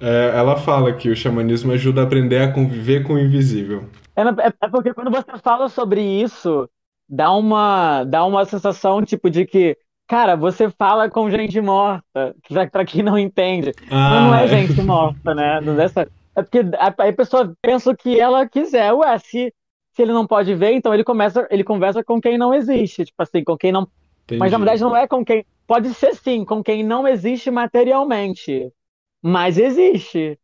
É, 0.00 0.32
ela 0.36 0.56
fala 0.56 0.92
que 0.92 1.10
o 1.10 1.16
xamanismo 1.16 1.72
ajuda 1.72 2.02
a 2.02 2.04
aprender 2.04 2.38
a 2.38 2.52
conviver 2.52 3.02
com 3.02 3.14
o 3.14 3.18
invisível. 3.18 3.88
É, 4.14 4.22
é, 4.22 4.52
é 4.62 4.68
porque 4.68 4.94
quando 4.94 5.10
você 5.10 5.36
fala 5.42 5.68
sobre 5.68 6.00
isso, 6.00 6.68
dá 7.08 7.32
uma, 7.32 8.04
dá 8.04 8.24
uma 8.24 8.44
sensação 8.44 9.04
tipo 9.04 9.28
de 9.28 9.44
que, 9.44 9.76
cara, 10.08 10.34
você 10.34 10.70
fala 10.70 11.10
com 11.10 11.30
gente 11.30 11.60
morta, 11.60 12.34
para 12.72 12.84
quem 12.84 13.02
não 13.02 13.18
entende. 13.18 13.74
Ah, 13.90 14.10
Mas 14.10 14.22
não 14.22 14.34
é, 14.34 14.44
é 14.44 14.48
gente 14.48 14.82
morta, 14.82 15.34
né? 15.34 15.60
Dessa, 15.60 16.08
é 16.34 16.42
porque 16.42 16.60
a, 16.78 16.86
a 16.86 17.12
pessoa 17.12 17.54
pensa 17.60 17.90
o 17.90 17.96
que 17.96 18.18
ela 18.18 18.48
quiser. 18.48 18.92
Ué, 18.92 19.18
se, 19.18 19.52
se 19.92 20.02
ele 20.02 20.12
não 20.12 20.26
pode 20.26 20.54
ver, 20.54 20.72
então 20.72 20.94
ele 20.94 21.04
começa, 21.04 21.46
ele 21.50 21.62
conversa 21.62 22.02
com 22.02 22.20
quem 22.20 22.38
não 22.38 22.54
existe, 22.54 23.04
tipo 23.04 23.22
assim, 23.22 23.44
com 23.44 23.56
quem 23.56 23.70
não. 23.70 23.86
Entendi. 24.24 24.38
Mas 24.38 24.50
na 24.50 24.58
verdade 24.58 24.80
não 24.80 24.96
é 24.96 25.06
com 25.06 25.24
quem. 25.24 25.44
Pode 25.66 25.92
ser 25.92 26.14
sim, 26.14 26.44
com 26.44 26.62
quem 26.62 26.82
não 26.82 27.06
existe 27.06 27.50
materialmente. 27.50 28.72
Mas 29.20 29.58
existe. 29.58 30.38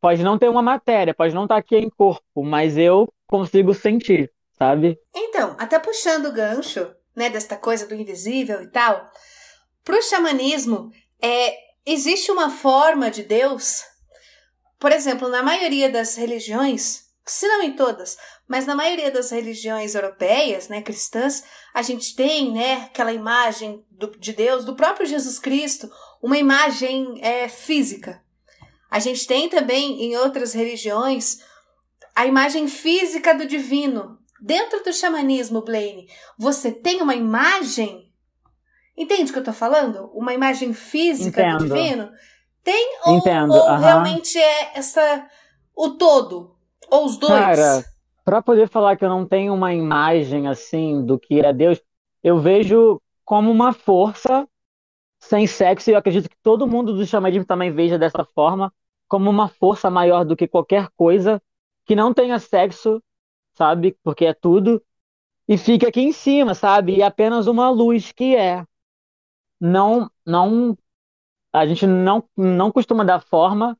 Pode 0.00 0.22
não 0.22 0.36
ter 0.38 0.48
uma 0.48 0.62
matéria, 0.62 1.14
pode 1.14 1.34
não 1.34 1.44
estar 1.44 1.54
tá 1.54 1.58
aqui 1.60 1.76
em 1.76 1.88
corpo, 1.88 2.42
mas 2.42 2.76
eu 2.76 3.08
consigo 3.26 3.72
sentir, 3.72 4.30
sabe? 4.52 4.98
Então, 5.14 5.54
até 5.58 5.78
puxando 5.78 6.26
o 6.26 6.32
gancho, 6.32 6.88
né, 7.16 7.30
desta 7.30 7.56
coisa 7.56 7.86
do 7.86 7.94
invisível 7.94 8.62
e 8.62 8.70
tal, 8.70 9.10
pro 9.82 10.02
xamanismo, 10.02 10.92
é, 11.20 11.56
existe 11.86 12.30
uma 12.30 12.50
forma 12.50 13.10
de 13.10 13.22
Deus, 13.22 13.82
por 14.78 14.92
exemplo, 14.92 15.28
na 15.28 15.42
maioria 15.42 15.90
das 15.90 16.14
religiões, 16.16 17.06
se 17.24 17.48
não 17.48 17.62
em 17.62 17.74
todas, 17.74 18.16
mas 18.46 18.66
na 18.66 18.76
maioria 18.76 19.10
das 19.10 19.30
religiões 19.30 19.94
europeias, 19.94 20.68
né, 20.68 20.82
cristãs, 20.82 21.42
a 21.74 21.82
gente 21.82 22.14
tem, 22.14 22.52
né, 22.52 22.84
aquela 22.84 23.12
imagem 23.12 23.84
do, 23.90 24.08
de 24.18 24.32
Deus, 24.32 24.64
do 24.64 24.76
próprio 24.76 25.06
Jesus 25.06 25.38
Cristo, 25.38 25.90
uma 26.22 26.38
imagem 26.38 27.18
é, 27.22 27.48
física. 27.48 28.22
A 28.90 28.98
gente 28.98 29.26
tem 29.26 29.48
também 29.48 30.04
em 30.04 30.16
outras 30.16 30.52
religiões 30.52 31.38
a 32.14 32.24
imagem 32.26 32.68
física 32.68 33.34
do 33.34 33.46
divino. 33.46 34.18
Dentro 34.46 34.80
do 34.84 34.92
xamanismo, 34.92 35.60
Blaine, 35.60 36.08
você 36.38 36.70
tem 36.70 37.02
uma 37.02 37.16
imagem. 37.16 38.12
Entende 38.96 39.30
o 39.30 39.32
que 39.32 39.40
eu 39.40 39.44
tô 39.44 39.52
falando? 39.52 40.08
Uma 40.14 40.34
imagem 40.34 40.72
física 40.72 41.42
Entendo. 41.42 41.58
do 41.58 41.74
divino? 41.74 42.12
Tem 42.62 42.96
ou, 43.04 43.16
Entendo. 43.16 43.52
ou 43.52 43.76
realmente 43.76 44.38
é 44.38 44.78
essa 44.78 45.26
o 45.74 45.90
todo? 45.90 46.56
Ou 46.88 47.06
os 47.06 47.16
dois? 47.16 47.32
Cara, 47.32 47.84
para 48.24 48.40
poder 48.40 48.68
falar 48.68 48.96
que 48.96 49.04
eu 49.04 49.08
não 49.08 49.26
tenho 49.26 49.52
uma 49.52 49.74
imagem 49.74 50.46
assim 50.46 51.04
do 51.04 51.18
que 51.18 51.40
é 51.40 51.52
Deus, 51.52 51.82
eu 52.22 52.38
vejo 52.38 53.02
como 53.24 53.50
uma 53.50 53.72
força 53.72 54.48
sem 55.18 55.48
sexo, 55.48 55.90
e 55.90 55.94
eu 55.94 55.98
acredito 55.98 56.30
que 56.30 56.36
todo 56.40 56.68
mundo 56.68 56.94
do 56.94 57.04
xamanismo 57.04 57.44
também 57.44 57.72
veja 57.72 57.98
dessa 57.98 58.24
forma, 58.24 58.72
como 59.08 59.28
uma 59.28 59.48
força 59.48 59.90
maior 59.90 60.24
do 60.24 60.36
que 60.36 60.46
qualquer 60.46 60.88
coisa 60.96 61.42
que 61.84 61.96
não 61.96 62.14
tenha 62.14 62.38
sexo, 62.38 63.02
sabe? 63.56 63.96
Porque 64.02 64.26
é 64.26 64.34
tudo. 64.34 64.82
E 65.48 65.58
fica 65.58 65.88
aqui 65.88 66.00
em 66.02 66.12
cima, 66.12 66.54
sabe? 66.54 66.96
E 66.96 67.02
apenas 67.02 67.46
uma 67.46 67.70
luz 67.70 68.12
que 68.12 68.36
é. 68.36 68.64
Não, 69.60 70.10
não. 70.24 70.76
A 71.52 71.66
gente 71.66 71.86
não, 71.86 72.28
não 72.36 72.72
costuma 72.72 73.04
dar 73.04 73.20
forma. 73.20 73.78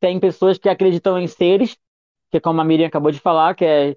Tem 0.00 0.20
pessoas 0.20 0.58
que 0.58 0.68
acreditam 0.68 1.18
em 1.18 1.26
seres, 1.28 1.76
que 2.30 2.40
como 2.40 2.60
a 2.60 2.64
Miriam 2.64 2.88
acabou 2.88 3.12
de 3.12 3.20
falar, 3.20 3.54
que 3.56 3.64
é 3.64 3.96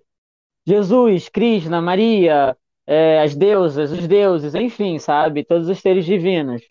Jesus, 0.67 1.29
Krishna, 1.29 1.81
Maria, 1.81 2.57
é, 2.87 3.21
as 3.21 3.35
deusas, 3.35 3.91
os 3.91 4.07
deuses, 4.07 4.55
enfim, 4.55 4.99
sabe? 4.99 5.43
Todos 5.45 5.69
os 5.69 5.79
seres 5.79 6.05
divinos. 6.05 6.63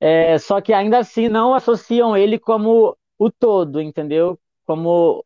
É, 0.00 0.38
só 0.38 0.60
que 0.60 0.72
ainda 0.72 0.98
assim 0.98 1.28
não 1.28 1.54
associam 1.54 2.16
ele 2.16 2.38
como 2.38 2.96
o 3.18 3.30
todo, 3.30 3.80
entendeu? 3.80 4.38
Como 4.66 5.24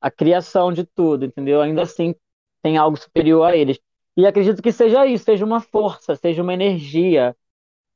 a 0.00 0.10
criação 0.10 0.72
de 0.72 0.84
tudo, 0.84 1.24
entendeu? 1.24 1.60
Ainda 1.60 1.82
assim 1.82 2.14
tem 2.62 2.76
algo 2.76 2.96
superior 2.96 3.44
a 3.44 3.56
eles. 3.56 3.78
E 4.16 4.26
acredito 4.26 4.62
que 4.62 4.72
seja 4.72 5.06
isso, 5.06 5.24
seja 5.24 5.44
uma 5.44 5.60
força, 5.60 6.16
seja 6.16 6.42
uma 6.42 6.54
energia 6.54 7.34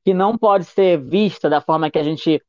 que 0.03 0.13
não 0.13 0.37
pode 0.37 0.65
ser 0.65 0.99
vista 0.99 1.49
da 1.49 1.61
forma 1.61 1.89
que 1.89 1.99
a 1.99 2.03
gente 2.03 2.41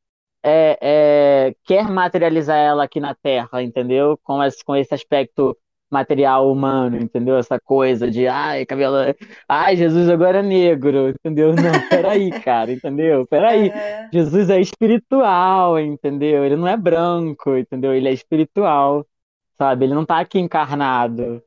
é, 0.43 0.77
é, 0.81 1.55
quer 1.65 1.89
materializar 1.89 2.57
ela 2.57 2.83
aqui 2.83 2.99
na 2.99 3.15
Terra, 3.15 3.61
entendeu? 3.61 4.17
Com 4.23 4.41
esse, 4.43 4.63
com 4.63 4.75
esse 4.75 4.93
aspecto 4.93 5.57
material 5.89 6.51
humano, 6.51 6.97
entendeu? 6.97 7.37
Essa 7.37 7.59
coisa 7.59 8.09
de, 8.11 8.27
ai, 8.27 8.65
cabelo, 8.65 8.95
ai, 9.47 9.75
Jesus 9.75 10.09
agora 10.09 10.39
é 10.39 10.43
negro, 10.43 11.09
entendeu? 11.09 11.53
Não, 11.53 11.55
peraí, 11.89 12.29
cara, 12.41 12.71
entendeu? 12.71 13.25
Peraí, 13.25 13.69
é. 13.69 14.09
Jesus 14.13 14.49
é 14.49 14.59
espiritual, 14.59 15.79
entendeu? 15.79 16.45
Ele 16.45 16.55
não 16.55 16.67
é 16.67 16.77
branco, 16.77 17.55
entendeu? 17.57 17.93
Ele 17.93 18.07
é 18.09 18.13
espiritual 18.13 19.05
sabe? 19.57 19.85
Ele 19.85 19.93
não 19.95 20.05
tá 20.05 20.19
aqui 20.19 20.39
encarnado, 20.39 21.43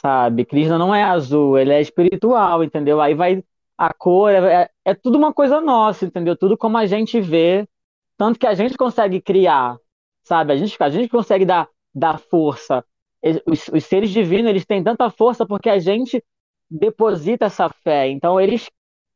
sabe? 0.00 0.44
Krishna 0.44 0.78
não 0.78 0.94
é 0.94 1.02
azul, 1.04 1.58
ele 1.58 1.72
é 1.72 1.80
espiritual, 1.80 2.64
entendeu? 2.64 3.00
Aí 3.00 3.14
vai 3.14 3.42
a 3.76 3.92
cor, 3.94 4.30
é, 4.32 4.62
é, 4.64 4.70
é 4.86 4.94
tudo 4.94 5.18
uma 5.18 5.32
coisa 5.32 5.60
nossa, 5.60 6.04
entendeu? 6.06 6.36
Tudo 6.36 6.58
como 6.58 6.76
a 6.78 6.86
gente 6.86 7.20
vê, 7.20 7.68
tanto 8.16 8.38
que 8.38 8.46
a 8.46 8.54
gente 8.54 8.76
consegue 8.76 9.20
criar, 9.20 9.78
sabe? 10.24 10.52
A 10.52 10.56
gente, 10.56 10.76
a 10.80 10.90
gente 10.90 11.08
consegue 11.08 11.44
dar, 11.44 11.68
dar 11.94 12.18
força. 12.18 12.84
Os, 13.46 13.68
os 13.68 13.84
seres 13.84 14.10
divinos, 14.10 14.50
eles 14.50 14.66
têm 14.66 14.82
tanta 14.82 15.10
força 15.10 15.46
porque 15.46 15.68
a 15.70 15.78
gente 15.78 16.22
deposita 16.70 17.46
essa 17.46 17.68
fé. 17.68 18.08
Então, 18.08 18.40
eles, 18.40 18.68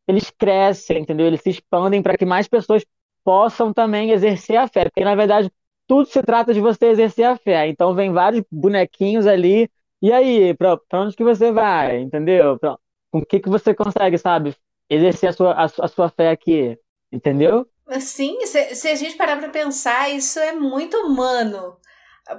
eles 0.07 0.30
crescem, 0.30 0.99
entendeu? 1.03 1.26
Eles 1.26 1.40
se 1.40 1.51
expandem 1.51 2.03
para 2.03 2.16
que 2.16 2.24
mais 2.24 2.49
pessoas 2.49 2.84
possam 3.24 3.72
também 3.72 4.11
exercer 4.11 4.57
a 4.57 4.68
fé. 4.68 4.84
Porque, 4.84 5.05
na 5.05 5.14
verdade, 5.14 5.51
tudo 5.93 6.09
se 6.09 6.22
trata 6.22 6.55
de 6.55 6.61
você 6.61 6.86
exercer 6.86 7.26
a 7.26 7.36
fé. 7.36 7.68
Então 7.68 7.95
vem 7.95 8.11
vários 8.11 8.43
bonequinhos 8.51 9.26
ali. 9.26 9.70
E 10.01 10.11
aí, 10.11 10.55
para 10.55 10.80
onde 10.95 11.14
que 11.14 11.22
você 11.22 11.53
vai? 11.53 12.01
Entendeu? 12.01 12.59
Pra, 12.59 12.78
com 13.11 13.18
o 13.18 13.26
que, 13.26 13.38
que 13.38 13.51
você 13.51 13.74
consegue, 13.74 14.16
sabe? 14.16 14.57
Exercer 14.88 15.28
a 15.28 15.32
sua, 15.34 15.53
a, 15.53 15.64
a 15.64 15.88
sua 15.88 16.09
fé 16.09 16.30
aqui. 16.30 16.78
Entendeu? 17.12 17.66
Sim, 18.01 18.40
se, 18.47 18.74
se 18.74 18.88
a 18.88 18.95
gente 18.95 19.16
parar 19.16 19.36
para 19.36 19.51
pensar, 19.51 20.09
isso 20.09 20.38
é 20.38 20.53
muito 20.53 20.97
humano. 20.97 21.76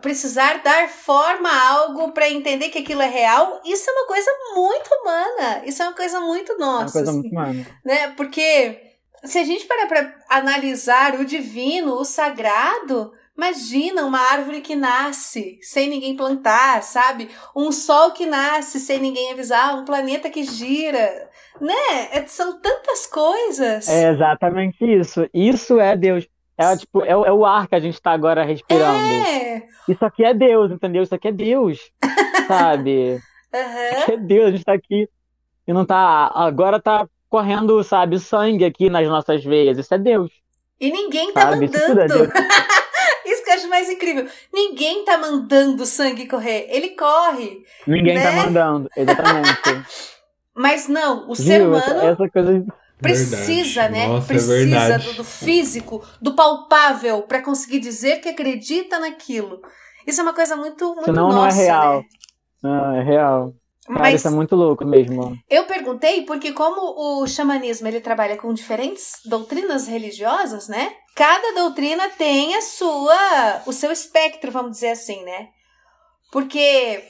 Precisar 0.01 0.63
dar 0.63 0.89
forma 0.89 1.47
a 1.47 1.69
algo 1.73 2.11
para 2.11 2.31
entender 2.31 2.69
que 2.69 2.79
aquilo 2.79 3.03
é 3.03 3.07
real, 3.07 3.61
isso 3.63 3.87
é 3.87 3.93
uma 3.93 4.07
coisa 4.07 4.31
muito 4.55 4.89
humana. 4.99 5.63
Isso 5.63 5.83
é 5.83 5.85
uma 5.85 5.95
coisa 5.95 6.19
muito 6.19 6.57
nossa. 6.57 6.97
É 6.97 7.01
uma 7.01 7.05
coisa 7.05 7.11
assim, 7.11 7.19
muito 7.19 7.31
humana. 7.31 7.67
Né? 7.85 8.07
Porque 8.17 8.81
se 9.25 9.37
a 9.37 9.43
gente 9.43 9.67
parar 9.67 9.85
para 9.85 10.15
analisar 10.27 11.19
o 11.19 11.23
divino, 11.25 11.93
o 11.93 12.03
sagrado, 12.03 13.13
Imagina 13.35 14.05
uma 14.05 14.19
árvore 14.19 14.61
que 14.61 14.75
nasce 14.75 15.57
sem 15.61 15.89
ninguém 15.89 16.15
plantar, 16.15 16.83
sabe? 16.83 17.29
Um 17.55 17.71
sol 17.71 18.11
que 18.11 18.27
nasce 18.27 18.79
sem 18.79 18.99
ninguém 18.99 19.31
avisar, 19.31 19.75
um 19.75 19.85
planeta 19.85 20.29
que 20.29 20.43
gira, 20.43 21.29
né? 21.59 21.73
É, 22.11 22.23
são 22.27 22.59
tantas 22.59 23.07
coisas. 23.07 23.89
É 23.89 24.11
exatamente 24.11 24.85
isso. 24.85 25.27
Isso 25.33 25.79
é 25.79 25.97
Deus. 25.97 26.27
É, 26.55 26.77
tipo, 26.77 27.03
é, 27.03 27.09
é 27.09 27.31
o 27.31 27.43
ar 27.43 27.67
que 27.67 27.73
a 27.73 27.79
gente 27.79 27.95
está 27.95 28.11
agora 28.11 28.43
respirando. 28.43 29.03
É. 29.03 29.63
Isso 29.89 30.05
aqui 30.05 30.23
é 30.23 30.33
Deus, 30.33 30.71
entendeu? 30.71 31.01
Isso 31.01 31.15
aqui 31.15 31.29
é 31.29 31.31
Deus, 31.31 31.79
sabe? 32.47 33.19
Uhum. 33.51 33.99
Isso 33.99 34.11
é 34.11 34.17
Deus, 34.17 34.45
a 34.45 34.51
gente 34.51 34.59
está 34.59 34.73
aqui 34.73 35.09
e 35.67 35.73
não 35.73 35.85
tá. 35.85 36.31
Agora 36.35 36.79
tá 36.79 37.07
correndo, 37.27 37.83
sabe, 37.83 38.19
sangue 38.19 38.63
aqui 38.63 38.91
nas 38.91 39.07
nossas 39.07 39.43
veias. 39.43 39.79
Isso 39.79 39.91
é 39.91 39.97
Deus. 39.97 40.31
E 40.79 40.91
ninguém 40.91 41.33
tá 41.33 41.49
sabe? 41.49 41.67
mandando. 41.67 42.31
Acho 43.63 43.69
mais 43.69 43.89
incrível. 43.89 44.27
Ninguém 44.53 45.05
tá 45.05 45.17
mandando 45.17 45.85
sangue 45.85 46.27
correr. 46.27 46.67
Ele 46.69 46.89
corre. 46.89 47.63
Ninguém 47.87 48.15
tá 48.15 48.31
né? 48.31 48.35
tá 48.35 48.45
mandando, 48.45 48.89
exatamente. 48.95 49.85
Mas 50.53 50.87
não, 50.89 51.29
o 51.29 51.33
Viu? 51.33 51.45
ser 51.45 51.61
humano. 51.65 52.01
Essa 52.01 52.29
coisa 52.29 52.65
precisa, 53.01 53.81
verdade. 53.83 53.93
né? 53.93 54.07
Nossa, 54.07 54.25
é 54.25 54.27
precisa 54.27 54.93
é 54.93 54.97
do, 54.99 55.13
do, 55.13 55.23
físico, 55.23 56.03
do 56.21 56.35
palpável, 56.35 57.21
para 57.23 57.41
conseguir 57.41 57.79
dizer 57.79 58.19
que 58.19 58.29
acredita 58.29 58.99
naquilo. 58.99 59.61
Isso 60.05 60.19
é 60.19 60.23
uma 60.23 60.33
coisa 60.33 60.55
muito, 60.55 60.85
muito 60.93 61.05
Senão 61.05 61.29
nossa, 61.29 61.55
não 61.55 61.61
é 61.61 61.65
real. 61.65 62.03
Né? 62.61 62.69
Ah, 62.69 62.95
é 62.97 63.03
real. 63.03 63.53
Cara, 63.87 63.99
Mas 63.99 64.15
isso 64.15 64.27
é 64.27 64.31
muito 64.31 64.55
louco 64.55 64.85
mesmo. 64.85 65.37
Eu 65.49 65.65
perguntei 65.65 66.23
porque 66.25 66.51
como 66.51 67.21
o 67.21 67.27
xamanismo 67.27 67.87
ele 67.87 67.99
trabalha 67.99 68.37
com 68.37 68.53
diferentes 68.53 69.19
doutrinas 69.25 69.87
religiosas, 69.87 70.67
né? 70.67 70.91
Cada 71.15 71.53
doutrina 71.53 72.09
tem 72.09 72.55
a 72.55 72.61
sua, 72.61 73.61
o 73.65 73.73
seu 73.73 73.91
espectro, 73.91 74.51
vamos 74.51 74.71
dizer 74.71 74.89
assim, 74.89 75.23
né? 75.23 75.49
Porque 76.31 77.03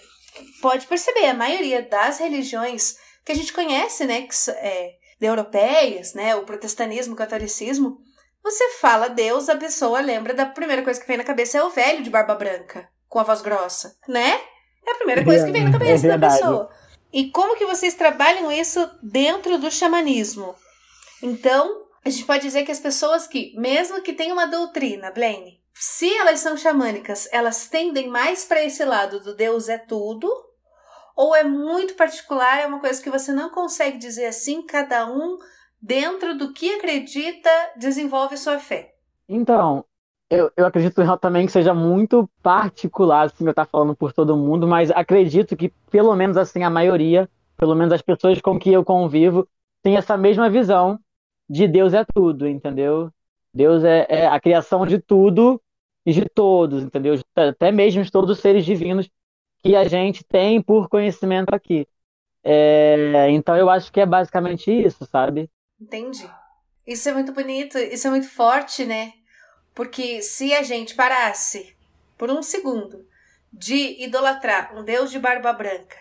pode 0.62 0.86
perceber, 0.88 1.28
a 1.28 1.34
maioria 1.34 1.82
das 1.82 2.20
religiões 2.20 2.98
que 3.24 3.32
a 3.32 3.36
gente 3.36 3.54
conhece, 3.54 4.06
né, 4.06 4.24
que 4.24 4.52
é, 4.52 4.92
europeias, 5.22 6.14
né, 6.14 6.36
o 6.36 6.44
protestantismo, 6.44 7.14
o 7.14 7.18
catolicismo, 7.18 7.98
você 8.44 8.72
fala 8.82 9.08
Deus, 9.08 9.48
a 9.48 9.56
pessoa 9.56 10.02
lembra 10.02 10.34
da 10.34 10.46
primeira 10.46 10.82
coisa 10.82 11.00
que 11.00 11.08
vem 11.08 11.16
na 11.16 11.24
cabeça 11.24 11.58
é 11.58 11.64
o 11.64 11.70
velho 11.70 12.04
de 12.04 12.10
barba 12.10 12.36
branca, 12.36 12.90
com 13.08 13.20
a 13.20 13.24
voz 13.24 13.42
grossa, 13.42 13.96
né? 14.06 14.42
É 14.86 14.92
a 14.92 14.96
primeira 14.96 15.24
coisa 15.24 15.46
que 15.46 15.52
vem 15.54 15.64
na 15.64 15.70
é 15.70 15.72
cabeça 15.72 16.08
é 16.08 16.18
da 16.18 16.30
pessoa. 16.30 16.70
E 17.14 17.32
como 17.32 17.56
que 17.56 17.66
vocês 17.66 17.94
trabalham 17.94 18.52
isso 18.52 18.90
dentro 19.02 19.58
do 19.58 19.72
xamanismo? 19.72 20.56
Então, 21.22 21.83
a 22.06 22.10
gente 22.10 22.26
pode 22.26 22.44
dizer 22.44 22.64
que 22.64 22.72
as 22.72 22.80
pessoas 22.80 23.28
que, 23.28 23.54
mesmo 23.58 24.02
que 24.02 24.14
tenham 24.14 24.34
uma 24.34 24.48
doutrina, 24.48 25.12
Blaine, 25.12 25.62
se 25.74 26.14
elas 26.18 26.40
são 26.40 26.58
xamânicas, 26.58 27.28
elas 27.32 27.68
tendem 27.68 28.08
mais 28.08 28.46
para 28.46 28.64
esse 28.64 28.84
lado 28.84 29.20
do 29.20 29.36
Deus 29.36 29.70
é 29.70 29.78
tudo, 29.78 30.30
ou 31.16 31.36
é 31.36 31.44
muito 31.44 31.96
particular, 31.96 32.60
é 32.60 32.68
uma 32.68 32.80
coisa 32.80 33.02
que 33.02 33.10
você 33.10 33.32
não 33.32 33.50
consegue 33.50 33.98
dizer 33.98 34.26
assim, 34.26 34.62
cada 34.66 35.06
um 35.06 35.38
dentro 35.82 36.38
do 36.38 36.54
que 36.54 36.76
acredita 36.76 37.50
desenvolve 37.78 38.38
sua 38.38 38.60
fé? 38.60 38.94
Então, 39.28 39.86
eu, 40.30 40.52
eu 40.58 40.66
acredito 40.66 41.02
também 41.20 41.46
que 41.46 41.52
seja 41.52 41.74
muito 41.74 42.30
particular, 42.42 43.26
assim, 43.26 43.46
eu 43.46 43.52
estar 43.52 43.66
falando 43.66 43.96
por 43.96 44.12
todo 44.12 44.38
mundo, 44.38 44.68
mas 44.68 44.92
acredito 44.92 45.56
que 45.56 45.70
pelo 45.90 46.16
menos 46.16 46.38
assim 46.38 46.64
a 46.64 46.70
maioria, 46.70 47.30
pelo 47.58 47.76
menos 47.76 47.94
as 47.94 48.02
pessoas 48.02 48.42
com 48.42 48.60
que 48.60 48.72
eu 48.72 48.84
convivo, 48.84 49.48
tem 49.82 49.96
essa 49.98 50.18
mesma 50.18 50.50
visão 50.50 51.00
de 51.54 51.68
Deus 51.68 51.94
é 51.94 52.04
tudo, 52.04 52.48
entendeu? 52.48 53.12
Deus 53.54 53.84
é, 53.84 54.08
é 54.10 54.26
a 54.26 54.40
criação 54.40 54.88
de 54.88 54.98
tudo 54.98 55.62
e 56.04 56.12
de 56.12 56.28
todos, 56.28 56.82
entendeu? 56.82 57.14
Até 57.36 57.72
mesmo 57.72 58.04
de 58.04 58.12
todos 58.12 58.32
os 58.32 58.40
seres 58.40 58.66
divinos 58.66 59.08
que 59.64 59.76
a 59.76 59.88
gente 59.88 60.24
tem 60.24 60.60
por 60.60 60.90
conhecimento 60.90 61.54
aqui. 61.54 61.88
É, 62.44 63.30
então 63.30 63.56
eu 63.56 63.70
acho 63.70 63.92
que 63.92 64.02
é 64.02 64.06
basicamente 64.06 64.72
isso, 64.72 65.06
sabe? 65.06 65.48
Entendi. 65.80 66.28
Isso 66.88 67.08
é 67.08 67.14
muito 67.14 67.32
bonito, 67.32 67.78
isso 67.78 68.08
é 68.08 68.10
muito 68.10 68.28
forte, 68.28 68.84
né? 68.84 69.14
Porque 69.76 70.24
se 70.24 70.56
a 70.56 70.64
gente 70.64 70.96
parasse 70.96 71.76
por 72.18 72.32
um 72.32 72.42
segundo 72.42 73.06
de 73.52 74.04
idolatrar 74.04 74.76
um 74.76 74.84
Deus 74.84 75.12
de 75.12 75.20
barba 75.20 75.54
branca 75.54 75.98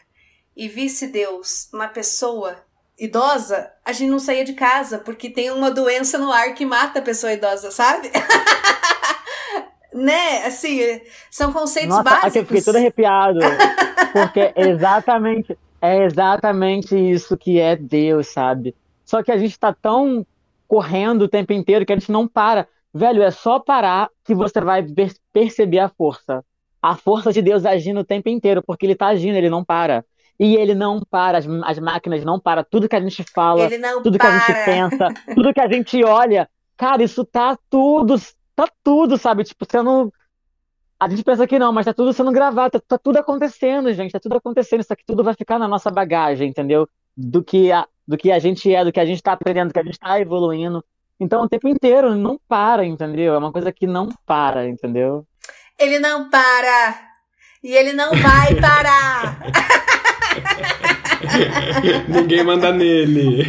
e 0.56 0.66
visse 0.66 1.08
Deus 1.08 1.70
uma 1.74 1.88
pessoa 1.88 2.64
idosa, 2.98 3.70
a 3.84 3.92
gente 3.92 4.10
não 4.10 4.18
saía 4.18 4.44
de 4.44 4.52
casa 4.52 4.98
porque 4.98 5.30
tem 5.30 5.50
uma 5.50 5.70
doença 5.70 6.18
no 6.18 6.30
ar 6.30 6.54
que 6.54 6.64
mata 6.64 6.98
a 6.98 7.02
pessoa 7.02 7.32
idosa, 7.32 7.70
sabe? 7.70 8.10
né? 9.92 10.44
Assim, 10.46 11.00
são 11.30 11.52
conceitos 11.52 11.90
Nossa, 11.90 12.02
básicos. 12.02 12.36
Eu 12.36 12.44
fiquei 12.44 12.62
todo 12.62 12.76
arrepiado. 12.76 13.40
Porque 14.12 14.52
é 14.54 14.68
exatamente, 14.68 15.58
é 15.80 16.04
exatamente 16.04 16.94
isso 16.94 17.36
que 17.36 17.58
é 17.58 17.76
Deus, 17.76 18.28
sabe? 18.28 18.74
Só 19.04 19.22
que 19.22 19.32
a 19.32 19.38
gente 19.38 19.58
tá 19.58 19.72
tão 19.72 20.26
correndo 20.68 21.22
o 21.22 21.28
tempo 21.28 21.52
inteiro 21.52 21.84
que 21.84 21.92
a 21.92 21.98
gente 21.98 22.12
não 22.12 22.26
para. 22.26 22.68
Velho, 22.94 23.22
é 23.22 23.30
só 23.30 23.58
parar 23.58 24.10
que 24.24 24.34
você 24.34 24.60
vai 24.60 24.84
perceber 25.32 25.78
a 25.78 25.88
força. 25.88 26.44
A 26.80 26.96
força 26.96 27.32
de 27.32 27.40
Deus 27.40 27.64
agindo 27.64 28.00
o 28.00 28.04
tempo 28.04 28.28
inteiro, 28.28 28.62
porque 28.62 28.84
ele 28.84 28.94
tá 28.94 29.08
agindo, 29.08 29.36
ele 29.36 29.48
não 29.48 29.64
para. 29.64 30.04
E 30.42 30.56
ele 30.56 30.74
não 30.74 31.00
para, 31.08 31.38
as, 31.38 31.46
as 31.64 31.78
máquinas 31.78 32.24
não 32.24 32.40
param, 32.40 32.64
tudo 32.68 32.88
que 32.88 32.96
a 32.96 33.00
gente 33.00 33.24
fala, 33.32 33.68
tudo 34.02 34.18
para. 34.18 34.30
que 34.30 34.34
a 34.34 34.38
gente 34.38 34.64
pensa, 34.64 35.08
tudo 35.34 35.54
que 35.54 35.60
a 35.60 35.68
gente 35.68 36.02
olha, 36.02 36.48
cara, 36.76 37.02
isso 37.02 37.24
tá 37.24 37.56
tudo 37.70 38.18
tá 38.54 38.68
tudo, 38.82 39.16
sabe? 39.16 39.44
Tipo, 39.44 39.66
sendo. 39.70 40.12
A 40.98 41.08
gente 41.08 41.24
pensa 41.24 41.46
que 41.46 41.58
não, 41.58 41.72
mas 41.72 41.86
tá 41.86 41.92
tudo 41.92 42.12
sendo 42.12 42.30
gravado, 42.30 42.72
tá, 42.72 42.80
tá, 42.86 42.98
tudo 42.98 43.16
acontecendo, 43.16 43.92
gente, 43.92 44.12
tá 44.12 44.20
tudo 44.20 44.36
acontecendo. 44.36 44.80
Isso 44.80 44.92
aqui 44.92 45.04
tudo 45.04 45.24
vai 45.24 45.34
ficar 45.34 45.58
na 45.58 45.66
nossa 45.66 45.90
bagagem, 45.90 46.48
entendeu? 46.48 46.88
Do 47.16 47.42
que 47.42 47.72
a, 47.72 47.86
do 48.06 48.16
que 48.16 48.30
a 48.30 48.38
gente 48.38 48.72
é, 48.72 48.84
do 48.84 48.92
que 48.92 49.00
a 49.00 49.04
gente 49.04 49.22
tá 49.22 49.32
aprendendo, 49.32 49.68
do 49.68 49.74
que 49.74 49.80
a 49.80 49.84
gente 49.84 49.98
tá 49.98 50.20
evoluindo. 50.20 50.84
Então, 51.18 51.42
o 51.42 51.48
tempo 51.48 51.68
inteiro, 51.68 52.14
não 52.14 52.38
para, 52.48 52.84
entendeu? 52.84 53.34
É 53.34 53.38
uma 53.38 53.52
coisa 53.52 53.72
que 53.72 53.86
não 53.86 54.08
para, 54.26 54.68
entendeu? 54.68 55.26
Ele 55.78 55.98
não 55.98 56.28
para! 56.30 57.12
E 57.62 57.72
ele 57.74 57.92
não 57.92 58.10
vai 58.10 58.54
parar! 58.60 59.38
Ninguém 62.08 62.44
manda 62.44 62.72
nele. 62.72 63.44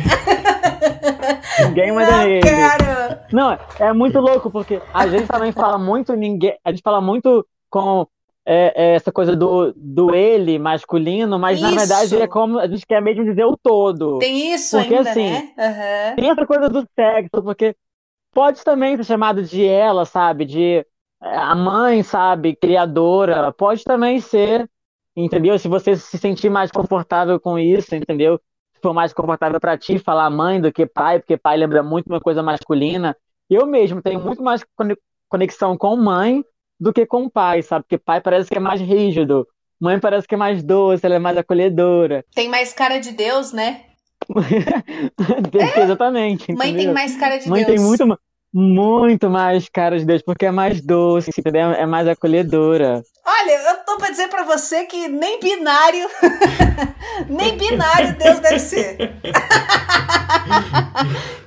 Ninguém 1.66 1.92
manda 1.92 2.12
não, 2.12 2.24
nele. 2.26 2.42
Quero. 2.42 3.20
Não, 3.32 3.58
é 3.80 3.94
muito 3.94 4.20
louco, 4.20 4.52
porque 4.52 4.82
a 4.94 5.08
gente 5.08 5.28
também 5.28 5.52
fala 5.52 5.78
muito, 5.78 6.16
ninguém. 6.16 6.58
A 6.64 6.72
gente 6.72 6.82
fala 6.82 7.02
muito 7.02 7.46
com 7.70 8.08
é, 8.46 8.74
é 8.76 8.96
essa 8.96 9.12
coisa 9.12 9.36
do, 9.36 9.74
do 9.76 10.14
ele 10.14 10.60
masculino, 10.60 11.40
mas 11.40 11.60
isso. 11.60 11.70
na 11.70 11.78
verdade 11.78 12.22
é 12.22 12.28
como 12.28 12.60
a 12.60 12.68
gente 12.68 12.86
quer 12.86 13.02
mesmo 13.02 13.24
dizer 13.24 13.46
o 13.46 13.58
todo. 13.58 14.20
Tem 14.20 14.54
isso 14.54 14.78
porque, 14.78 14.96
ainda, 14.96 15.10
assim, 15.10 15.30
né? 15.30 15.50
Uhum. 15.58 16.16
Tem 16.16 16.30
essa 16.30 16.46
coisa 16.46 16.70
do 16.70 16.88
sexo, 16.96 17.44
porque 17.44 17.76
pode 18.34 18.64
também 18.64 18.98
ser 18.98 19.06
chamado 19.06 19.44
de 19.44 19.66
ela, 19.66 20.06
sabe? 20.06 20.46
De 20.46 20.86
é, 21.22 21.38
a 21.38 21.56
mãe, 21.56 22.04
sabe? 22.04 22.56
Criadora. 22.56 23.52
Pode 23.52 23.84
também 23.84 24.20
ser 24.20 24.70
entendeu? 25.16 25.58
Se 25.58 25.68
você 25.68 25.96
se 25.96 26.18
sentir 26.18 26.50
mais 26.50 26.72
confortável 26.72 27.40
com 27.40 27.58
isso, 27.58 27.96
entendeu? 27.96 28.40
Se 28.74 28.82
for 28.82 28.94
mais 28.94 29.14
confortável 29.14 29.60
para 29.60 29.78
ti 29.78 30.00
falar 30.00 30.30
mãe 30.30 30.60
do 30.60 30.72
que 30.72 30.86
pai, 30.86 31.20
porque 31.20 31.38
pai 31.38 31.58
lembra 31.58 31.84
muito 31.84 32.08
uma 32.08 32.20
coisa 32.20 32.42
masculina. 32.42 33.16
Eu 33.50 33.66
mesmo 33.66 34.02
tenho 34.02 34.20
muito 34.20 34.42
mais 34.42 34.64
conexão 35.30 35.78
com 35.78 35.96
mãe 35.96 36.44
do 36.80 36.92
que 36.92 37.06
com 37.06 37.30
pai, 37.30 37.62
sabe? 37.62 37.84
Porque 37.84 37.98
pai 37.98 38.22
parece 38.22 38.50
que 38.50 38.58
é 38.58 38.60
mais 38.60 38.82
rígido, 38.82 39.48
mãe 39.80 40.00
parece 40.00 40.28
que 40.28 40.36
é 40.36 40.38
mais 40.38 40.64
doce, 40.64 41.06
ela 41.06 41.16
é 41.16 41.20
mais 41.20 41.38
acolhedora. 41.38 42.26
Tem 42.34 42.50
mais 42.50 42.74
cara 42.74 43.00
de 43.00 43.12
Deus, 43.12 43.54
né? 43.54 43.82
é. 45.78 45.82
Exatamente. 45.82 46.52
Mãe 46.54 46.70
entendeu? 46.70 46.86
tem 46.86 46.94
mais 46.94 47.18
cara 47.18 47.38
de 47.38 47.50
mãe 47.50 47.66
Deus. 47.66 47.68
Mãe 47.68 47.78
tem 47.78 47.86
muito, 47.86 48.20
muito 48.54 49.30
mais 49.30 49.68
cara 49.68 49.98
de 49.98 50.06
Deus, 50.06 50.22
porque 50.22 50.46
é 50.46 50.52
mais 50.52 50.80
doce, 50.80 51.32
entendeu? 51.38 51.72
É 51.72 51.86
mais 51.86 52.08
acolhedora. 52.08 53.04
Olha, 53.26 53.72
eu 53.72 53.78
tô 53.86 53.98
pra 53.98 54.12
dizer 54.12 54.28
pra 54.28 54.44
você 54.44 54.86
que 54.86 55.08
nem 55.08 55.40
binário, 55.40 56.08
nem 57.28 57.58
binário 57.58 58.16
Deus 58.18 58.40
deve 58.40 58.60
ser. 58.60 58.98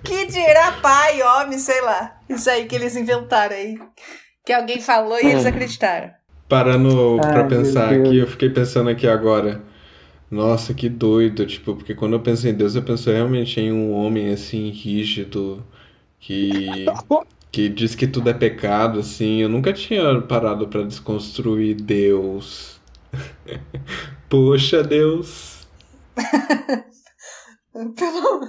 que 0.03 0.27
dirá 0.27 0.73
pai, 0.83 1.23
homem, 1.23 1.59
sei 1.59 1.81
lá. 1.81 2.17
Isso 2.29 2.51
aí 2.51 2.67
que 2.67 2.75
eles 2.75 2.97
inventaram 2.97 3.55
aí. 3.55 3.79
Que 4.45 4.53
alguém 4.53 4.81
falou 4.81 5.19
e 5.21 5.27
eles 5.27 5.45
é. 5.45 5.49
acreditaram. 5.49 6.11
Parando 6.49 7.21
Ai, 7.23 7.33
pra 7.33 7.45
pensar 7.45 7.93
aqui, 7.93 8.19
eu 8.19 8.27
fiquei 8.27 8.51
pensando 8.51 8.91
aqui 8.91 9.07
agora. 9.07 9.63
Nossa, 10.31 10.75
que 10.75 10.89
doido, 10.89 11.47
tipo, 11.47 11.75
porque 11.77 11.95
quando 11.95 12.15
eu 12.15 12.21
penso 12.21 12.49
em 12.49 12.55
Deus, 12.55 12.75
eu 12.75 12.83
penso 12.83 13.11
realmente 13.11 13.61
em 13.61 13.73
um 13.73 13.93
homem 13.93 14.33
assim, 14.33 14.71
rígido, 14.71 15.65
que 16.27 16.87
que 17.53 17.69
diz 17.69 17.95
que 17.95 18.07
tudo 18.07 18.29
é 18.29 18.35
pecado, 18.35 18.99
assim. 18.99 19.41
Eu 19.41 19.49
nunca 19.49 19.73
tinha 19.73 20.21
parado 20.23 20.67
para 20.67 20.83
desconstruir 20.83 21.77
Deus. 21.77 22.81
Poxa, 24.29 24.83
Deus. 24.83 25.67
pelo, 27.73 28.41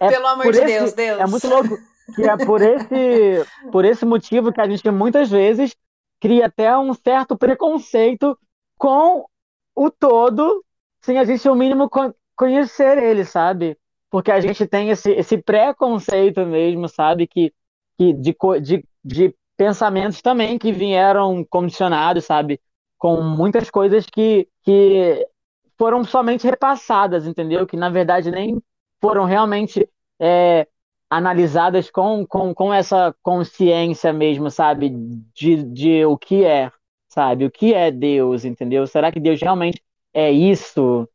é 0.00 0.08
pelo 0.08 0.26
amor 0.28 0.52
de 0.52 0.58
esse, 0.58 0.66
Deus, 0.66 0.92
Deus. 0.92 1.20
É 1.20 1.26
muito 1.26 1.48
louco 1.48 1.76
que 2.14 2.22
é 2.22 2.36
por 2.36 2.62
esse, 2.62 3.44
por 3.72 3.84
esse 3.84 4.06
motivo 4.06 4.52
que 4.52 4.60
a 4.60 4.68
gente 4.68 4.88
muitas 4.90 5.28
vezes 5.28 5.74
cria 6.20 6.46
até 6.46 6.78
um 6.78 6.94
certo 6.94 7.36
preconceito 7.36 8.38
com 8.78 9.26
o 9.74 9.90
todo, 9.90 10.64
sem 11.02 11.18
a 11.18 11.24
gente, 11.24 11.48
o 11.48 11.54
mínimo, 11.56 11.90
conhecer 12.36 12.96
ele, 12.98 13.24
sabe? 13.24 13.76
Porque 14.16 14.30
a 14.32 14.40
gente 14.40 14.66
tem 14.66 14.88
esse, 14.88 15.10
esse 15.12 15.36
preconceito 15.36 16.40
mesmo, 16.46 16.88
sabe? 16.88 17.26
Que, 17.26 17.52
que 17.98 18.14
de, 18.14 18.34
de, 18.62 18.84
de 19.04 19.34
pensamentos 19.58 20.22
também 20.22 20.58
que 20.58 20.72
vieram 20.72 21.44
condicionados, 21.44 22.24
sabe? 22.24 22.58
Com 22.96 23.20
muitas 23.20 23.68
coisas 23.68 24.06
que, 24.06 24.48
que 24.62 25.28
foram 25.76 26.02
somente 26.02 26.46
repassadas, 26.46 27.26
entendeu? 27.26 27.66
Que 27.66 27.76
na 27.76 27.90
verdade 27.90 28.30
nem 28.30 28.58
foram 29.02 29.26
realmente 29.26 29.86
é, 30.18 30.66
analisadas 31.10 31.90
com, 31.90 32.26
com, 32.26 32.54
com 32.54 32.72
essa 32.72 33.14
consciência 33.22 34.14
mesmo, 34.14 34.50
sabe? 34.50 34.88
De, 35.34 35.62
de 35.62 36.06
o 36.06 36.16
que 36.16 36.42
é, 36.42 36.72
sabe? 37.06 37.44
O 37.44 37.50
que 37.50 37.74
é 37.74 37.90
Deus, 37.90 38.46
entendeu? 38.46 38.86
Será 38.86 39.12
que 39.12 39.20
Deus 39.20 39.38
realmente 39.42 39.82
é 40.14 40.30
isso? 40.32 41.06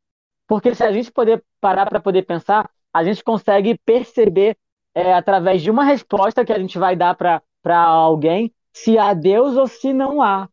Porque 0.48 0.76
se 0.76 0.84
a 0.84 0.92
gente 0.92 1.12
poder 1.12 1.44
parar 1.60 1.88
para 1.88 2.00
poder 2.00 2.28
pensar, 2.28 2.70
a 2.94 3.04
gente 3.04 3.24
consegue 3.24 3.78
perceber 3.86 4.58
é, 4.94 5.14
através 5.14 5.62
de 5.62 5.72
uma 5.72 5.84
resposta 5.84 6.46
que 6.46 6.52
a 6.52 6.60
gente 6.60 6.78
vai 6.78 6.96
dar 6.96 7.16
para 7.16 7.78
alguém 7.78 8.54
se 8.74 8.98
há 8.98 9.14
Deus 9.14 9.56
ou 9.56 9.68
se 9.68 9.94
não 9.94 10.22
há. 10.22 10.50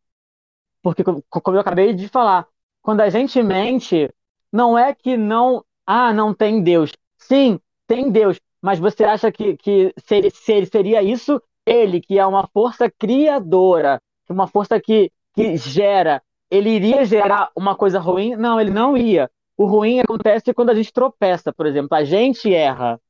Porque, 0.82 1.02
como 1.04 1.56
eu 1.56 1.60
acabei 1.60 1.92
de 1.92 2.08
falar, 2.08 2.46
quando 2.82 3.00
a 3.00 3.10
gente 3.10 3.42
mente, 3.42 4.08
não 4.52 4.78
é 4.78 4.94
que 4.94 5.16
não, 5.16 5.64
ah, 5.86 6.12
não 6.12 6.32
tem 6.34 6.62
Deus. 6.62 6.92
Sim, 7.18 7.60
tem 7.86 8.10
Deus, 8.10 8.40
mas 8.62 8.78
você 8.78 9.04
acha 9.04 9.30
que, 9.30 9.56
que 9.56 9.92
seria, 9.98 10.30
seria 10.66 11.02
isso 11.02 11.42
ele, 11.66 12.00
que 12.00 12.18
é 12.18 12.26
uma 12.26 12.48
força 12.48 12.90
criadora, 12.90 14.00
uma 14.28 14.46
força 14.46 14.80
que, 14.80 15.10
que 15.34 15.56
gera, 15.56 16.22
ele 16.50 16.70
iria 16.70 17.04
gerar 17.04 17.50
uma 17.54 17.76
coisa 17.76 17.98
ruim? 17.98 18.36
Não, 18.36 18.60
ele 18.60 18.70
não 18.70 18.96
ia. 18.96 19.30
O 19.58 19.66
ruim 19.66 19.98
acontece 19.98 20.54
quando 20.54 20.70
a 20.70 20.74
gente 20.74 20.92
tropeça, 20.92 21.52
por 21.52 21.66
exemplo. 21.66 21.88
A 21.92 22.04
gente 22.04 22.54
erra. 22.54 23.00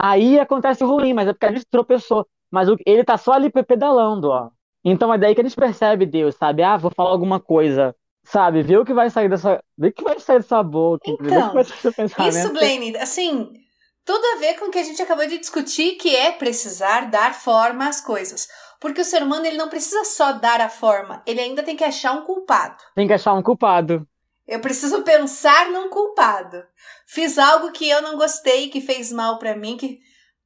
Aí 0.00 0.38
acontece 0.38 0.84
o 0.84 0.86
ruim, 0.86 1.12
mas 1.12 1.26
é 1.26 1.32
porque 1.32 1.46
a 1.46 1.52
gente 1.52 1.66
tropeçou. 1.68 2.24
Mas 2.48 2.68
ele 2.86 3.02
tá 3.02 3.18
só 3.18 3.32
ali 3.32 3.50
pedalando, 3.50 4.30
ó. 4.30 4.50
Então 4.84 5.12
é 5.12 5.18
daí 5.18 5.34
que 5.34 5.40
a 5.40 5.44
gente 5.44 5.56
percebe 5.56 6.06
Deus, 6.06 6.36
sabe? 6.36 6.62
Ah, 6.62 6.76
vou 6.76 6.92
falar 6.92 7.10
alguma 7.10 7.40
coisa. 7.40 7.96
Sabe? 8.24 8.62
Vê 8.62 8.76
o 8.76 8.84
que 8.84 8.94
vai 8.94 9.10
sair 9.10 9.28
dessa. 9.28 9.60
Vê 9.76 9.88
o 9.88 9.92
que 9.92 10.04
vai 10.04 10.20
sair 10.20 10.38
dessa 10.38 10.62
boca. 10.62 11.10
Então, 11.10 11.52
isso, 12.28 12.52
Blaine, 12.52 12.96
assim, 12.98 13.50
tudo 14.04 14.24
a 14.36 14.38
ver 14.38 14.54
com 14.54 14.66
o 14.66 14.70
que 14.70 14.78
a 14.78 14.84
gente 14.84 15.02
acabou 15.02 15.26
de 15.26 15.38
discutir, 15.38 15.96
que 15.96 16.14
é 16.14 16.30
precisar 16.30 17.10
dar 17.10 17.34
forma 17.34 17.88
às 17.88 18.00
coisas. 18.00 18.46
Porque 18.80 19.00
o 19.00 19.04
ser 19.04 19.22
humano 19.22 19.46
ele 19.46 19.56
não 19.56 19.68
precisa 19.68 20.04
só 20.04 20.32
dar 20.32 20.60
a 20.60 20.68
forma, 20.68 21.22
ele 21.26 21.40
ainda 21.40 21.64
tem 21.64 21.74
que 21.74 21.82
achar 21.82 22.12
um 22.12 22.24
culpado. 22.24 22.76
Tem 22.94 23.08
que 23.08 23.12
achar 23.12 23.34
um 23.34 23.42
culpado. 23.42 24.06
Eu 24.48 24.60
preciso 24.60 25.02
pensar 25.02 25.70
num 25.70 25.90
culpado. 25.90 26.64
Fiz 27.06 27.38
algo 27.38 27.70
que 27.70 27.88
eu 27.88 28.00
não 28.00 28.16
gostei, 28.16 28.70
que 28.70 28.80
fez 28.80 29.12
mal 29.12 29.38
para 29.38 29.54
mim, 29.54 29.76
que 29.76 30.00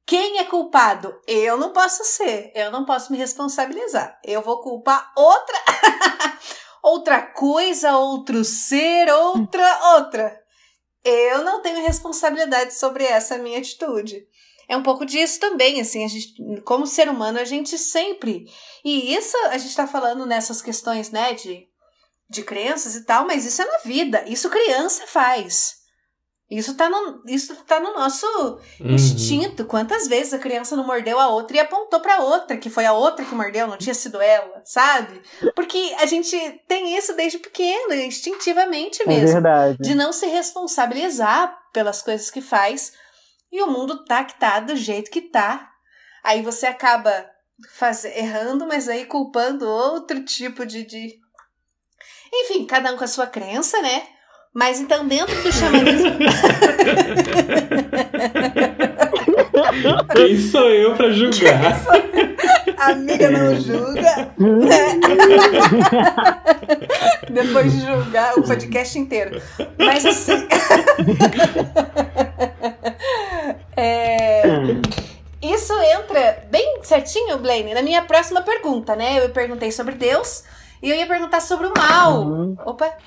quem 0.05 0.39
é 0.39 0.43
culpado? 0.43 1.17
Eu 1.25 1.57
não 1.57 1.71
posso 1.71 2.03
ser, 2.03 2.51
eu 2.53 2.69
não 2.69 2.83
posso 2.83 3.11
me 3.11 3.17
responsabilizar. 3.17 4.19
Eu 4.23 4.41
vou 4.41 4.61
culpar 4.61 5.11
outra 5.15 5.57
outra 6.83 7.21
coisa, 7.21 7.97
outro 7.97 8.43
ser, 8.43 9.09
outra 9.09 9.95
outra. 9.95 10.37
Eu 11.03 11.43
não 11.43 11.61
tenho 11.61 11.81
responsabilidade 11.81 12.73
sobre 12.75 13.05
essa 13.05 13.37
minha 13.37 13.59
atitude 13.59 14.27
é 14.67 14.77
um 14.77 14.83
pouco 14.83 15.05
disso 15.05 15.39
também, 15.39 15.79
assim, 15.81 16.03
a 16.03 16.07
gente, 16.07 16.33
como 16.63 16.87
ser 16.87 17.09
humano, 17.09 17.39
a 17.39 17.45
gente 17.45 17.77
sempre. 17.77 18.45
E 18.83 19.13
isso 19.13 19.35
a 19.47 19.57
gente 19.57 19.69
está 19.69 19.85
falando 19.85 20.25
nessas 20.25 20.61
questões, 20.61 21.11
né, 21.11 21.33
de, 21.33 21.67
de 22.29 22.43
crenças 22.43 22.95
e 22.95 23.05
tal, 23.05 23.25
mas 23.25 23.45
isso 23.45 23.61
é 23.61 23.65
na 23.65 23.77
vida, 23.79 24.23
isso 24.27 24.49
criança 24.49 25.05
faz. 25.07 25.83
Isso 26.49 26.75
tá 26.75 26.87
no, 26.87 27.23
isso 27.27 27.55
tá 27.65 27.79
no 27.79 27.93
nosso 27.95 28.27
uhum. 28.79 28.91
instinto. 28.91 29.65
Quantas 29.65 30.07
vezes 30.07 30.33
a 30.33 30.39
criança 30.39 30.75
não 30.75 30.85
mordeu 30.85 31.19
a 31.19 31.27
outra 31.29 31.57
e 31.57 31.59
apontou 31.59 31.99
para 31.99 32.21
outra, 32.21 32.57
que 32.57 32.69
foi 32.69 32.85
a 32.85 32.93
outra 32.93 33.25
que 33.25 33.33
mordeu, 33.33 33.65
não 33.65 33.77
tinha 33.77 33.95
sido 33.95 34.21
ela, 34.21 34.61
sabe? 34.63 35.19
Porque 35.55 35.95
a 35.99 36.05
gente 36.05 36.37
tem 36.67 36.95
isso 36.95 37.15
desde 37.15 37.39
pequeno, 37.39 37.93
instintivamente 37.95 39.01
é 39.01 39.07
mesmo. 39.07 39.29
É 39.29 39.33
verdade. 39.33 39.77
De 39.81 39.95
não 39.95 40.13
se 40.13 40.27
responsabilizar 40.27 41.57
pelas 41.73 42.03
coisas 42.03 42.29
que 42.29 42.41
faz 42.41 42.93
e 43.51 43.61
o 43.61 43.67
mundo 43.67 44.03
tá 44.05 44.23
que 44.23 44.39
tá 44.39 44.59
do 44.59 44.75
jeito 44.75 45.09
que 45.09 45.21
tá. 45.21 45.71
Aí 46.23 46.41
você 46.43 46.67
acaba 46.67 47.25
faz... 47.75 48.05
errando, 48.05 48.67
mas 48.67 48.87
aí 48.87 49.05
culpando 49.05 49.67
outro 49.67 50.23
tipo 50.23 50.65
de, 50.65 50.83
de. 50.85 51.19
Enfim, 52.33 52.65
cada 52.65 52.91
um 52.91 52.97
com 52.97 53.03
a 53.03 53.07
sua 53.07 53.27
crença, 53.27 53.79
né? 53.81 54.01
Mas 54.53 54.79
então, 54.79 55.07
dentro 55.07 55.35
do 55.41 55.51
xamanismo. 55.51 56.11
Quem 60.15 60.39
sou 60.39 60.69
eu 60.69 60.95
para 60.95 61.11
julgar? 61.11 61.81
Amiga 62.77 63.31
não 63.31 63.59
julga. 63.59 64.31
Depois 67.29 67.71
de 67.71 67.85
julgar 67.85 68.37
o 68.37 68.43
podcast 68.43 68.99
inteiro. 68.99 69.41
Mas 69.77 70.05
assim. 70.05 70.47
É, 73.75 74.43
isso 75.41 75.73
entra 75.73 76.45
bem 76.51 76.77
certinho, 76.83 77.39
Blaine, 77.39 77.73
na 77.73 77.81
minha 77.81 78.03
próxima 78.03 78.43
pergunta, 78.43 78.95
né? 78.95 79.17
Eu 79.19 79.31
perguntei 79.31 79.71
sobre 79.71 79.95
Deus 79.95 80.43
e 80.83 80.89
eu 80.89 80.95
ia 80.97 81.07
perguntar 81.07 81.39
sobre 81.39 81.67
o 81.67 81.73
mal. 81.75 82.23
Uhum. 82.23 82.57
Opa! 82.65 82.97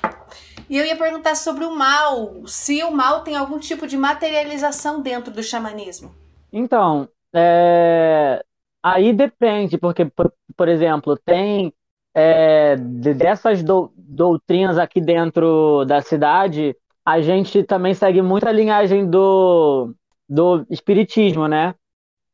E 0.69 0.77
eu 0.77 0.85
ia 0.85 0.97
perguntar 0.97 1.35
sobre 1.35 1.63
o 1.63 1.73
mal, 1.73 2.45
se 2.45 2.83
o 2.83 2.91
mal 2.91 3.21
tem 3.21 3.37
algum 3.37 3.59
tipo 3.59 3.87
de 3.87 3.95
materialização 3.95 5.01
dentro 5.01 5.31
do 5.31 5.41
xamanismo. 5.41 6.13
Então, 6.51 7.07
é... 7.33 8.43
aí 8.83 9.13
depende, 9.13 9.77
porque, 9.77 10.03
por, 10.05 10.33
por 10.57 10.67
exemplo, 10.67 11.17
tem 11.23 11.71
é, 12.13 12.75
dessas 12.75 13.63
do, 13.63 13.93
doutrinas 13.95 14.77
aqui 14.77 14.99
dentro 14.99 15.85
da 15.85 16.01
cidade, 16.01 16.75
a 17.05 17.21
gente 17.21 17.63
também 17.63 17.93
segue 17.93 18.21
muito 18.21 18.47
a 18.47 18.51
linhagem 18.51 19.07
do 19.07 19.93
do 20.27 20.65
espiritismo, 20.69 21.47
né? 21.47 21.73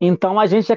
Então 0.02 0.40
a 0.40 0.46
gente 0.46 0.76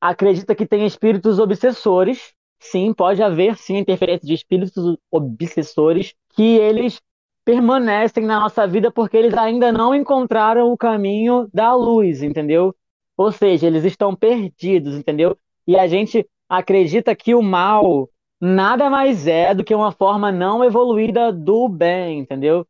acredita 0.00 0.54
que 0.54 0.66
tem 0.66 0.84
espíritos 0.84 1.38
obsessores. 1.38 2.34
Sim, 2.58 2.92
pode 2.92 3.22
haver 3.22 3.56
sim 3.56 3.76
interferência 3.76 4.26
de 4.26 4.34
espíritos 4.34 4.96
obsessores 5.10 6.14
que 6.30 6.42
eles 6.56 7.00
permanecem 7.44 8.24
na 8.24 8.40
nossa 8.40 8.66
vida 8.66 8.90
porque 8.90 9.16
eles 9.16 9.34
ainda 9.34 9.70
não 9.70 9.94
encontraram 9.94 10.72
o 10.72 10.76
caminho 10.76 11.48
da 11.52 11.74
luz, 11.74 12.22
entendeu? 12.22 12.74
Ou 13.16 13.30
seja, 13.30 13.66
eles 13.66 13.84
estão 13.84 14.14
perdidos, 14.16 14.94
entendeu? 14.96 15.38
E 15.66 15.76
a 15.78 15.86
gente 15.86 16.28
acredita 16.48 17.14
que 17.14 17.34
o 17.34 17.42
mal 17.42 18.08
nada 18.40 18.90
mais 18.90 19.26
é 19.26 19.54
do 19.54 19.64
que 19.64 19.74
uma 19.74 19.92
forma 19.92 20.32
não 20.32 20.64
evoluída 20.64 21.32
do 21.32 21.68
bem, 21.68 22.18
entendeu? 22.20 22.66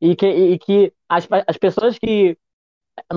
E 0.00 0.16
que, 0.16 0.26
e 0.26 0.58
que 0.58 0.92
as, 1.08 1.28
as 1.46 1.56
pessoas 1.58 1.98
que 1.98 2.36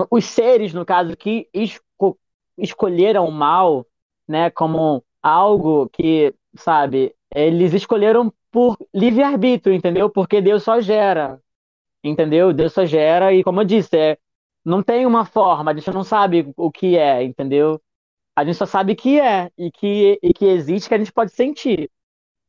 os 0.09 0.25
seres, 0.25 0.73
no 0.73 0.85
caso, 0.85 1.15
que 1.17 1.47
esco 1.53 2.17
escolheram 2.57 3.25
o 3.27 3.31
mal, 3.31 3.85
né, 4.27 4.49
como 4.49 5.03
algo 5.21 5.89
que, 5.89 6.33
sabe, 6.55 7.15
eles 7.33 7.73
escolheram 7.73 8.33
por 8.51 8.77
livre-arbítrio, 8.93 9.73
entendeu? 9.75 10.09
Porque 10.09 10.41
Deus 10.41 10.63
só 10.63 10.81
gera, 10.81 11.41
entendeu? 12.03 12.53
Deus 12.53 12.73
só 12.73 12.85
gera 12.85 13.33
e, 13.33 13.43
como 13.43 13.61
eu 13.61 13.65
disse, 13.65 13.97
é, 13.97 14.17
não 14.65 14.83
tem 14.83 15.05
uma 15.05 15.25
forma, 15.25 15.71
a 15.71 15.75
gente 15.75 15.91
não 15.91 16.03
sabe 16.03 16.51
o 16.57 16.71
que 16.71 16.97
é, 16.97 17.23
entendeu? 17.23 17.81
A 18.35 18.45
gente 18.45 18.57
só 18.57 18.65
sabe 18.65 18.95
que 18.95 19.19
é 19.19 19.51
e 19.57 19.71
que, 19.71 20.19
e 20.23 20.33
que 20.33 20.45
existe, 20.45 20.89
que 20.89 20.95
a 20.95 20.97
gente 20.99 21.13
pode 21.13 21.31
sentir. 21.33 21.91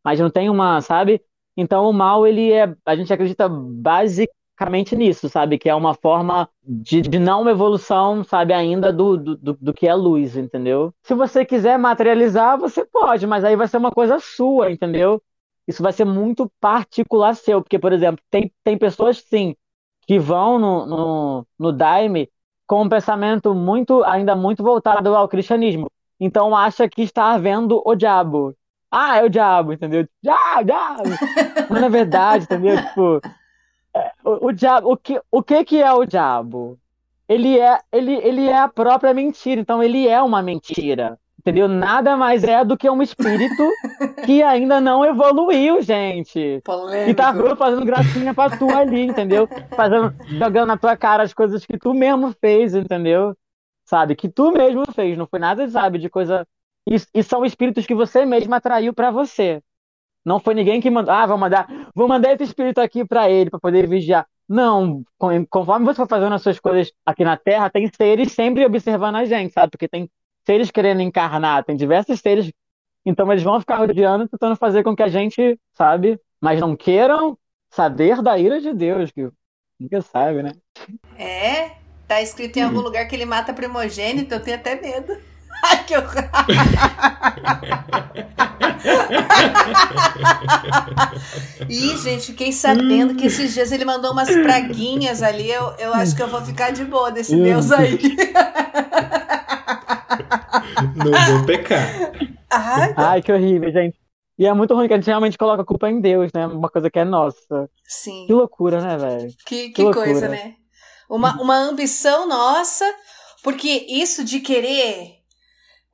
Mas 0.04 0.20
não 0.20 0.30
tem 0.30 0.50
uma, 0.50 0.80
sabe? 0.80 1.22
Então 1.56 1.88
o 1.88 1.92
mal, 1.92 2.26
ele 2.26 2.52
é, 2.52 2.74
a 2.86 2.96
gente 2.96 3.12
acredita 3.12 3.48
basicamente 3.48 4.41
basicamente 4.58 4.94
nisso, 4.96 5.28
sabe? 5.28 5.58
Que 5.58 5.68
é 5.68 5.74
uma 5.74 5.94
forma 5.94 6.48
de, 6.62 7.00
de 7.00 7.18
não 7.18 7.48
evolução, 7.48 8.22
sabe, 8.24 8.52
ainda 8.52 8.92
do, 8.92 9.16
do, 9.16 9.58
do 9.60 9.74
que 9.74 9.88
é 9.88 9.94
luz, 9.94 10.36
entendeu? 10.36 10.94
Se 11.02 11.14
você 11.14 11.44
quiser 11.44 11.78
materializar, 11.78 12.58
você 12.58 12.84
pode, 12.84 13.26
mas 13.26 13.44
aí 13.44 13.56
vai 13.56 13.66
ser 13.68 13.78
uma 13.78 13.90
coisa 13.90 14.18
sua, 14.20 14.70
entendeu? 14.70 15.20
Isso 15.66 15.82
vai 15.82 15.92
ser 15.92 16.04
muito 16.04 16.50
particular 16.60 17.34
seu, 17.34 17.62
porque, 17.62 17.78
por 17.78 17.92
exemplo, 17.92 18.22
tem, 18.30 18.52
tem 18.64 18.78
pessoas, 18.78 19.18
sim, 19.18 19.54
que 20.06 20.18
vão 20.18 20.58
no, 20.58 20.86
no, 20.86 21.46
no 21.58 21.72
Daime 21.72 22.28
com 22.66 22.82
um 22.82 22.88
pensamento 22.88 23.54
muito, 23.54 24.02
ainda 24.04 24.34
muito 24.34 24.62
voltado 24.62 25.14
ao 25.14 25.28
cristianismo. 25.28 25.90
Então 26.18 26.56
acha 26.56 26.88
que 26.88 27.02
está 27.02 27.36
vendo 27.38 27.82
o 27.84 27.94
diabo. 27.94 28.54
Ah, 28.90 29.18
é 29.18 29.24
o 29.24 29.28
diabo, 29.28 29.72
entendeu? 29.72 30.06
Diabo, 30.22 30.64
diabo. 30.66 31.02
Mas 31.68 31.80
na 31.80 31.88
verdade, 31.88 32.44
entendeu? 32.44 32.76
Tipo, 32.76 33.20
o, 34.24 34.46
o 34.46 34.52
diabo, 34.52 34.92
o 34.92 34.96
que, 34.96 35.20
o 35.30 35.42
que 35.42 35.64
que 35.64 35.82
é 35.82 35.92
o 35.92 36.04
diabo? 36.04 36.78
Ele 37.28 37.58
é, 37.58 37.78
ele, 37.92 38.14
ele 38.14 38.48
é 38.48 38.58
a 38.58 38.68
própria 38.68 39.14
mentira, 39.14 39.60
então 39.60 39.82
ele 39.82 40.06
é 40.08 40.20
uma 40.22 40.42
mentira. 40.42 41.18
Entendeu? 41.38 41.66
Nada 41.66 42.16
mais 42.16 42.44
é 42.44 42.64
do 42.64 42.76
que 42.76 42.88
um 42.88 43.02
espírito 43.02 43.68
que 44.24 44.44
ainda 44.44 44.80
não 44.80 45.04
evoluiu, 45.04 45.82
gente. 45.82 46.60
Polêmico. 46.64 47.10
E 47.10 47.14
tá 47.14 47.34
fazendo 47.56 47.84
gracinha 47.84 48.32
pra 48.32 48.48
tu 48.56 48.70
ali, 48.70 49.02
entendeu? 49.02 49.48
Fazendo, 49.74 50.14
jogando 50.28 50.68
na 50.68 50.78
tua 50.78 50.96
cara 50.96 51.24
as 51.24 51.34
coisas 51.34 51.66
que 51.66 51.76
tu 51.76 51.92
mesmo 51.92 52.32
fez, 52.40 52.76
entendeu? 52.76 53.36
Sabe? 53.84 54.14
Que 54.14 54.28
tu 54.28 54.52
mesmo 54.52 54.84
fez, 54.94 55.18
não 55.18 55.26
foi 55.26 55.40
nada, 55.40 55.68
sabe, 55.68 55.98
de 55.98 56.08
coisa. 56.08 56.46
E, 56.88 56.94
e 57.12 57.22
são 57.24 57.44
espíritos 57.44 57.86
que 57.86 57.94
você 57.94 58.24
mesmo 58.24 58.54
atraiu 58.54 58.94
para 58.94 59.10
você. 59.10 59.60
Não 60.24 60.38
foi 60.38 60.54
ninguém 60.54 60.80
que 60.80 60.90
mandou, 60.90 61.12
ah, 61.12 61.26
vou 61.26 61.36
mandar, 61.36 61.66
vou 61.94 62.06
mandar 62.06 62.32
esse 62.32 62.44
espírito 62.44 62.80
aqui 62.80 63.04
para 63.04 63.28
ele 63.28 63.50
para 63.50 63.58
poder 63.58 63.88
vigiar. 63.88 64.26
Não, 64.48 65.02
conforme 65.48 65.86
você 65.86 65.96
for 65.96 66.08
fazendo 66.08 66.34
as 66.34 66.42
suas 66.42 66.60
coisas 66.60 66.92
aqui 67.04 67.24
na 67.24 67.36
Terra, 67.36 67.70
tem 67.70 67.90
seres 67.94 68.32
sempre 68.32 68.64
observando 68.64 69.16
a 69.16 69.24
gente, 69.24 69.52
sabe? 69.52 69.70
Porque 69.70 69.88
tem 69.88 70.08
seres 70.44 70.70
querendo 70.70 71.00
encarnar, 71.00 71.64
tem 71.64 71.76
diversos 71.76 72.20
seres, 72.20 72.52
então 73.04 73.30
eles 73.32 73.42
vão 73.42 73.58
ficar 73.60 73.76
rodeando, 73.76 74.28
tentando 74.28 74.56
fazer 74.56 74.82
com 74.82 74.94
que 74.94 75.02
a 75.02 75.08
gente, 75.08 75.58
sabe? 75.72 76.20
Mas 76.40 76.60
não 76.60 76.76
queiram 76.76 77.38
saber 77.70 78.20
da 78.20 78.38
ira 78.38 78.60
de 78.60 78.72
Deus, 78.72 79.10
que 79.10 79.28
nunca 79.78 80.02
sabe, 80.02 80.42
né? 80.42 80.52
É, 81.18 81.72
tá 82.06 82.20
escrito 82.20 82.58
em 82.58 82.62
algum 82.62 82.78
hum. 82.78 82.82
lugar 82.82 83.06
que 83.08 83.14
ele 83.14 83.24
mata 83.24 83.52
primogênito, 83.52 84.34
eu 84.34 84.42
tenho 84.42 84.56
até 84.56 84.80
medo. 84.80 85.16
Ai, 85.64 85.84
que 85.84 85.96
horror! 85.96 86.22
Ih, 91.68 91.96
gente, 91.98 92.26
fiquei 92.26 92.52
sabendo 92.52 93.14
que 93.14 93.26
esses 93.26 93.52
dias 93.54 93.72
ele 93.72 93.84
mandou 93.84 94.12
umas 94.12 94.30
praguinhas 94.30 95.22
ali. 95.22 95.50
Eu, 95.50 95.72
eu 95.78 95.94
acho 95.94 96.14
que 96.16 96.22
eu 96.22 96.28
vou 96.28 96.42
ficar 96.42 96.70
de 96.70 96.84
boa 96.84 97.10
desse 97.10 97.36
Deus 97.36 97.70
aí. 97.72 97.98
Não 100.96 101.36
vou 101.36 101.46
pecar. 101.46 101.88
Ai, 102.50 102.94
Ai, 102.96 103.22
que 103.22 103.32
horrível, 103.32 103.70
gente. 103.72 103.98
E 104.38 104.46
é 104.46 104.52
muito 104.52 104.74
ruim 104.74 104.88
que 104.88 104.94
a 104.94 104.96
gente 104.96 105.06
realmente 105.06 105.38
coloca 105.38 105.62
a 105.62 105.66
culpa 105.66 105.88
em 105.88 106.00
Deus, 106.00 106.30
né? 106.34 106.46
Uma 106.46 106.68
coisa 106.68 106.90
que 106.90 106.98
é 106.98 107.04
nossa. 107.04 107.68
sim. 107.86 108.24
Que 108.26 108.32
loucura, 108.32 108.80
né, 108.80 108.96
velho? 108.96 109.28
Que, 109.46 109.68
que 109.68 109.72
Que 109.74 109.82
loucura. 109.82 110.06
coisa, 110.06 110.28
né? 110.28 110.54
Uma, 111.08 111.40
uma 111.40 111.56
ambição 111.56 112.26
nossa, 112.26 112.84
porque 113.42 113.86
isso 113.88 114.24
de 114.24 114.40
querer 114.40 115.18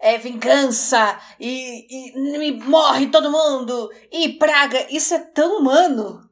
é 0.01 0.19
vingança 0.19 1.19
e, 1.41 2.13
e 2.17 2.39
me 2.39 2.53
morre 2.53 3.09
todo 3.09 3.31
mundo 3.31 3.91
e 4.13 4.31
praga, 4.35 4.87
isso 4.91 5.15
é 5.15 5.19
tão 5.19 5.59
humano, 5.61 6.29